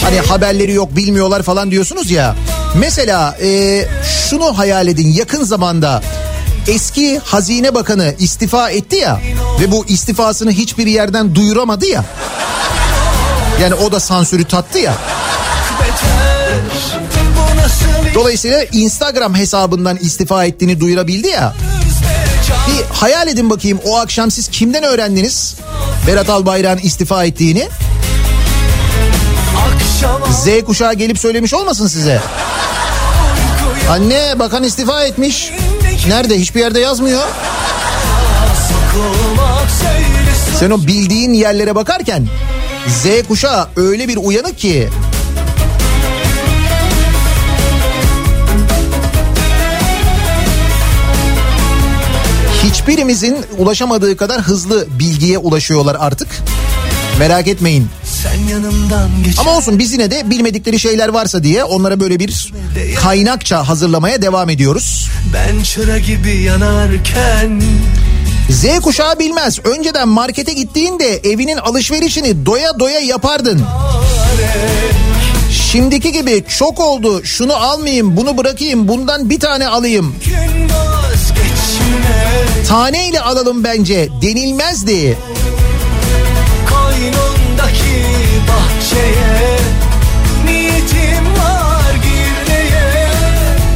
hani 0.04 0.20
haberleri 0.20 0.72
yok 0.74 0.96
bilmiyorlar 0.96 1.44
falan 1.44 1.72
diyorsunuz 1.72 2.12
ya. 2.12 2.36
Mesela 2.76 3.38
e, 3.42 3.86
şunu 4.30 4.58
hayal 4.58 4.88
edin 4.88 5.14
yakın 5.14 5.44
zamanda 5.44 6.02
eski 6.68 7.20
hazine 7.20 7.76
bakanı 7.76 8.16
istifa 8.20 8.70
etti 8.70 8.96
ya 8.96 9.22
ve 9.62 9.72
bu 9.72 9.86
istifasını 9.88 10.52
hiçbir 10.52 10.88
yerden 10.88 11.36
duyuramadı 11.36 11.86
ya. 11.86 12.06
Yani 13.62 13.74
o 13.74 13.92
da 13.92 14.00
sansürü 14.00 14.44
tattı 14.44 14.80
ya. 14.80 14.94
Dolayısıyla 18.16 18.64
Instagram 18.64 19.36
hesabından 19.36 19.98
istifa 19.98 20.46
ettiğini 20.46 20.80
duyurabildi 20.80 21.28
ya. 21.28 21.54
Bir 22.68 22.96
hayal 22.96 23.28
edin 23.28 23.50
bakayım 23.50 23.80
o 23.86 23.98
akşam 23.98 24.32
siz 24.32 24.48
kimden 24.48 24.84
öğrendiniz? 24.84 25.56
Berat 26.08 26.30
Albayrak'ın 26.30 26.84
istifa 26.84 27.26
ettiğini. 27.26 27.68
Z 30.32 30.66
kuşağı 30.66 30.94
gelip 30.94 31.20
söylemiş 31.20 31.54
olmasın 31.54 31.88
size. 31.88 32.22
Anne 33.90 34.40
bakan 34.40 34.64
istifa 34.64 35.04
etmiş. 35.04 35.52
Nerede? 36.08 36.40
Hiçbir 36.40 36.60
yerde 36.60 36.80
yazmıyor. 36.80 37.24
Sen 40.60 40.72
o 40.72 40.88
bildiğin 40.88 41.34
yerlere 41.34 41.76
bakarken 41.76 42.28
Z 42.88 43.28
kuşağı 43.28 43.68
öyle 43.76 44.08
bir 44.08 44.18
uyanık 44.18 44.58
ki 44.58 44.90
hiçbirimizin 52.64 53.38
ulaşamadığı 53.58 54.18
kadar 54.18 54.42
hızlı 54.42 54.88
bilgiye 55.00 55.38
ulaşıyorlar 55.38 55.98
artık. 56.00 56.28
Merak 57.20 57.48
etmeyin. 57.48 57.88
Sen 58.28 58.48
yanımdan 58.48 59.10
geç 59.26 59.40
Ama 59.40 59.58
olsun 59.58 59.80
biz 59.80 59.94
yine 59.94 60.12
de 60.12 60.30
bilmedikleri 60.30 60.80
şeyler 60.80 61.10
varsa 61.10 61.44
diye 61.44 61.64
onlara 61.64 62.00
böyle 62.00 62.20
bir 62.20 62.54
kaynakça 63.02 63.68
hazırlamaya 63.68 64.22
devam 64.22 64.50
ediyoruz. 64.50 65.10
Ben 65.34 65.64
çıra 65.64 66.00
gibi 66.00 66.42
yanarken 66.42 67.62
Z 68.50 68.80
kuşağı 68.80 69.20
bilmez. 69.20 69.60
Önceden 69.64 70.08
markete 70.08 70.54
gittiğinde 70.54 71.18
evinin 71.18 71.58
alışverişini 71.58 72.46
doya 72.46 72.80
doya 72.80 73.00
yapardın. 73.00 73.62
Şimdiki 75.52 76.12
gibi 76.12 76.44
çok 76.58 76.80
oldu 76.80 77.24
şunu 77.24 77.54
almayayım 77.56 78.18
bunu 78.18 78.38
bırakayım 78.38 78.88
bundan 78.88 79.30
bir 79.30 79.40
tane 79.40 79.68
alayım. 79.68 80.16
vazgeçme 80.70 82.66
Taneyle 82.68 83.22
alalım 83.22 83.64
bence 83.64 84.10
denilmezdi. 84.22 85.18
Bahçeye 88.48 89.58
Niyetim 90.46 91.26
var 91.38 91.94
girmeye 91.94 93.10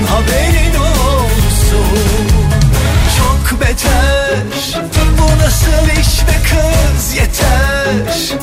Haberin 0.09 0.74
olsun. 0.74 1.99
Çok 3.18 3.61
beter 3.61 4.38
Bu 5.18 5.26
nasıl 5.43 6.01
iş 6.01 6.20
be 6.26 6.36
kız 6.51 7.14
yeter 7.14 8.39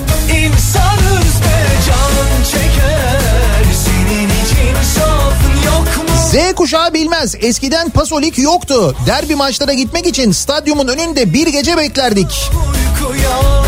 Z 6.37 6.53
kuşağı 6.55 6.93
bilmez. 6.93 7.35
Eskiden 7.39 7.89
pasolik 7.89 8.37
yoktu. 8.37 8.95
Derbi 9.05 9.35
maçlara 9.35 9.73
gitmek 9.73 10.07
için 10.07 10.31
stadyumun 10.31 10.87
önünde 10.87 11.33
bir 11.33 11.47
gece 11.47 11.77
beklerdik. 11.77 12.51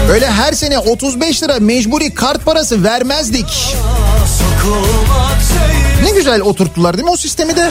Öyle 0.10 0.32
her 0.32 0.54
sene 0.54 0.80
35 0.80 1.44
lira 1.44 1.60
mecburi 1.60 2.14
kart 2.14 2.46
parası 2.46 2.84
vermezdik. 2.84 3.76
Ne 6.04 6.12
güzel 6.12 6.42
oturttular 6.42 6.94
değil 6.98 7.06
mi 7.06 7.12
o 7.12 7.18
sistemi 7.18 7.56
de? 7.56 7.70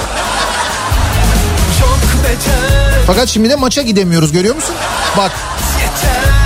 Fakat 3.07 3.29
şimdi 3.29 3.51
de 3.51 3.57
maça 3.57 3.83
gidemiyoruz 3.83 4.33
görüyor 4.33 4.55
musun? 4.55 4.75
Bak 5.17 5.33
yeter 5.81 6.38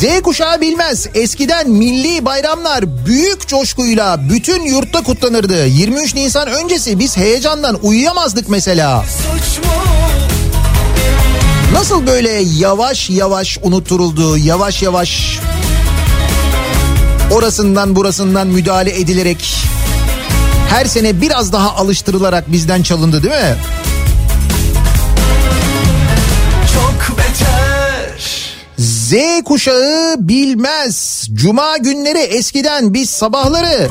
Z 0.00 0.22
kuşağı 0.22 0.60
bilmez. 0.60 1.06
Eskiden 1.14 1.70
milli 1.70 2.24
bayramlar 2.24 3.06
büyük 3.06 3.48
coşkuyla 3.48 4.28
bütün 4.30 4.62
yurtta 4.62 5.02
kutlanırdı. 5.02 5.66
23 5.66 6.14
Nisan 6.14 6.48
öncesi 6.48 6.98
biz 6.98 7.16
heyecandan 7.16 7.78
uyuyamazdık 7.82 8.48
mesela. 8.48 9.04
Nasıl 11.72 12.06
böyle 12.06 12.30
yavaş 12.58 13.10
yavaş 13.10 13.58
unutturuldu, 13.62 14.36
yavaş 14.36 14.82
yavaş 14.82 15.38
orasından 17.30 17.96
burasından 17.96 18.46
müdahale 18.46 19.00
edilerek 19.00 19.56
her 20.70 20.84
sene 20.84 21.20
biraz 21.20 21.52
daha 21.52 21.76
alıştırılarak 21.76 22.52
bizden 22.52 22.82
çalındı 22.82 23.22
değil 23.22 23.34
mi? 23.34 23.56
Z 29.06 29.14
kuşağı 29.44 30.16
bilmez. 30.18 31.26
Cuma 31.34 31.76
günleri 31.76 32.18
eskiden 32.18 32.94
biz 32.94 33.10
sabahları 33.10 33.88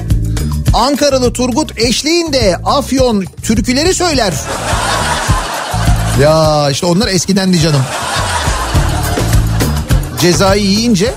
Ankaralı 0.74 1.34
Turgut 1.34 1.80
eşliğinde 1.80 2.58
Afyon 2.66 3.26
türküleri 3.44 3.94
söyler. 3.94 4.34
Ya 6.22 6.68
işte 6.72 6.86
onlar 6.86 7.08
eskidendi 7.08 7.60
canım. 7.60 7.82
Cezayı 10.22 10.64
yiyince 10.64 11.14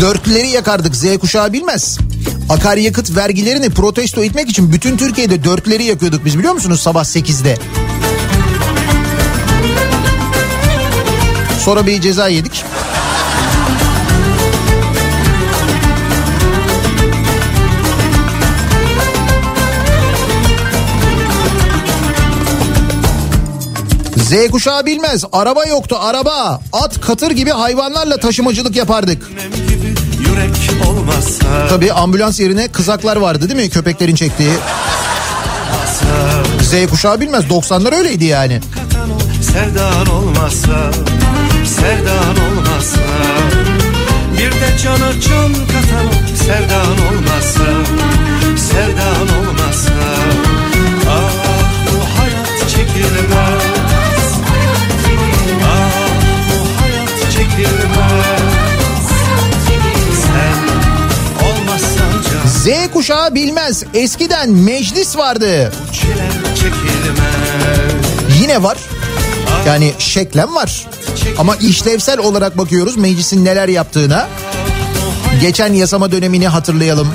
dörtlüleri 0.00 0.48
yakardık 0.48 0.96
Z 0.96 1.18
kuşağı 1.18 1.52
bilmez. 1.52 1.98
Akaryakıt 2.50 3.16
vergilerini 3.16 3.70
protesto 3.70 4.24
etmek 4.24 4.48
için 4.48 4.72
bütün 4.72 4.96
Türkiye'de 4.96 5.44
dörtleri 5.44 5.84
yakıyorduk 5.84 6.24
biz 6.24 6.38
biliyor 6.38 6.54
musunuz 6.54 6.80
sabah 6.80 7.04
8'de. 7.04 7.58
Sonra 11.64 11.86
bir 11.86 12.00
ceza 12.00 12.28
yedik. 12.28 12.64
Z 24.16 24.50
kuşağı 24.50 24.86
bilmez. 24.86 25.24
Araba 25.32 25.64
yoktu 25.66 25.96
araba. 26.00 26.60
At 26.72 27.00
katır 27.00 27.30
gibi 27.30 27.50
hayvanlarla 27.50 28.16
taşımacılık 28.16 28.76
yapardık. 28.76 29.30
Tabii 31.68 31.92
ambulans 31.92 32.40
yerine 32.40 32.68
kızaklar 32.68 33.16
vardı 33.16 33.48
değil 33.48 33.60
mi? 33.60 33.70
Köpeklerin 33.70 34.14
çektiği. 34.14 34.52
Z 36.62 36.90
kuşağı 36.90 37.20
bilmez 37.20 37.44
90'lar 37.44 37.94
öyleydi 37.94 38.24
yani. 38.24 38.60
sevdan 39.54 40.06
olmasa 40.06 40.90
Sevdan 41.84 42.36
olmasa 42.46 43.00
Bir 44.32 44.52
de 44.52 44.78
cana 44.82 45.20
can 45.20 45.54
katan 45.54 46.06
o 46.06 46.36
sevdan 46.44 46.98
olmasa 47.06 47.64
Sevdan 48.56 49.28
olmasa 49.38 49.92
Ah 51.10 51.32
bu 51.86 52.20
hayat 52.20 52.70
çekilmez 52.70 54.32
Ah 55.64 56.08
bu 56.50 56.82
hayat 56.82 57.32
çekilmez 57.32 58.42
Sen 60.22 60.58
olmazsan 61.46 62.22
can 62.32 62.46
Z 62.46 62.92
kuşağı 62.92 63.34
bilmez 63.34 63.84
eskiden 63.94 64.50
meclis 64.50 65.16
vardı. 65.16 65.72
Yine 68.40 68.62
var. 68.62 68.78
Yani 69.66 69.92
şeklen 69.98 70.54
var. 70.54 70.86
Ama 71.38 71.56
işlevsel 71.56 72.18
olarak 72.18 72.58
bakıyoruz 72.58 72.96
meclisin 72.96 73.44
neler 73.44 73.68
yaptığına. 73.68 74.28
Geçen 75.40 75.72
yasama 75.72 76.12
dönemini 76.12 76.48
hatırlayalım. 76.48 77.08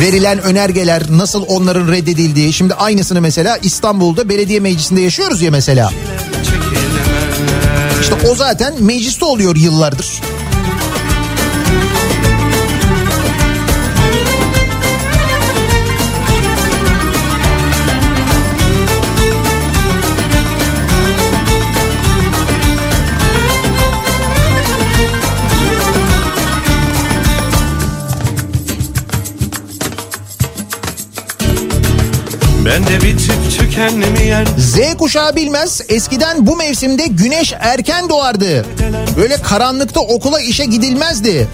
Verilen 0.00 0.42
önergeler 0.42 1.02
nasıl 1.10 1.44
onların 1.48 1.88
reddedildiği. 1.88 2.52
Şimdi 2.52 2.74
aynısını 2.74 3.20
mesela 3.20 3.58
İstanbul'da 3.62 4.28
belediye 4.28 4.60
meclisinde 4.60 5.00
yaşıyoruz 5.00 5.42
ya 5.42 5.50
mesela. 5.50 5.92
İşte 8.00 8.14
o 8.30 8.34
zaten 8.34 8.74
mecliste 8.82 9.24
oluyor 9.24 9.56
yıllardır. 9.56 10.06
Ben 32.66 32.86
de 32.86 33.02
bitip 33.02 33.34
tükenmeyen 33.58 34.46
Z 34.58 34.96
kuşağı 34.98 35.36
bilmez 35.36 35.80
eskiden 35.88 36.46
bu 36.46 36.56
mevsimde 36.56 37.06
güneş 37.06 37.54
erken 37.60 38.08
doğardı. 38.08 38.66
Böyle 39.16 39.36
karanlıkta 39.36 40.00
okula 40.00 40.40
işe 40.40 40.64
gidilmezdi 40.64 41.48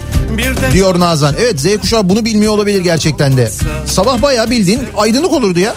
diyor 0.71 0.99
Nazan. 0.99 1.35
Evet 1.39 1.59
Z 1.59 1.77
kuşağı 1.77 2.09
bunu 2.09 2.25
bilmiyor 2.25 2.53
olabilir 2.53 2.81
gerçekten 2.81 3.37
de. 3.37 3.51
Sabah 3.85 4.21
bayağı 4.21 4.49
bildiğin 4.49 4.81
aydınlık 4.97 5.31
olurdu 5.31 5.59
ya. 5.59 5.75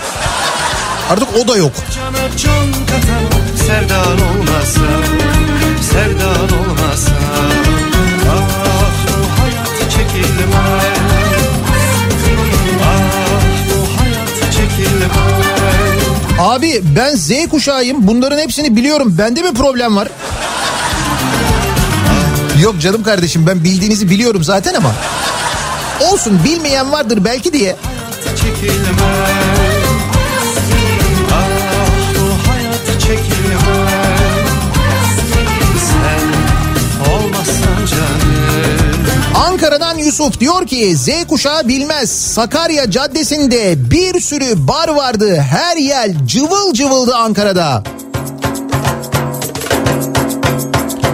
Artık 1.11 1.29
o 1.45 1.49
da 1.49 1.57
yok. 1.57 1.73
cana 1.95 2.37
can 2.37 2.73
katan 2.87 3.41
sevdan 3.67 4.19
olmasa 4.29 4.81
Sevdan 5.93 6.59
olmasa 6.59 6.76
Abi 16.57 16.83
ben 16.97 17.17
Z 17.17 17.33
kuşağıyım 17.51 17.97
bunların 18.01 18.39
hepsini 18.39 18.77
biliyorum. 18.77 19.15
Bende 19.19 19.43
mi 19.43 19.55
problem 19.55 19.97
var? 19.97 20.09
Yok 22.63 22.81
canım 22.81 23.03
kardeşim 23.03 23.47
ben 23.47 23.65
bildiğinizi 23.65 24.11
biliyorum 24.11 24.45
zaten 24.45 24.75
ama. 24.75 24.93
Olsun 26.01 26.41
bilmeyen 26.45 26.93
vardır 26.93 27.25
belki 27.25 27.53
diye. 27.53 27.77
çekilmez 28.37 29.66
Ankara'dan 39.37 39.99
Yusuf 39.99 40.41
diyor 40.41 40.67
ki 40.67 40.97
Z 40.97 41.09
kuşağı 41.29 41.69
bilmez. 41.69 42.11
Sakarya 42.11 42.91
Caddesi'nde 42.91 43.91
bir 43.91 44.21
sürü 44.21 44.69
bar 44.69 44.89
vardı. 44.89 45.37
Her 45.37 45.77
yer 45.77 46.11
cıvıl 46.27 46.73
cıvıldı 46.73 47.17
Ankara'da. 47.17 47.83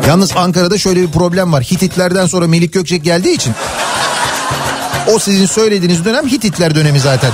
Yalnız 0.08 0.30
Ankara'da 0.36 0.78
şöyle 0.78 1.02
bir 1.02 1.10
problem 1.10 1.52
var. 1.52 1.62
Hititlerden 1.64 2.26
sonra 2.26 2.46
Melik 2.46 2.72
Gökçek 2.72 3.04
geldiği 3.04 3.34
için. 3.34 3.52
O 5.14 5.18
sizin 5.18 5.46
söylediğiniz 5.46 6.04
dönem 6.04 6.26
Hititler 6.26 6.74
dönemi 6.74 7.00
zaten. 7.00 7.30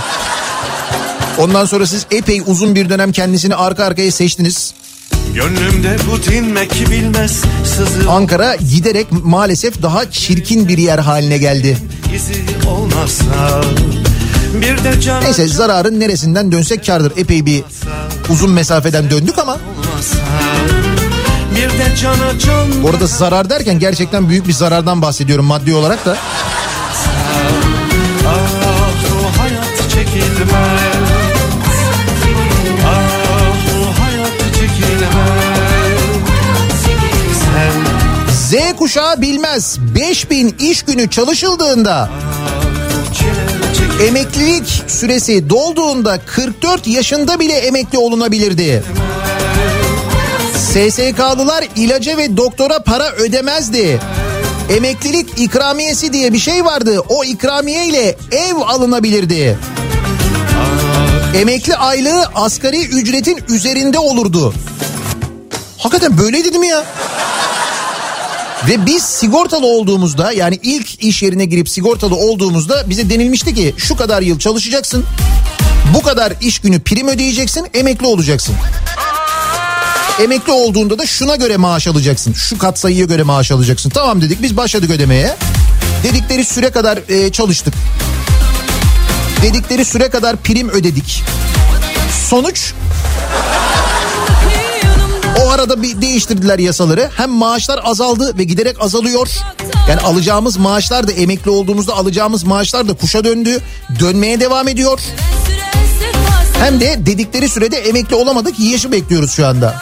Ondan 1.39 1.65
sonra 1.65 1.87
siz 1.87 2.07
epey 2.11 2.43
uzun 2.47 2.75
bir 2.75 2.89
dönem 2.89 3.13
kendisini 3.13 3.55
arka 3.55 3.85
arkaya 3.85 4.13
seçtiniz. 4.13 4.75
Gönlümde 5.35 5.97
dinmek 6.31 6.91
bilmez 6.91 7.43
sızı 7.65 8.11
Ankara 8.11 8.57
giderek 8.57 9.07
maalesef 9.25 9.83
daha 9.83 10.11
çirkin 10.11 10.69
bir 10.69 10.79
yer 10.79 10.99
haline 10.99 11.39
geldi. 11.39 11.79
izi 12.15 12.69
olmazsa 12.69 13.63
Bir 14.55 14.85
de 14.85 15.01
can 15.01 15.25
Neyse 15.25 15.49
zararın 15.49 16.01
neresinden 16.01 16.53
dönsek 16.53 16.87
kardır. 16.87 17.13
Epey 17.17 17.47
bir 17.47 17.63
uzun 18.29 18.51
mesafeden 18.51 19.11
döndük 19.11 19.39
ama 19.39 19.57
Bir 21.57 21.69
de 21.71 21.97
cana 22.03 22.39
can 22.39 22.83
bu 22.83 22.89
arada 22.89 23.07
zarar 23.07 23.51
derken 23.51 23.79
gerçekten 23.79 24.29
büyük 24.29 24.49
bir 24.49 24.53
zarardan 24.53 25.03
bahsediyorum 25.03 25.45
maddi 25.47 25.75
olarak 25.75 26.07
da. 26.07 26.17
Ah 28.27 28.91
bu 29.11 29.41
hayat 29.41 29.91
çekilmez 29.91 30.98
Z 38.49 38.55
kuşağı 38.79 39.23
bilmez 39.23 39.79
5000 39.95 40.57
iş 40.61 40.83
günü 40.83 41.11
çalışıldığında 41.11 42.11
emeklilik 44.09 44.83
süresi 44.87 45.51
dolduğunda 45.51 46.21
44 46.27 46.87
yaşında 46.87 47.41
bile 47.41 47.53
emekli 47.53 47.99
olunabilirdi. 47.99 48.83
SSK'lılar 50.57 51.65
ilaca 51.77 52.17
ve 52.17 52.37
doktora 52.37 52.83
para 52.83 53.13
ödemezdi. 53.13 54.01
Emeklilik 54.77 55.41
ikramiyesi 55.41 56.13
diye 56.13 56.33
bir 56.33 56.39
şey 56.39 56.65
vardı. 56.65 57.01
O 57.09 57.25
ikramiye 57.25 57.87
ile 57.87 58.17
ev 58.31 58.57
alınabilirdi. 58.57 59.59
Emekli 61.35 61.77
aylığı 61.77 62.27
asgari 62.35 62.87
ücretin 62.87 63.39
üzerinde 63.49 63.99
olurdu. 63.99 64.55
Hakikaten 65.79 66.19
böyleydi 66.19 66.59
mi 66.59 66.67
ya? 66.69 66.85
Ve 68.67 68.87
biz 68.87 69.03
sigortalı 69.03 69.67
olduğumuzda 69.67 70.33
yani 70.33 70.59
ilk 70.63 71.05
iş 71.05 71.23
yerine 71.23 71.45
girip 71.45 71.69
sigortalı 71.69 72.17
olduğumuzda 72.17 72.91
bize 72.91 73.11
denilmişti 73.11 73.55
ki 73.55 73.75
şu 73.77 73.97
kadar 73.97 74.23
yıl 74.23 74.39
çalışacaksın. 74.39 75.05
Bu 75.95 76.03
kadar 76.03 76.33
iş 76.41 76.59
günü 76.59 76.81
prim 76.81 77.09
ödeyeceksin, 77.09 77.67
emekli 77.75 78.07
olacaksın. 78.07 78.55
Emekli 80.23 80.53
olduğunda 80.53 80.99
da 80.99 81.07
şuna 81.07 81.37
göre 81.37 81.57
maaş 81.57 81.87
alacaksın. 81.87 82.33
Şu 82.33 82.59
katsayıya 82.59 83.05
göre 83.05 83.23
maaş 83.23 83.51
alacaksın. 83.51 83.91
Tamam 83.91 84.21
dedik 84.21 84.43
biz 84.43 84.57
başladık 84.57 84.91
ödemeye. 84.91 85.37
Dedikleri 86.03 86.45
süre 86.45 86.71
kadar 86.71 86.99
e, 87.09 87.33
çalıştık. 87.33 87.75
Dedikleri 89.43 89.85
süre 89.85 90.11
kadar 90.11 90.37
prim 90.37 90.69
ödedik. 90.69 91.23
Sonuç 92.31 92.73
arada 95.51 95.83
bir 95.83 96.03
değiştirdiler 96.03 96.59
yasaları. 96.59 97.11
Hem 97.17 97.31
maaşlar 97.31 97.81
azaldı 97.85 98.39
ve 98.39 98.45
giderek 98.45 98.83
azalıyor. 98.83 99.29
Yani 99.89 100.01
alacağımız 100.01 100.57
maaşlar 100.57 101.09
da 101.09 101.13
emekli 101.13 101.51
olduğumuzda 101.51 101.95
alacağımız 101.95 102.45
maaşlar 102.45 102.89
da 102.89 102.95
kuşa 102.95 103.25
döndü. 103.25 103.61
Dönmeye 104.01 104.41
devam 104.41 104.69
ediyor. 104.69 105.01
Hem 106.61 106.81
de 106.81 107.07
dedikleri 107.07 107.49
sürede 107.49 107.77
emekli 107.77 108.17
olamadık. 108.17 108.61
Yaşı 108.61 108.93
bekliyoruz 108.93 109.33
şu 109.33 109.47
anda. 109.47 109.81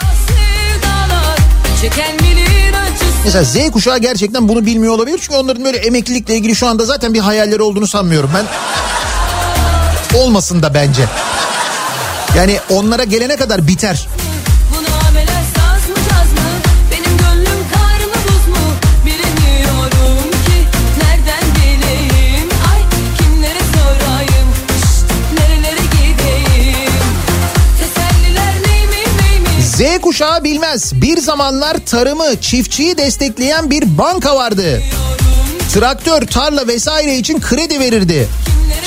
Mesela 3.25 3.43
Z 3.43 3.71
kuşağı 3.71 3.97
gerçekten 3.97 4.49
bunu 4.49 4.65
bilmiyor 4.65 4.93
olabilir. 4.93 5.19
Çünkü 5.21 5.35
onların 5.35 5.65
böyle 5.65 5.77
emeklilikle 5.77 6.35
ilgili 6.35 6.55
şu 6.55 6.67
anda 6.67 6.85
zaten 6.85 7.13
bir 7.13 7.19
hayalleri 7.19 7.61
olduğunu 7.61 7.87
sanmıyorum 7.87 8.31
ben. 8.35 8.45
Olmasın 10.19 10.63
da 10.63 10.73
bence. 10.73 11.05
Yani 12.37 12.59
onlara 12.69 13.03
gelene 13.03 13.35
kadar 13.35 13.67
biter. 13.67 14.07
Z 29.77 29.81
kuşağı 30.01 30.43
bilmez. 30.43 31.01
Bir 31.01 31.17
zamanlar 31.17 31.77
tarımı, 31.85 32.41
çiftçiyi 32.41 32.97
destekleyen 32.97 33.71
bir 33.71 33.97
banka 33.97 34.35
vardı. 34.35 34.81
Traktör, 35.73 36.21
tarla 36.21 36.67
vesaire 36.67 37.17
için 37.17 37.41
kredi 37.41 37.79
verirdi. 37.79 38.27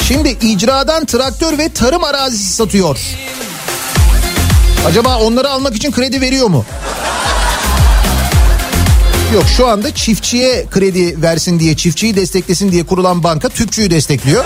Şimdi 0.09 0.29
icradan 0.29 1.05
traktör 1.05 1.59
ve 1.59 1.69
tarım 1.69 2.05
arazisi 2.05 2.53
satıyor. 2.53 2.99
Acaba 4.87 5.19
onları 5.19 5.51
almak 5.51 5.77
için 5.77 5.93
kredi 5.93 6.21
veriyor 6.21 6.47
mu? 6.47 6.65
Yok 9.35 9.45
şu 9.57 9.67
anda 9.67 9.95
çiftçiye 9.95 10.67
kredi 10.71 11.23
versin 11.23 11.61
diye, 11.61 11.77
çiftçiyi 11.77 12.17
desteklesin 12.17 12.73
diye 12.73 12.87
kurulan 12.87 13.23
banka 13.23 13.49
Tüpçüyü 13.49 13.91
destekliyor. 13.91 14.45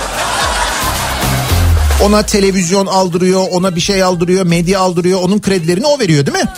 Ona 2.02 2.22
televizyon 2.22 2.86
aldırıyor, 2.86 3.46
ona 3.50 3.76
bir 3.76 3.80
şey 3.80 4.02
aldırıyor, 4.02 4.46
medya 4.46 4.80
aldırıyor, 4.80 5.20
onun 5.22 5.40
kredilerini 5.40 5.86
o 5.86 5.98
veriyor 5.98 6.26
değil 6.26 6.38
mi? 6.38 6.50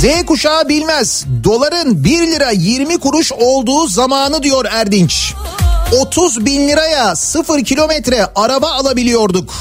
Z 0.00 0.26
kuşağı 0.26 0.68
bilmez. 0.68 1.24
Doların 1.44 2.04
1 2.04 2.18
lira 2.18 2.50
20 2.50 2.98
kuruş 2.98 3.32
olduğu 3.32 3.86
zamanı 3.88 4.42
diyor 4.42 4.64
Erdinç. 4.70 5.34
30 6.00 6.46
bin 6.46 6.68
liraya 6.68 7.16
0 7.16 7.64
kilometre 7.64 8.26
araba 8.34 8.70
alabiliyorduk. 8.70 9.54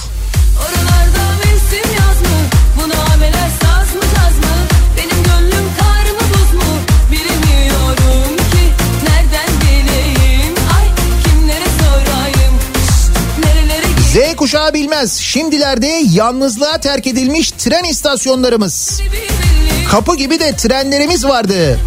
Z 14.13 14.35
kuşağı 14.35 14.73
bilmez. 14.73 15.17
Şimdilerde 15.17 16.03
yalnızlığa 16.11 16.77
terk 16.77 17.07
edilmiş 17.07 17.51
tren 17.51 17.83
istasyonlarımız. 17.83 19.01
Kapı 19.91 20.17
gibi 20.17 20.39
de 20.39 20.55
trenlerimiz 20.55 21.25
vardı. 21.25 21.79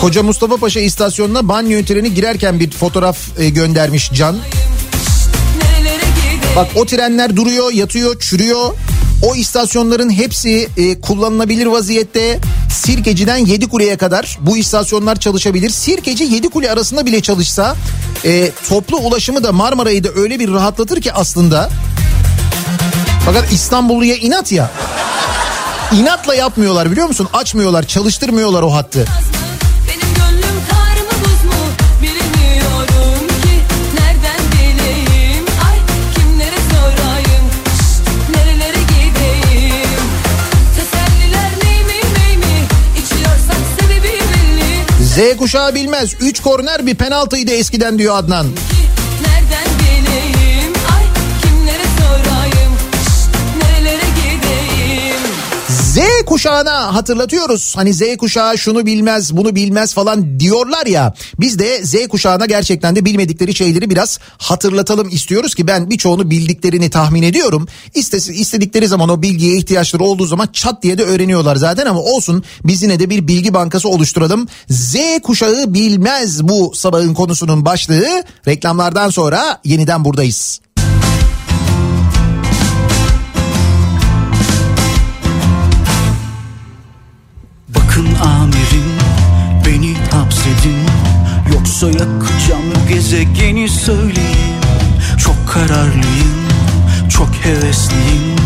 Koca 0.00 0.22
Mustafa 0.22 0.56
Paşa 0.56 0.80
istasyonuna 0.80 1.48
banyo 1.48 1.84
treni 1.84 2.14
girerken 2.14 2.60
bir 2.60 2.70
fotoğraf 2.70 3.18
e, 3.38 3.48
göndermiş 3.48 4.10
Can. 4.12 4.36
Bak 6.56 6.68
o 6.74 6.86
trenler 6.86 7.36
duruyor, 7.36 7.72
yatıyor, 7.72 8.20
çürüyor. 8.20 8.74
O 9.24 9.34
istasyonların 9.34 10.10
hepsi 10.10 10.68
e, 10.76 11.00
kullanılabilir 11.00 11.66
vaziyette. 11.66 12.38
Sirkeci'den 12.72 13.36
Yedikule'ye 13.36 13.96
kadar 13.96 14.38
bu 14.40 14.56
istasyonlar 14.56 15.16
çalışabilir. 15.16 15.70
Sirkeci 15.70 16.24
Yedikule 16.24 16.70
arasında 16.70 17.06
bile 17.06 17.20
çalışsa 17.20 17.76
e, 18.24 18.50
toplu 18.68 18.96
ulaşımı 18.96 19.44
da 19.44 19.52
Marmara'yı 19.52 20.04
da 20.04 20.08
öyle 20.16 20.38
bir 20.38 20.52
rahatlatır 20.52 21.00
ki 21.00 21.12
aslında. 21.12 21.70
Fakat 23.24 23.52
İstanbulluya 23.52 24.16
inat 24.16 24.52
ya. 24.52 24.70
İnatla 25.92 26.34
yapmıyorlar 26.34 26.90
biliyor 26.90 27.06
musun? 27.06 27.28
Açmıyorlar, 27.32 27.86
çalıştırmıyorlar 27.86 28.62
o 28.62 28.74
hattı. 28.74 29.04
Z 45.14 45.36
kuşağı 45.36 45.74
bilmez. 45.74 46.14
3 46.20 46.42
korner 46.42 46.86
bir 46.86 46.94
penaltıydı 46.94 47.50
eskiden 47.50 47.98
diyor 47.98 48.18
Adnan. 48.18 48.46
Z 55.94 55.98
kuşağına 56.26 56.94
hatırlatıyoruz. 56.94 57.76
Hani 57.76 57.94
Z 57.94 58.16
kuşağı 58.18 58.58
şunu 58.58 58.86
bilmez, 58.86 59.36
bunu 59.36 59.54
bilmez 59.54 59.94
falan 59.94 60.40
diyorlar 60.40 60.86
ya. 60.86 61.14
Biz 61.40 61.58
de 61.58 61.84
Z 61.84 62.08
kuşağına 62.08 62.46
gerçekten 62.46 62.96
de 62.96 63.04
bilmedikleri 63.04 63.54
şeyleri 63.54 63.90
biraz 63.90 64.18
hatırlatalım 64.38 65.08
istiyoruz 65.08 65.54
ki 65.54 65.66
ben 65.66 65.90
birçoğunu 65.90 66.30
bildiklerini 66.30 66.90
tahmin 66.90 67.22
ediyorum. 67.22 67.68
İstesi, 67.94 68.32
istedikleri 68.32 68.88
zaman 68.88 69.08
o 69.08 69.22
bilgiye 69.22 69.56
ihtiyaçları 69.56 70.04
olduğu 70.04 70.26
zaman 70.26 70.48
çat 70.52 70.82
diye 70.82 70.98
de 70.98 71.02
öğreniyorlar 71.04 71.56
zaten 71.56 71.86
ama 71.86 72.00
olsun 72.00 72.44
biz 72.64 72.82
yine 72.82 73.00
de 73.00 73.10
bir 73.10 73.28
bilgi 73.28 73.54
bankası 73.54 73.88
oluşturalım. 73.88 74.48
Z 74.70 74.96
kuşağı 75.22 75.74
bilmez 75.74 76.42
bu 76.42 76.72
sabahın 76.74 77.14
konusunun 77.14 77.64
başlığı. 77.64 78.24
Reklamlardan 78.48 79.10
sonra 79.10 79.60
yeniden 79.64 80.04
buradayız. 80.04 80.60
Yoksa 91.74 91.86
yakacağım 91.86 92.88
gezegeni 92.88 93.68
söyleyin 93.68 94.60
Çok 95.18 95.48
kararlıyım, 95.48 96.48
çok 97.10 97.28
hevesliyim. 97.28 98.36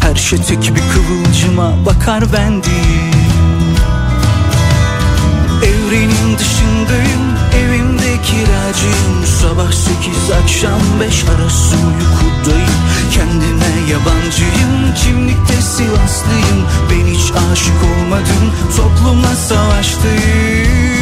Her 0.00 0.14
şey 0.14 0.38
tek 0.38 0.58
bir 0.58 0.82
kıvılcıma 0.92 1.86
bakar 1.86 2.24
ben 2.32 2.62
değil 2.62 3.14
Evrenin 5.62 6.38
dışındayım, 6.38 7.24
evimde 7.58 8.22
kiracıyım 8.22 9.26
Sabah 9.42 9.72
sekiz 9.72 10.30
akşam 10.42 10.80
beş 11.00 11.24
arası 11.24 11.76
uykudayım. 11.76 12.74
Kendime 13.14 13.90
yabancıyım, 13.90 14.94
kimlikte 14.96 15.62
Sivaslıyım. 15.62 16.66
Ben 16.90 17.14
hiç 17.14 17.32
aşık 17.52 17.82
olmadım, 17.82 18.52
toplumla 18.76 19.36
savaştayım 19.36 20.93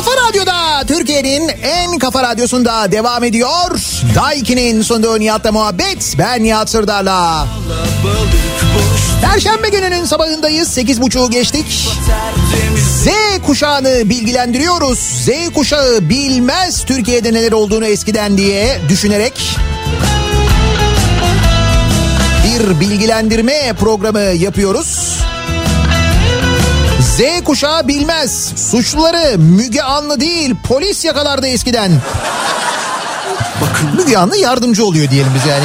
Kafa 0.00 0.28
Radyo'da 0.28 0.84
Türkiye'nin 0.86 1.50
en 1.62 1.98
kafa 1.98 2.22
radyosunda 2.22 2.92
devam 2.92 3.24
ediyor. 3.24 3.80
Daiki'nin 4.14 4.82
sonunda 4.82 5.18
Nihat'la 5.18 5.52
muhabbet. 5.52 6.14
Ben 6.18 6.44
Nihat 6.44 6.70
Sırdar'la. 6.70 7.46
Perşembe 9.22 9.68
gününün 9.68 10.04
sabahındayız. 10.04 10.78
8.30'u 10.78 11.30
geçtik. 11.30 11.88
Z 13.04 13.08
kuşağını 13.46 14.10
bilgilendiriyoruz. 14.10 14.98
Z 14.98 15.28
kuşağı 15.54 16.08
bilmez 16.08 16.84
Türkiye'de 16.84 17.32
neler 17.32 17.52
olduğunu 17.52 17.86
eskiden 17.86 18.38
diye 18.38 18.80
düşünerek 18.88 19.56
bir 22.44 22.80
bilgilendirme 22.80 23.72
programı 23.80 24.20
yapıyoruz. 24.20 25.19
Z 27.20 27.44
kuşağı 27.44 27.88
bilmez. 27.88 28.52
Suçluları 28.56 29.38
Müge 29.38 29.82
Anlı 29.82 30.20
değil 30.20 30.54
polis 30.64 31.04
yakalardı 31.04 31.46
eskiden. 31.46 31.92
Bakın 33.60 33.96
Müge 33.96 34.16
Anlı 34.16 34.36
yardımcı 34.36 34.84
oluyor 34.84 35.10
diyelim 35.10 35.32
biz 35.34 35.46
yani. 35.46 35.64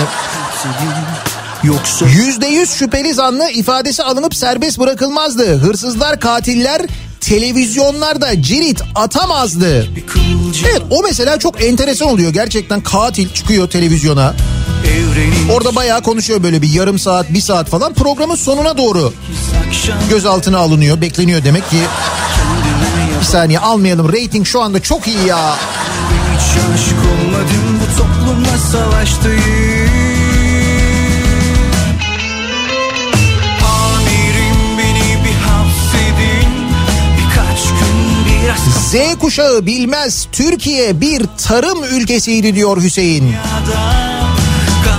Yoksa 1.63 2.05
Yüzde 2.05 2.47
yüz 2.47 2.71
şüpheli 2.71 3.13
zanlı 3.13 3.49
ifadesi 3.49 4.03
alınıp 4.03 4.35
serbest 4.35 4.79
bırakılmazdı. 4.79 5.57
Hırsızlar, 5.57 6.19
katiller 6.19 6.81
televizyonlarda 7.21 8.41
cirit 8.41 8.81
atamazdı. 8.95 9.87
Evet 10.69 10.81
o 10.89 11.03
mesela 11.03 11.39
çok 11.39 11.63
enteresan 11.63 12.07
oluyor. 12.07 12.33
Gerçekten 12.33 12.81
katil 12.81 13.33
çıkıyor 13.33 13.69
televizyona. 13.69 14.33
Orada 15.51 15.75
bayağı 15.75 16.01
konuşuyor 16.01 16.43
böyle 16.43 16.61
bir 16.61 16.69
yarım 16.69 16.99
saat, 16.99 17.33
bir 17.33 17.41
saat 17.41 17.69
falan. 17.69 17.93
Programın 17.93 18.35
sonuna 18.35 18.77
doğru 18.77 19.13
gözaltına 20.09 20.57
alınıyor. 20.57 21.01
Bekleniyor 21.01 21.43
demek 21.43 21.69
ki. 21.69 21.79
Bir 23.19 23.25
saniye 23.25 23.59
almayalım. 23.59 24.13
Rating 24.13 24.47
şu 24.47 24.61
anda 24.61 24.81
çok 24.81 25.07
iyi 25.07 25.25
ya. 25.27 25.55
Hiç 26.35 26.57
aşık 26.73 26.99
olmadım 26.99 27.79
bu 27.81 27.97
toplumla 27.97 28.57
biraz 38.45 38.65
Z 38.91 39.19
kuşağı 39.19 39.65
bilmez. 39.65 40.27
Türkiye 40.31 41.01
bir 41.01 41.21
tarım 41.47 41.83
ülkesiydi 41.83 42.55
diyor 42.55 42.81
Hüseyin. 42.81 43.35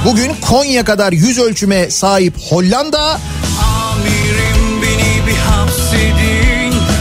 Bugün 0.05 0.33
Konya 0.41 0.85
kadar 0.85 1.13
yüz 1.13 1.39
ölçüme 1.39 1.91
sahip 1.91 2.35
Hollanda 2.51 3.21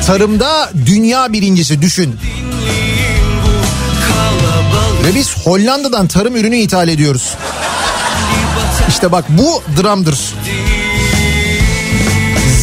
tarımda 0.06 0.72
dünya 0.86 1.34
birincisi 1.34 1.82
düşün. 1.82 2.16
Ve 5.04 5.16
biz 5.16 5.38
Hollanda'dan 5.38 6.08
tarım 6.08 6.36
ürünü 6.36 6.56
ithal 6.56 6.88
ediyoruz. 6.88 7.34
İşte 8.90 9.12
bak 9.12 9.26
bu 9.30 9.64
dramdır. 9.82 10.20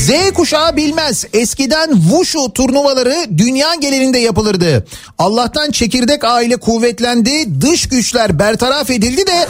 Z 0.07 0.33
kuşağı 0.35 0.77
bilmez. 0.77 1.25
Eskiden 1.33 1.91
Wushu 2.01 2.53
turnuvaları 2.53 3.27
dünya 3.39 3.75
genelinde 3.75 4.19
yapılırdı. 4.19 4.87
Allah'tan 5.19 5.71
çekirdek 5.71 6.25
aile 6.25 6.57
kuvvetlendi. 6.57 7.61
Dış 7.61 7.89
güçler 7.89 8.39
bertaraf 8.39 8.91
edildi 8.91 9.27
de 9.27 9.47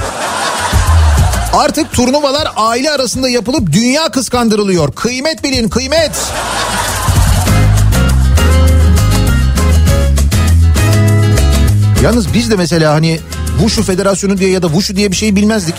artık 1.53 1.93
turnuvalar 1.93 2.49
aile 2.57 2.91
arasında 2.91 3.29
yapılıp 3.29 3.73
dünya 3.73 4.09
kıskandırılıyor. 4.09 4.93
Kıymet 4.93 5.45
bilin 5.45 5.69
kıymet. 5.69 6.13
Yalnız 12.03 12.35
biz 12.35 12.51
de 12.51 12.57
mesela 12.57 12.95
hani 12.95 13.21
Wushu 13.59 13.83
Federasyonu 13.83 14.39
diye 14.39 14.51
ya 14.51 14.63
da 14.63 14.67
Wushu 14.67 14.97
diye 14.97 15.11
bir 15.11 15.17
şey 15.17 15.37
bilmezdik. 15.37 15.75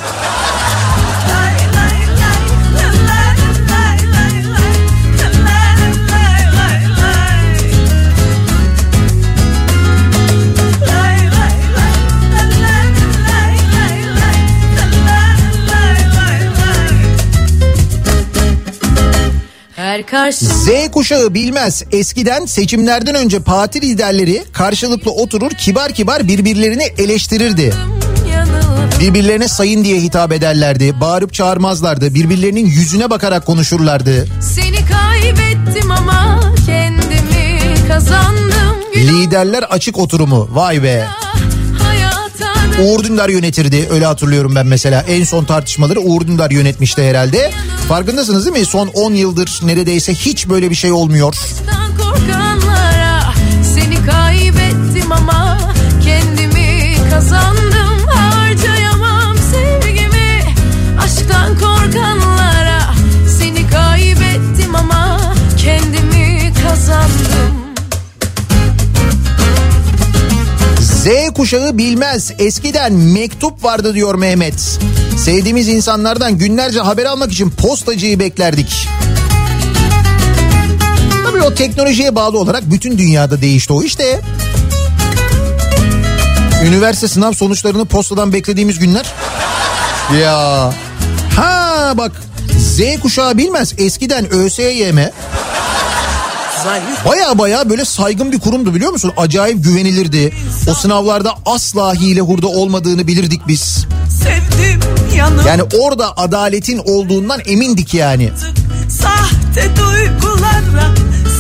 Karşı 20.05 20.45
Z 20.45 20.67
kuşağı 20.91 21.33
bilmez. 21.33 21.83
Eskiden 21.91 22.45
seçimlerden 22.45 23.15
önce 23.15 23.39
parti 23.39 23.81
liderleri 23.81 24.43
karşılıklı 24.53 25.11
oturur 25.11 25.51
kibar 25.51 25.91
kibar 25.91 26.27
birbirlerini 26.27 26.83
eleştirirdi. 26.83 27.73
Birbirlerine 28.99 29.47
sayın 29.47 29.83
diye 29.83 30.01
hitap 30.01 30.31
ederlerdi. 30.31 31.01
Bağırıp 31.01 31.33
çağırmazlardı. 31.33 32.15
Birbirlerinin 32.15 32.65
yüzüne 32.65 33.09
bakarak 33.09 33.45
konuşurlardı. 33.45 34.27
Seni 34.41 34.77
kaybettim 34.85 35.91
ama 35.91 36.39
kendimi 36.65 37.59
kazandım. 37.87 38.75
Liderler 38.95 39.63
açık 39.63 39.99
oturumu. 39.99 40.49
Vay 40.51 40.83
be. 40.83 40.99
Hayata 40.99 41.32
Uğur 42.81 43.03
Dündar 43.03 43.29
yönetirdi. 43.29 43.87
Öyle 43.91 44.05
hatırlıyorum 44.05 44.55
ben 44.55 44.67
mesela. 44.67 45.01
En 45.07 45.23
son 45.23 45.45
tartışmaları 45.45 45.99
Uğur 45.99 46.27
Dündar 46.27 46.51
yönetmişti 46.51 47.03
herhalde. 47.03 47.51
Farkındasınız 47.87 48.45
değil 48.45 48.57
mi? 48.57 48.65
Son 48.65 48.87
10 48.87 49.13
yıldır 49.13 49.59
neredeyse 49.63 50.13
hiç 50.13 50.49
böyle 50.49 50.69
bir 50.69 50.75
şey 50.75 50.91
olmuyor. 50.91 51.33
Aşktan 51.33 51.82
kuşağı 71.33 71.77
bilmez. 71.77 72.31
Eskiden 72.39 72.93
mektup 72.93 73.63
vardı 73.63 73.93
diyor 73.93 74.15
Mehmet. 74.15 74.79
Sevdiğimiz 75.17 75.67
insanlardan 75.67 76.37
günlerce 76.37 76.79
haber 76.79 77.05
almak 77.05 77.31
için 77.31 77.49
postacıyı 77.49 78.19
beklerdik. 78.19 78.87
Tabii 81.25 81.41
o 81.41 81.53
teknolojiye 81.53 82.15
bağlı 82.15 82.39
olarak 82.39 82.71
bütün 82.71 82.97
dünyada 82.97 83.41
değişti 83.41 83.73
o 83.73 83.83
işte. 83.83 84.21
Üniversite 86.65 87.07
sınav 87.07 87.31
sonuçlarını 87.31 87.85
postadan 87.85 88.33
beklediğimiz 88.33 88.79
günler. 88.79 89.05
Ya. 90.21 90.73
Ha 91.35 91.93
bak 91.97 92.11
Z 92.59 92.99
kuşağı 93.01 93.37
bilmez. 93.37 93.73
Eskiden 93.77 94.33
ÖSYM 94.33 94.97
Baya 97.07 97.37
baya 97.37 97.69
böyle 97.69 97.85
saygın 97.85 98.31
bir 98.31 98.39
kurumdu 98.39 98.75
biliyor 98.75 98.91
musun? 98.91 99.11
Acayip 99.17 99.63
güvenilirdi. 99.63 100.33
O 100.69 100.73
sınavlarda 100.73 101.33
asla 101.45 101.93
hile 101.93 102.21
hurda 102.21 102.47
olmadığını 102.47 103.07
bilirdik 103.07 103.47
biz. 103.47 103.85
Yani 105.47 105.63
orada 105.63 106.17
adaletin 106.17 106.77
olduğundan 106.77 107.39
emindik 107.45 107.93
yani. 107.93 108.29
Sahte 108.89 109.69
duygulara 109.77 110.91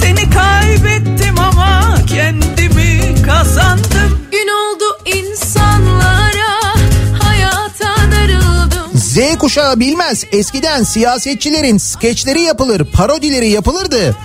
Seni 0.01 0.29
kaybettim 0.29 1.39
ama 1.39 1.95
Kendimi 2.07 3.15
kazandım 3.25 4.22
Kuşağı 9.37 9.79
bilmez. 9.79 10.23
Eskiden 10.31 10.83
siyasetçilerin 10.83 11.77
skeçleri 11.77 12.41
yapılır, 12.41 12.85
parodileri 12.85 13.49
yapılırdı. 13.49 14.15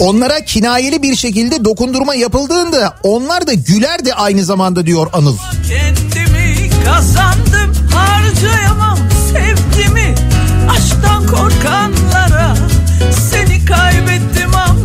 Onlara 0.00 0.44
kinayeli 0.44 1.02
bir 1.02 1.16
şekilde 1.16 1.64
dokundurma 1.64 2.14
yapıldığında 2.14 2.94
onlar 3.02 3.46
da 3.46 3.52
gülerdi 3.52 4.14
aynı 4.14 4.44
zamanda 4.44 4.86
diyor 4.86 5.06
Anıl. 5.12 5.36
Kendimi 5.68 6.70
kazandım 6.84 7.74
Harcayamam 7.94 8.98
sevgimi 9.32 10.14
Aşktan 10.70 11.18
ama 11.32 11.97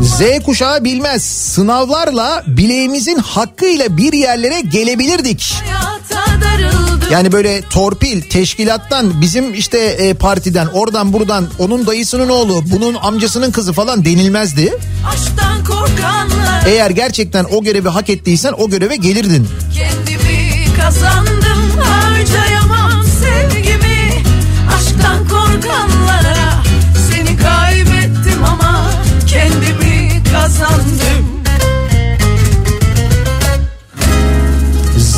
Z 0.03 0.43
kuşağı 0.45 0.83
bilmez. 0.83 1.23
Sınavlarla 1.23 2.43
bileğimizin 2.47 3.17
hakkıyla 3.17 3.97
bir 3.97 4.13
yerlere 4.13 4.61
gelebilirdik. 4.61 5.55
Yani 7.11 7.31
böyle 7.31 7.61
torpil 7.61 8.21
teşkilattan 8.21 9.21
bizim 9.21 9.53
işte 9.53 9.77
e, 9.79 10.13
partiden 10.13 10.67
oradan 10.67 11.13
buradan 11.13 11.47
onun 11.59 11.87
dayısının 11.87 12.29
oğlu 12.29 12.63
bunun 12.71 12.95
amcasının 12.95 13.51
kızı 13.51 13.73
falan 13.73 14.05
denilmezdi. 14.05 14.73
Eğer 16.67 16.89
gerçekten 16.89 17.43
o 17.43 17.63
görevi 17.63 17.89
hak 17.89 18.09
ettiysen 18.09 18.53
o 18.57 18.69
göreve 18.69 18.95
gelirdin. 18.95 19.47
Kendimi 19.73 20.65
kazandım 20.81 21.32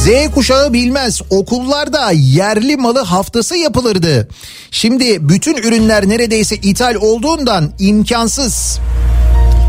Z 0.05 0.31
kuşağı 0.35 0.73
bilmez 0.73 1.21
okullarda 1.29 2.11
yerli 2.11 2.77
malı 2.77 2.99
haftası 2.99 3.55
yapılırdı. 3.55 4.27
Şimdi 4.71 5.29
bütün 5.29 5.57
ürünler 5.57 6.09
neredeyse 6.09 6.55
ithal 6.55 6.95
olduğundan 6.95 7.71
imkansız. 7.79 8.79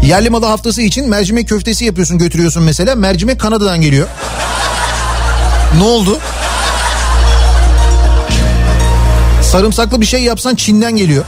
Yerli 0.04 0.30
malı 0.30 0.46
haftası 0.46 0.82
için 0.82 1.08
mercimek 1.08 1.48
köftesi 1.48 1.84
yapıyorsun 1.84 2.18
götürüyorsun 2.18 2.62
mesela 2.62 2.94
mercimek 2.94 3.40
Kanada'dan 3.40 3.80
geliyor. 3.80 4.08
Ne 5.78 5.84
oldu? 5.84 6.18
Sarımsaklı 9.42 10.00
bir 10.00 10.06
şey 10.06 10.22
yapsan 10.22 10.54
Çin'den 10.54 10.96
geliyor. 10.96 11.24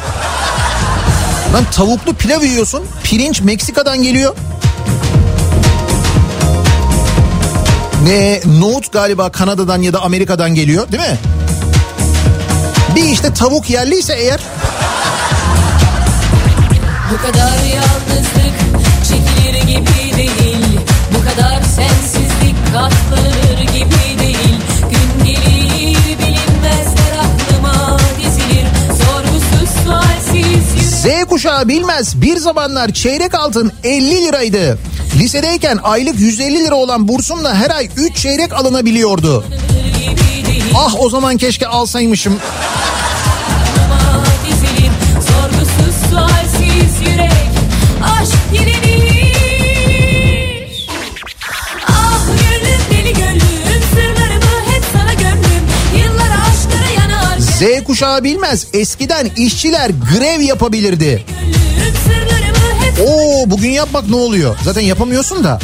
Lan 1.55 1.65
tavuklu 1.73 2.15
pilav 2.15 2.43
yiyorsun 2.43 2.85
pirinç 3.05 3.41
Meksika'dan 3.41 4.03
geliyor. 4.03 4.35
Ne 8.05 8.41
nohut 8.61 8.93
galiba 8.93 9.33
Kanada'dan 9.33 9.83
ya 9.83 9.93
da 9.93 10.01
Amerika'dan 10.03 10.55
geliyor 10.55 10.93
değil 10.93 11.03
mi? 11.03 11.19
Bir 12.97 13.05
işte 13.05 13.35
tavuk 13.35 13.71
yerliyse 13.71 14.15
eğer. 14.15 14.41
Bu 17.13 17.17
kadar 17.27 17.59
yalnızlık 17.75 18.57
çekilir 19.09 19.63
gibi 19.63 20.17
değil. 20.17 20.81
Bu 21.15 21.25
kadar 21.25 21.63
sensizlik 21.63 22.57
katlanır 22.73 23.61
gibi 23.61 24.21
değil. 24.21 24.57
Gün 24.91 25.25
gelir 25.25 26.19
bilinmezler 26.19 27.19
aklıma 27.19 27.99
dizilir 28.19 28.67
Sorgusuz 28.89 29.85
sualsiz 29.85 31.01
Z 31.03 31.25
kuşağı 31.29 31.69
bilmez. 31.69 32.21
Bir 32.23 32.37
zamanlar 32.37 32.93
çeyrek 32.93 33.35
altın 33.35 33.73
50 33.85 34.11
liraydı. 34.11 34.79
Lisedeyken 35.19 35.79
aylık 35.83 36.21
150 36.21 36.65
lira 36.65 36.75
olan 36.75 37.09
bursumla 37.09 37.55
her 37.55 37.71
ay 37.71 37.89
3 37.97 38.17
çeyrek 38.17 38.53
alınabiliyordu. 38.53 39.45
Ah 40.77 40.95
o 41.01 41.11
zaman 41.11 41.37
keşke 41.37 41.67
alsaymışım. 41.67 42.39
Ah 48.03 48.25
Z 57.59 57.85
kuşağı 57.85 58.25
bilmez 58.25 58.67
eskiden 58.73 59.31
işçiler 59.37 59.91
grev 59.91 60.41
yapabilirdi. 60.41 61.25
Oo 63.07 63.51
bugün 63.51 63.71
yapmak 63.71 64.09
ne 64.09 64.17
oluyor? 64.17 64.57
Zaten 64.65 64.81
yapamıyorsun 64.81 65.45
da. 65.45 65.59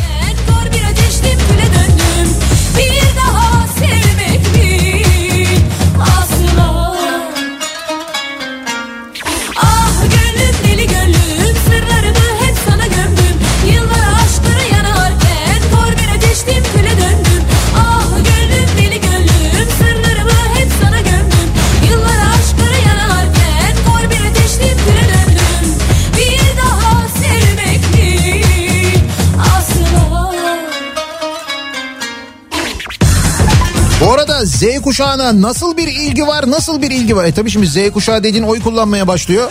Z 34.64 34.80
kuşağına 34.80 35.42
nasıl 35.42 35.76
bir 35.76 35.88
ilgi 35.88 36.26
var 36.26 36.50
nasıl 36.50 36.82
bir 36.82 36.90
ilgi 36.90 37.16
var? 37.16 37.24
E 37.24 37.32
tabii 37.32 37.50
şimdi 37.50 37.66
Z 37.66 37.90
kuşağı 37.90 38.24
dediğin 38.24 38.42
oy 38.42 38.60
kullanmaya 38.60 39.08
başlıyor. 39.08 39.50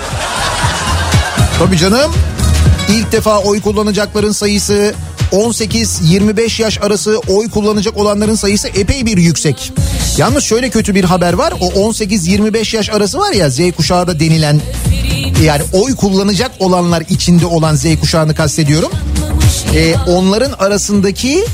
Tabii 1.59 1.77
canım. 1.77 2.11
İlk 2.89 3.11
defa 3.11 3.39
oy 3.39 3.61
kullanacakların 3.61 4.31
sayısı 4.31 4.93
18-25 5.31 6.61
yaş 6.61 6.81
arası 6.81 7.19
oy 7.27 7.49
kullanacak 7.49 7.97
olanların 7.97 8.35
sayısı 8.35 8.67
epey 8.67 9.05
bir 9.05 9.17
yüksek. 9.17 9.73
Yalnız 10.17 10.43
şöyle 10.43 10.69
kötü 10.69 10.95
bir 10.95 11.03
haber 11.03 11.33
var. 11.33 11.53
O 11.59 11.91
18-25 11.91 12.75
yaş 12.75 12.89
arası 12.89 13.17
var 13.17 13.31
ya 13.31 13.49
Z 13.49 13.59
kuşağı 13.77 14.07
da 14.07 14.19
denilen 14.19 14.61
yani 15.43 15.63
oy 15.73 15.95
kullanacak 15.95 16.51
olanlar 16.59 17.03
içinde 17.09 17.45
olan 17.45 17.75
Z 17.75 17.85
kuşağını 18.01 18.35
kastediyorum. 18.35 18.91
Ee, 19.75 19.95
onların 20.07 20.51
arasındaki 20.51 21.45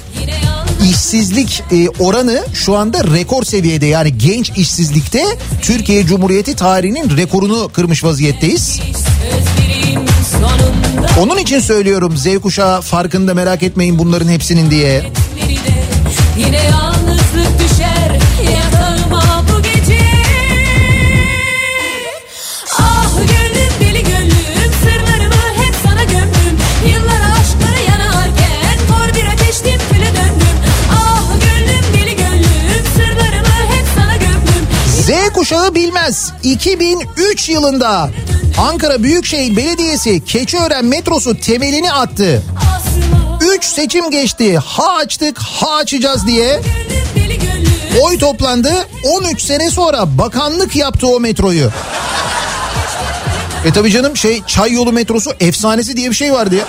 işsizlik 0.84 1.64
e, 1.72 1.90
oranı 1.90 2.46
şu 2.54 2.76
anda 2.78 3.04
rekor 3.04 3.44
seviyede 3.44 3.86
yani 3.86 4.18
genç 4.18 4.50
işsizlikte 4.50 5.24
Türkiye 5.62 6.06
Cumhuriyeti 6.06 6.56
tarihinin 6.56 7.18
rekorunu 7.18 7.70
kırmış 7.74 8.04
vaziyetteyiz. 8.04 8.80
Onun 11.20 11.38
için 11.38 11.60
söylüyorum 11.60 12.18
Z 12.18 12.40
kuşağı 12.42 12.82
farkında 12.82 13.34
merak 13.34 13.64
etmeyin 13.64 14.00
bunların 14.00 14.30
hepsinin 14.30 14.72
diye. 14.72 15.04
Yine 16.38 16.64
yalnızlık 16.64 17.60
Z 35.10 35.34
kuşağı 35.34 35.76
bilmez. 35.76 36.32
2003 36.44 37.50
yılında 37.50 38.10
Ankara 38.58 39.04
Büyükşehir 39.04 39.56
Belediyesi 39.58 40.26
Keçiören 40.26 40.86
metrosu 40.86 41.40
temelini 41.40 41.92
attı. 41.92 42.44
Asma 42.58 43.40
3 43.56 43.64
seçim 43.66 44.12
geçti. 44.12 44.58
Ha 44.58 44.96
açtık, 44.96 45.40
ha 45.40 45.76
açacağız 45.76 46.28
diye. 46.28 46.62
Oy 48.04 48.18
toplandı. 48.18 48.88
13 49.04 49.42
sene 49.42 49.72
sonra 49.72 50.18
bakanlık 50.18 50.76
yaptı 50.76 51.08
o 51.08 51.20
metroyu. 51.20 51.72
E 53.66 53.74
tabii 53.74 53.92
canım 53.92 54.18
şey 54.18 54.44
çay 54.48 54.72
yolu 54.72 54.92
metrosu 54.92 55.32
efsanesi 55.40 55.98
diye 55.98 56.10
bir 56.10 56.16
şey 56.16 56.34
vardı 56.34 56.56
ya. 56.56 56.66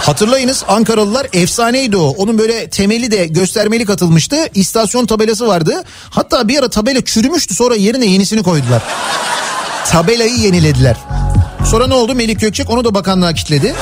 Hatırlayınız 0.00 0.64
Ankaralılar 0.68 1.26
efsaneydi 1.32 1.96
o. 1.96 2.08
Onun 2.08 2.38
böyle 2.38 2.70
temeli 2.70 3.10
de 3.10 3.26
göstermeli 3.26 3.84
katılmıştı. 3.84 4.36
İstasyon 4.54 5.06
tabelası 5.06 5.48
vardı. 5.48 5.84
Hatta 6.10 6.48
bir 6.48 6.58
ara 6.58 6.70
tabela 6.70 7.04
çürümüştü 7.04 7.54
sonra 7.54 7.74
yerine 7.74 8.06
yenisini 8.06 8.42
koydular. 8.42 8.82
Tabelayı 9.86 10.36
yenilediler. 10.36 10.96
Sonra 11.70 11.86
ne 11.86 11.94
oldu? 11.94 12.14
Melik 12.14 12.40
Gökçek 12.40 12.70
onu 12.70 12.84
da 12.84 12.94
bakanlığa 12.94 13.32
kitledi. 13.32 13.74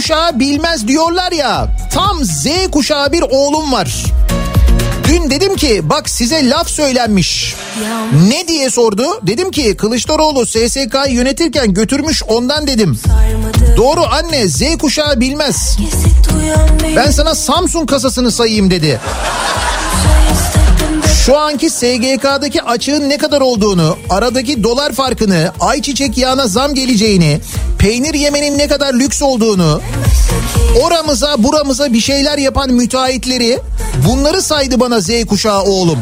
Kuşağı 0.00 0.40
bilmez 0.40 0.88
diyorlar 0.88 1.32
ya. 1.32 1.68
Tam 1.92 2.24
Z 2.24 2.46
kuşağı 2.72 3.12
bir 3.12 3.22
oğlum 3.30 3.72
var. 3.72 4.04
Dün 5.08 5.30
dedim 5.30 5.56
ki 5.56 5.80
bak 5.82 6.10
size 6.10 6.50
laf 6.50 6.68
söylenmiş. 6.68 7.54
Ne 8.28 8.48
diye 8.48 8.70
sordu? 8.70 9.04
Dedim 9.22 9.50
ki 9.50 9.76
Kılıçdaroğlu 9.76 10.46
SSK'yı 10.46 11.14
yönetirken 11.14 11.74
götürmüş 11.74 12.22
ondan 12.28 12.66
dedim. 12.66 12.98
Doğru 13.76 14.00
anne 14.12 14.48
Z 14.48 14.62
kuşağı 14.78 15.20
bilmez. 15.20 15.76
Ben 16.96 17.10
sana 17.10 17.34
Samsung 17.34 17.90
kasasını 17.90 18.30
sayayım 18.30 18.70
dedi. 18.70 19.00
Şu 21.26 21.38
anki 21.38 21.70
SGK'daki 21.70 22.62
açığın 22.62 23.08
ne 23.08 23.18
kadar 23.18 23.40
olduğunu, 23.40 23.96
aradaki 24.10 24.62
dolar 24.62 24.92
farkını, 24.92 25.52
ayçiçek 25.60 26.18
yağına 26.18 26.46
zam 26.46 26.74
geleceğini, 26.74 27.40
peynir 27.78 28.14
yemenin 28.14 28.58
ne 28.58 28.68
kadar 28.68 28.94
lüks 28.94 29.22
olduğunu, 29.22 29.80
oramıza 30.82 31.42
buramıza 31.42 31.92
bir 31.92 32.00
şeyler 32.00 32.38
yapan 32.38 32.70
müteahhitleri 32.70 33.58
bunları 34.08 34.42
saydı 34.42 34.80
bana 34.80 35.00
Z 35.00 35.10
kuşağı 35.28 35.62
oğlum. 35.62 35.98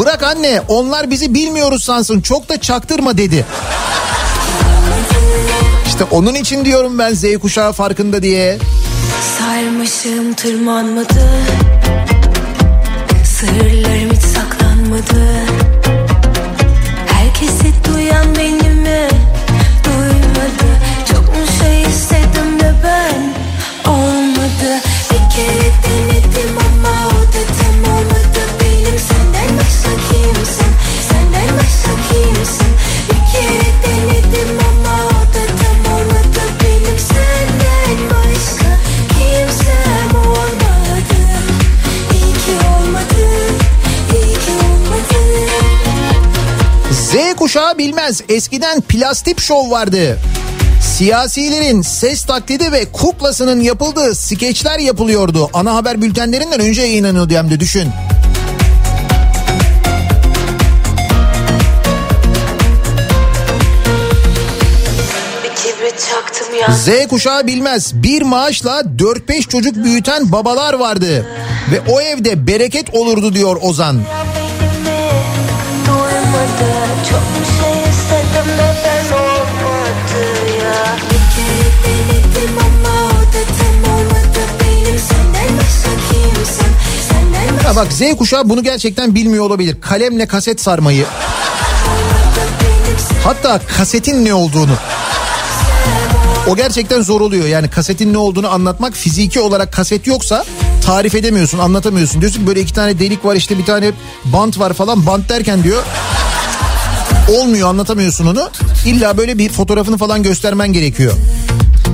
Bırak 0.00 0.22
anne 0.22 0.62
onlar 0.68 1.10
bizi 1.10 1.34
bilmiyoruz 1.34 1.84
sansın 1.84 2.20
çok 2.20 2.48
da 2.48 2.60
çaktırma 2.60 3.18
dedi. 3.18 3.46
İşte 5.86 6.04
onun 6.04 6.34
için 6.34 6.64
diyorum 6.64 6.98
ben 6.98 7.14
Z 7.14 7.24
kuşağı 7.42 7.72
farkında 7.72 8.22
diye. 8.22 8.58
Sarmışım 9.38 10.34
tırmanmadı 10.34 11.14
Sırlarım 13.36 14.10
hiç 14.10 14.22
saklanmadı 14.22 15.45
kuşağı 47.46 47.78
bilmez. 47.78 48.22
Eskiden 48.28 48.80
plastik 48.80 49.40
şov 49.40 49.70
vardı. 49.70 50.18
Siyasilerin 50.82 51.82
ses 51.82 52.24
taklidi 52.24 52.72
ve 52.72 52.84
kuklasının 52.92 53.60
yapıldığı 53.60 54.14
skeçler 54.14 54.78
yapılıyordu. 54.78 55.50
Ana 55.52 55.74
haber 55.74 56.02
bültenlerinden 56.02 56.60
önce 56.60 56.82
yayınlanıyordu 56.82 57.34
hem 57.34 57.50
de 57.50 57.60
düşün. 57.60 57.88
Z 66.70 67.08
kuşağı 67.08 67.46
bilmez. 67.46 67.92
Bir 67.94 68.22
maaşla 68.22 68.80
4-5 68.80 69.48
çocuk 69.48 69.76
büyüten 69.76 70.32
babalar 70.32 70.74
vardı. 70.74 71.26
Ve 71.72 71.80
o 71.92 72.00
evde 72.00 72.46
bereket 72.46 72.94
olurdu 72.94 73.34
diyor 73.34 73.58
Ozan. 73.62 74.00
Çok 77.10 77.22
şey 77.46 77.90
istedim 77.90 78.58
de 78.58 78.74
ben 78.84 79.16
olmadı 79.16 80.24
ya 80.62 80.96
Bir 81.10 81.22
kere 81.34 81.70
denedim 81.84 82.58
ama 82.58 82.94
o 83.06 83.20
da 83.20 83.42
tam 83.58 83.94
olmadı 83.94 84.40
Benim 84.60 84.98
senden 84.98 85.58
başka 85.58 85.90
kimsem 86.10 86.72
Senden 87.08 87.56
başka 87.56 87.68
Ya 87.68 87.76
bak 87.76 87.92
Z 87.92 88.16
kuşağı 88.18 88.48
bunu 88.48 88.62
gerçekten 88.62 89.14
bilmiyor 89.14 89.44
olabilir. 89.44 89.76
Kalemle 89.80 90.26
kaset 90.26 90.60
sarmayı. 90.60 91.04
Hatta 93.24 93.60
kasetin 93.78 94.24
ne 94.24 94.34
olduğunu. 94.34 94.72
O 96.48 96.56
gerçekten 96.56 97.02
zor 97.02 97.20
oluyor. 97.20 97.46
Yani 97.46 97.68
kasetin 97.70 98.12
ne 98.12 98.18
olduğunu 98.18 98.48
anlatmak 98.48 98.94
fiziki 98.94 99.40
olarak 99.40 99.72
kaset 99.72 100.06
yoksa 100.06 100.44
tarif 100.84 101.14
edemiyorsun, 101.14 101.58
anlatamıyorsun. 101.58 102.20
Diyorsun 102.20 102.40
ki 102.40 102.46
böyle 102.46 102.60
iki 102.60 102.72
tane 102.72 102.98
delik 102.98 103.24
var 103.24 103.36
işte 103.36 103.58
bir 103.58 103.64
tane 103.64 103.92
bant 104.24 104.58
var 104.58 104.72
falan. 104.72 105.06
Bant 105.06 105.28
derken 105.28 105.62
diyor 105.62 105.82
olmuyor 107.28 107.68
anlatamıyorsun 107.68 108.26
onu. 108.26 108.50
İlla 108.86 109.18
böyle 109.18 109.38
bir 109.38 109.48
fotoğrafını 109.52 109.98
falan 109.98 110.22
göstermen 110.22 110.72
gerekiyor. 110.72 111.12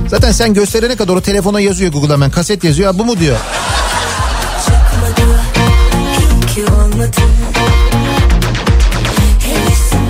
Zaten 0.07 0.31
sen 0.31 0.53
gösterene 0.53 0.95
kadar 0.95 1.15
o 1.15 1.21
telefona 1.21 1.59
yazıyor 1.59 1.91
Google 1.91 2.13
hemen 2.13 2.31
kaset 2.31 2.63
yazıyor. 2.63 2.93
Ha, 2.93 2.99
bu 2.99 3.05
mu 3.05 3.19
diyor. 3.19 3.37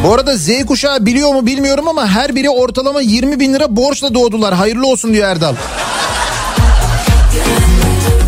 Bu 0.03 0.13
arada 0.13 0.37
Z 0.37 0.49
kuşağı 0.67 1.05
biliyor 1.05 1.33
mu 1.33 1.45
bilmiyorum 1.45 1.87
ama 1.87 2.07
her 2.07 2.35
biri 2.35 2.49
ortalama 2.49 3.01
20 3.01 3.39
bin 3.39 3.53
lira 3.53 3.75
borçla 3.75 4.13
doğdular. 4.13 4.53
Hayırlı 4.53 4.87
olsun 4.87 5.13
diyor 5.13 5.29
Erdal. 5.29 5.55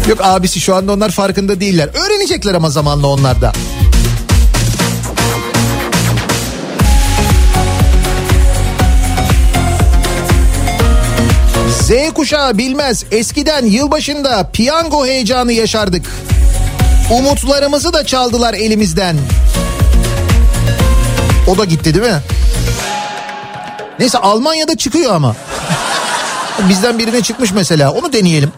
Yok 0.09 0.19
abisi 0.23 0.61
şu 0.61 0.75
anda 0.75 0.91
onlar 0.93 1.11
farkında 1.11 1.59
değiller. 1.59 1.89
Öğrenecekler 2.05 2.53
ama 2.53 2.69
zamanla 2.69 3.07
onlar 3.07 3.41
da. 3.41 3.51
Z 11.85 12.13
kuşağı 12.13 12.57
bilmez. 12.57 13.03
Eskiden 13.11 13.65
yılbaşında 13.65 14.49
piyango 14.53 15.05
heyecanı 15.05 15.53
yaşardık. 15.53 16.05
Umutlarımızı 17.11 17.93
da 17.93 18.05
çaldılar 18.05 18.53
elimizden. 18.53 19.17
O 21.47 21.57
da 21.57 21.65
gitti 21.65 21.93
değil 21.93 22.05
mi? 22.05 22.19
Neyse 23.99 24.17
Almanya'da 24.17 24.77
çıkıyor 24.77 25.15
ama. 25.15 25.35
Bizden 26.69 26.99
birine 26.99 27.21
çıkmış 27.21 27.51
mesela. 27.51 27.91
Onu 27.91 28.13
deneyelim. 28.13 28.51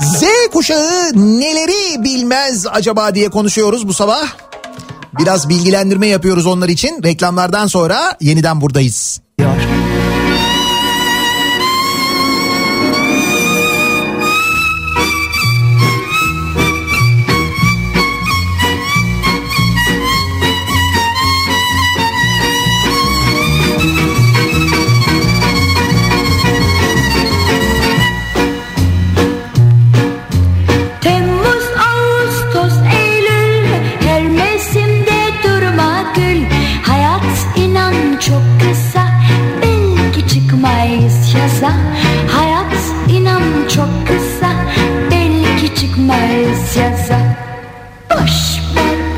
Z 0.00 0.24
kuşağı 0.52 1.10
neleri 1.14 2.04
bilmez 2.04 2.66
acaba 2.66 3.14
diye 3.14 3.28
konuşuyoruz 3.28 3.88
bu 3.88 3.94
sabah. 3.94 4.26
Biraz 5.18 5.48
bilgilendirme 5.48 6.06
yapıyoruz 6.06 6.46
onlar 6.46 6.68
için. 6.68 7.02
Reklamlardan 7.02 7.66
sonra 7.66 8.16
yeniden 8.20 8.60
buradayız. 8.60 9.20
Temmuz, 9.38 9.89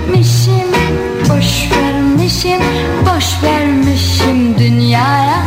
vermişim 0.08 0.72
Boş 1.28 1.70
vermişim 1.72 2.60
Boş 3.02 3.42
vermişim 3.42 4.58
dünyaya. 4.58 5.42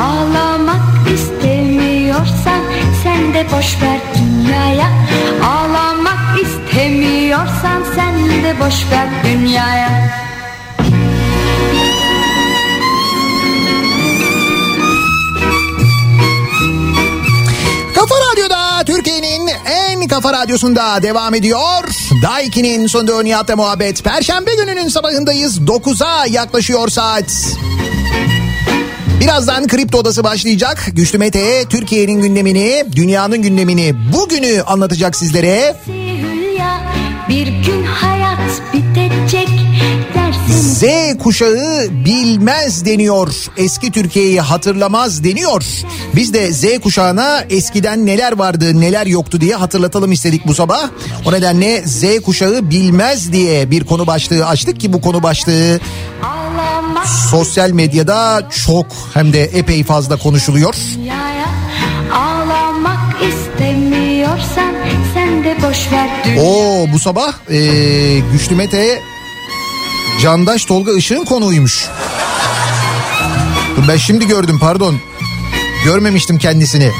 Ağlamak 0.00 1.10
istemiyorsan 1.14 2.60
Sen 3.02 3.34
de 3.34 3.46
boş 3.52 3.82
ver 3.82 4.00
dünyaya. 4.18 4.88
Ağlamak 5.44 6.40
istemiyorsan 6.42 7.82
Sen 7.94 8.14
de 8.44 8.54
boş 8.60 8.90
ver 8.92 9.08
dünyaya 9.24 10.25
kafa 20.16 20.32
radyosunda 20.32 21.02
devam 21.02 21.34
ediyor. 21.34 21.84
Daiki'nin 22.22 22.86
sonunda 22.86 23.22
Nihat'la 23.22 23.56
muhabbet. 23.56 24.04
Perşembe 24.04 24.54
gününün 24.54 24.88
sabahındayız. 24.88 25.58
9'a 25.58 26.26
yaklaşıyor 26.26 26.88
saat. 26.88 27.56
Birazdan 29.20 29.66
Kripto 29.66 29.98
Odası 29.98 30.24
başlayacak. 30.24 30.86
Güçlü 30.92 31.18
Mete 31.18 31.64
Türkiye'nin 31.68 32.22
gündemini, 32.22 32.84
dünyanın 32.96 33.42
gündemini, 33.42 33.94
bugünü 34.12 34.62
anlatacak 34.62 35.16
sizlere. 35.16 35.76
Z 40.76 40.84
kuşağı 41.22 41.86
bilmez 41.90 42.84
deniyor. 42.84 43.34
Eski 43.56 43.92
Türkiye'yi 43.92 44.40
hatırlamaz 44.40 45.24
deniyor. 45.24 45.64
Biz 46.14 46.34
de 46.34 46.52
Z 46.52 46.80
kuşağına 46.80 47.40
eskiden 47.50 48.06
neler 48.06 48.38
vardı 48.38 48.80
neler 48.80 49.06
yoktu 49.06 49.40
diye 49.40 49.54
hatırlatalım 49.54 50.12
istedik 50.12 50.46
bu 50.46 50.54
sabah. 50.54 50.88
O 51.26 51.32
nedenle 51.32 51.82
Z 51.86 52.20
kuşağı 52.24 52.70
bilmez 52.70 53.32
diye 53.32 53.70
bir 53.70 53.84
konu 53.84 54.06
başlığı 54.06 54.46
açtık 54.46 54.80
ki 54.80 54.92
bu 54.92 55.00
konu 55.00 55.22
başlığı 55.22 55.80
sosyal 57.30 57.70
medyada 57.70 58.48
çok 58.66 58.86
hem 59.14 59.32
de 59.32 59.42
epey 59.42 59.84
fazla 59.84 60.16
konuşuluyor. 60.16 60.74
Ağlamak 62.12 63.16
istemiyorsan 63.22 64.74
Sen 65.14 65.44
de 65.44 65.56
boş 65.62 65.92
ver 65.92 66.08
Oo 66.40 66.92
bu 66.92 66.98
sabah 66.98 67.32
eee 67.50 68.18
Güçlü 68.32 68.56
Mete 68.56 69.02
Candaş 70.22 70.64
Tolga 70.64 70.92
Işık'ın 70.92 71.24
konuğuymuş. 71.24 71.88
Ben 73.88 73.96
şimdi 73.96 74.26
gördüm 74.26 74.58
pardon. 74.60 74.96
Görmemiştim 75.84 76.38
kendisini. 76.38 76.90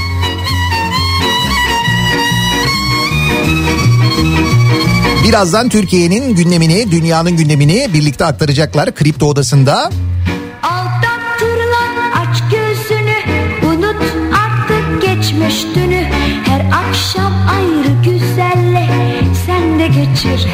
Birazdan 5.24 5.68
Türkiye'nin 5.68 6.34
gündemini, 6.34 6.90
dünyanın 6.90 7.36
gündemini 7.36 7.88
birlikte 7.92 8.24
aktaracaklar 8.24 8.94
Kripto 8.94 9.26
Odası'nda. 9.26 9.90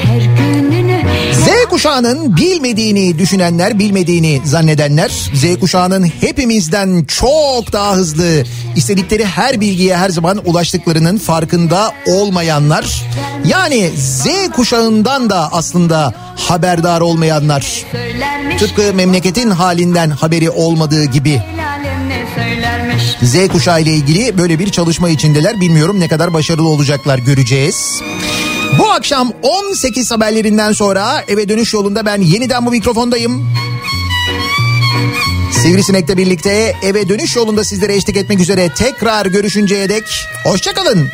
Her 0.05 0.21
gününü 0.21 1.03
Z 1.53 1.69
kuşağının 1.71 2.37
bilmediğini 2.37 3.19
düşünenler, 3.19 3.79
bilmediğini 3.79 4.41
zannedenler, 4.45 5.09
Z 5.35 5.61
kuşağının 5.61 6.13
hepimizden 6.21 7.05
çok 7.05 7.73
daha 7.73 7.95
hızlı 7.95 8.45
istedikleri 8.77 9.27
her 9.27 9.61
bilgiye 9.61 9.97
her 9.97 10.09
zaman 10.11 10.41
ulaştıklarının 10.45 11.19
farkında 11.19 11.93
olmayanlar, 12.07 13.03
yani 13.45 13.91
Z 13.97 14.27
kuşağından 14.57 15.31
da 15.31 15.53
aslında 15.53 16.15
haberdar 16.37 17.01
olmayanlar, 17.01 17.85
tıpkı 18.59 18.95
memleketin 18.95 19.51
halinden 19.51 20.11
haberi 20.11 20.51
olmadığı 20.51 21.05
gibi 21.05 21.43
Z 23.23 23.49
kuşağı 23.49 23.83
ile 23.83 23.95
ilgili 23.95 24.39
böyle 24.39 24.59
bir 24.59 24.71
çalışma 24.71 25.11
içindeler. 25.11 25.61
Bilmiyorum 25.61 26.01
ne 26.01 26.09
kadar 26.09 26.33
başarılı 26.33 26.69
olacaklar 26.69 27.19
göreceğiz. 27.19 28.03
Bu 28.79 28.91
akşam 28.91 29.33
18 29.43 30.11
haberlerinden 30.11 30.73
sonra 30.73 31.25
eve 31.29 31.49
dönüş 31.49 31.75
yolunda 31.75 32.07
ben 32.07 32.21
yeniden 32.21 32.67
bu 32.67 32.71
mikrofondayım. 32.71 33.51
Sivrisinek'le 35.63 36.17
birlikte 36.17 36.77
eve 36.83 37.09
dönüş 37.09 37.37
yolunda 37.37 37.65
sizlere 37.65 37.95
eşlik 37.95 38.17
etmek 38.17 38.41
üzere 38.41 38.69
tekrar 38.77 39.27
görüşünceye 39.27 39.89
dek 39.89 40.05
hoşçakalın. 40.45 41.09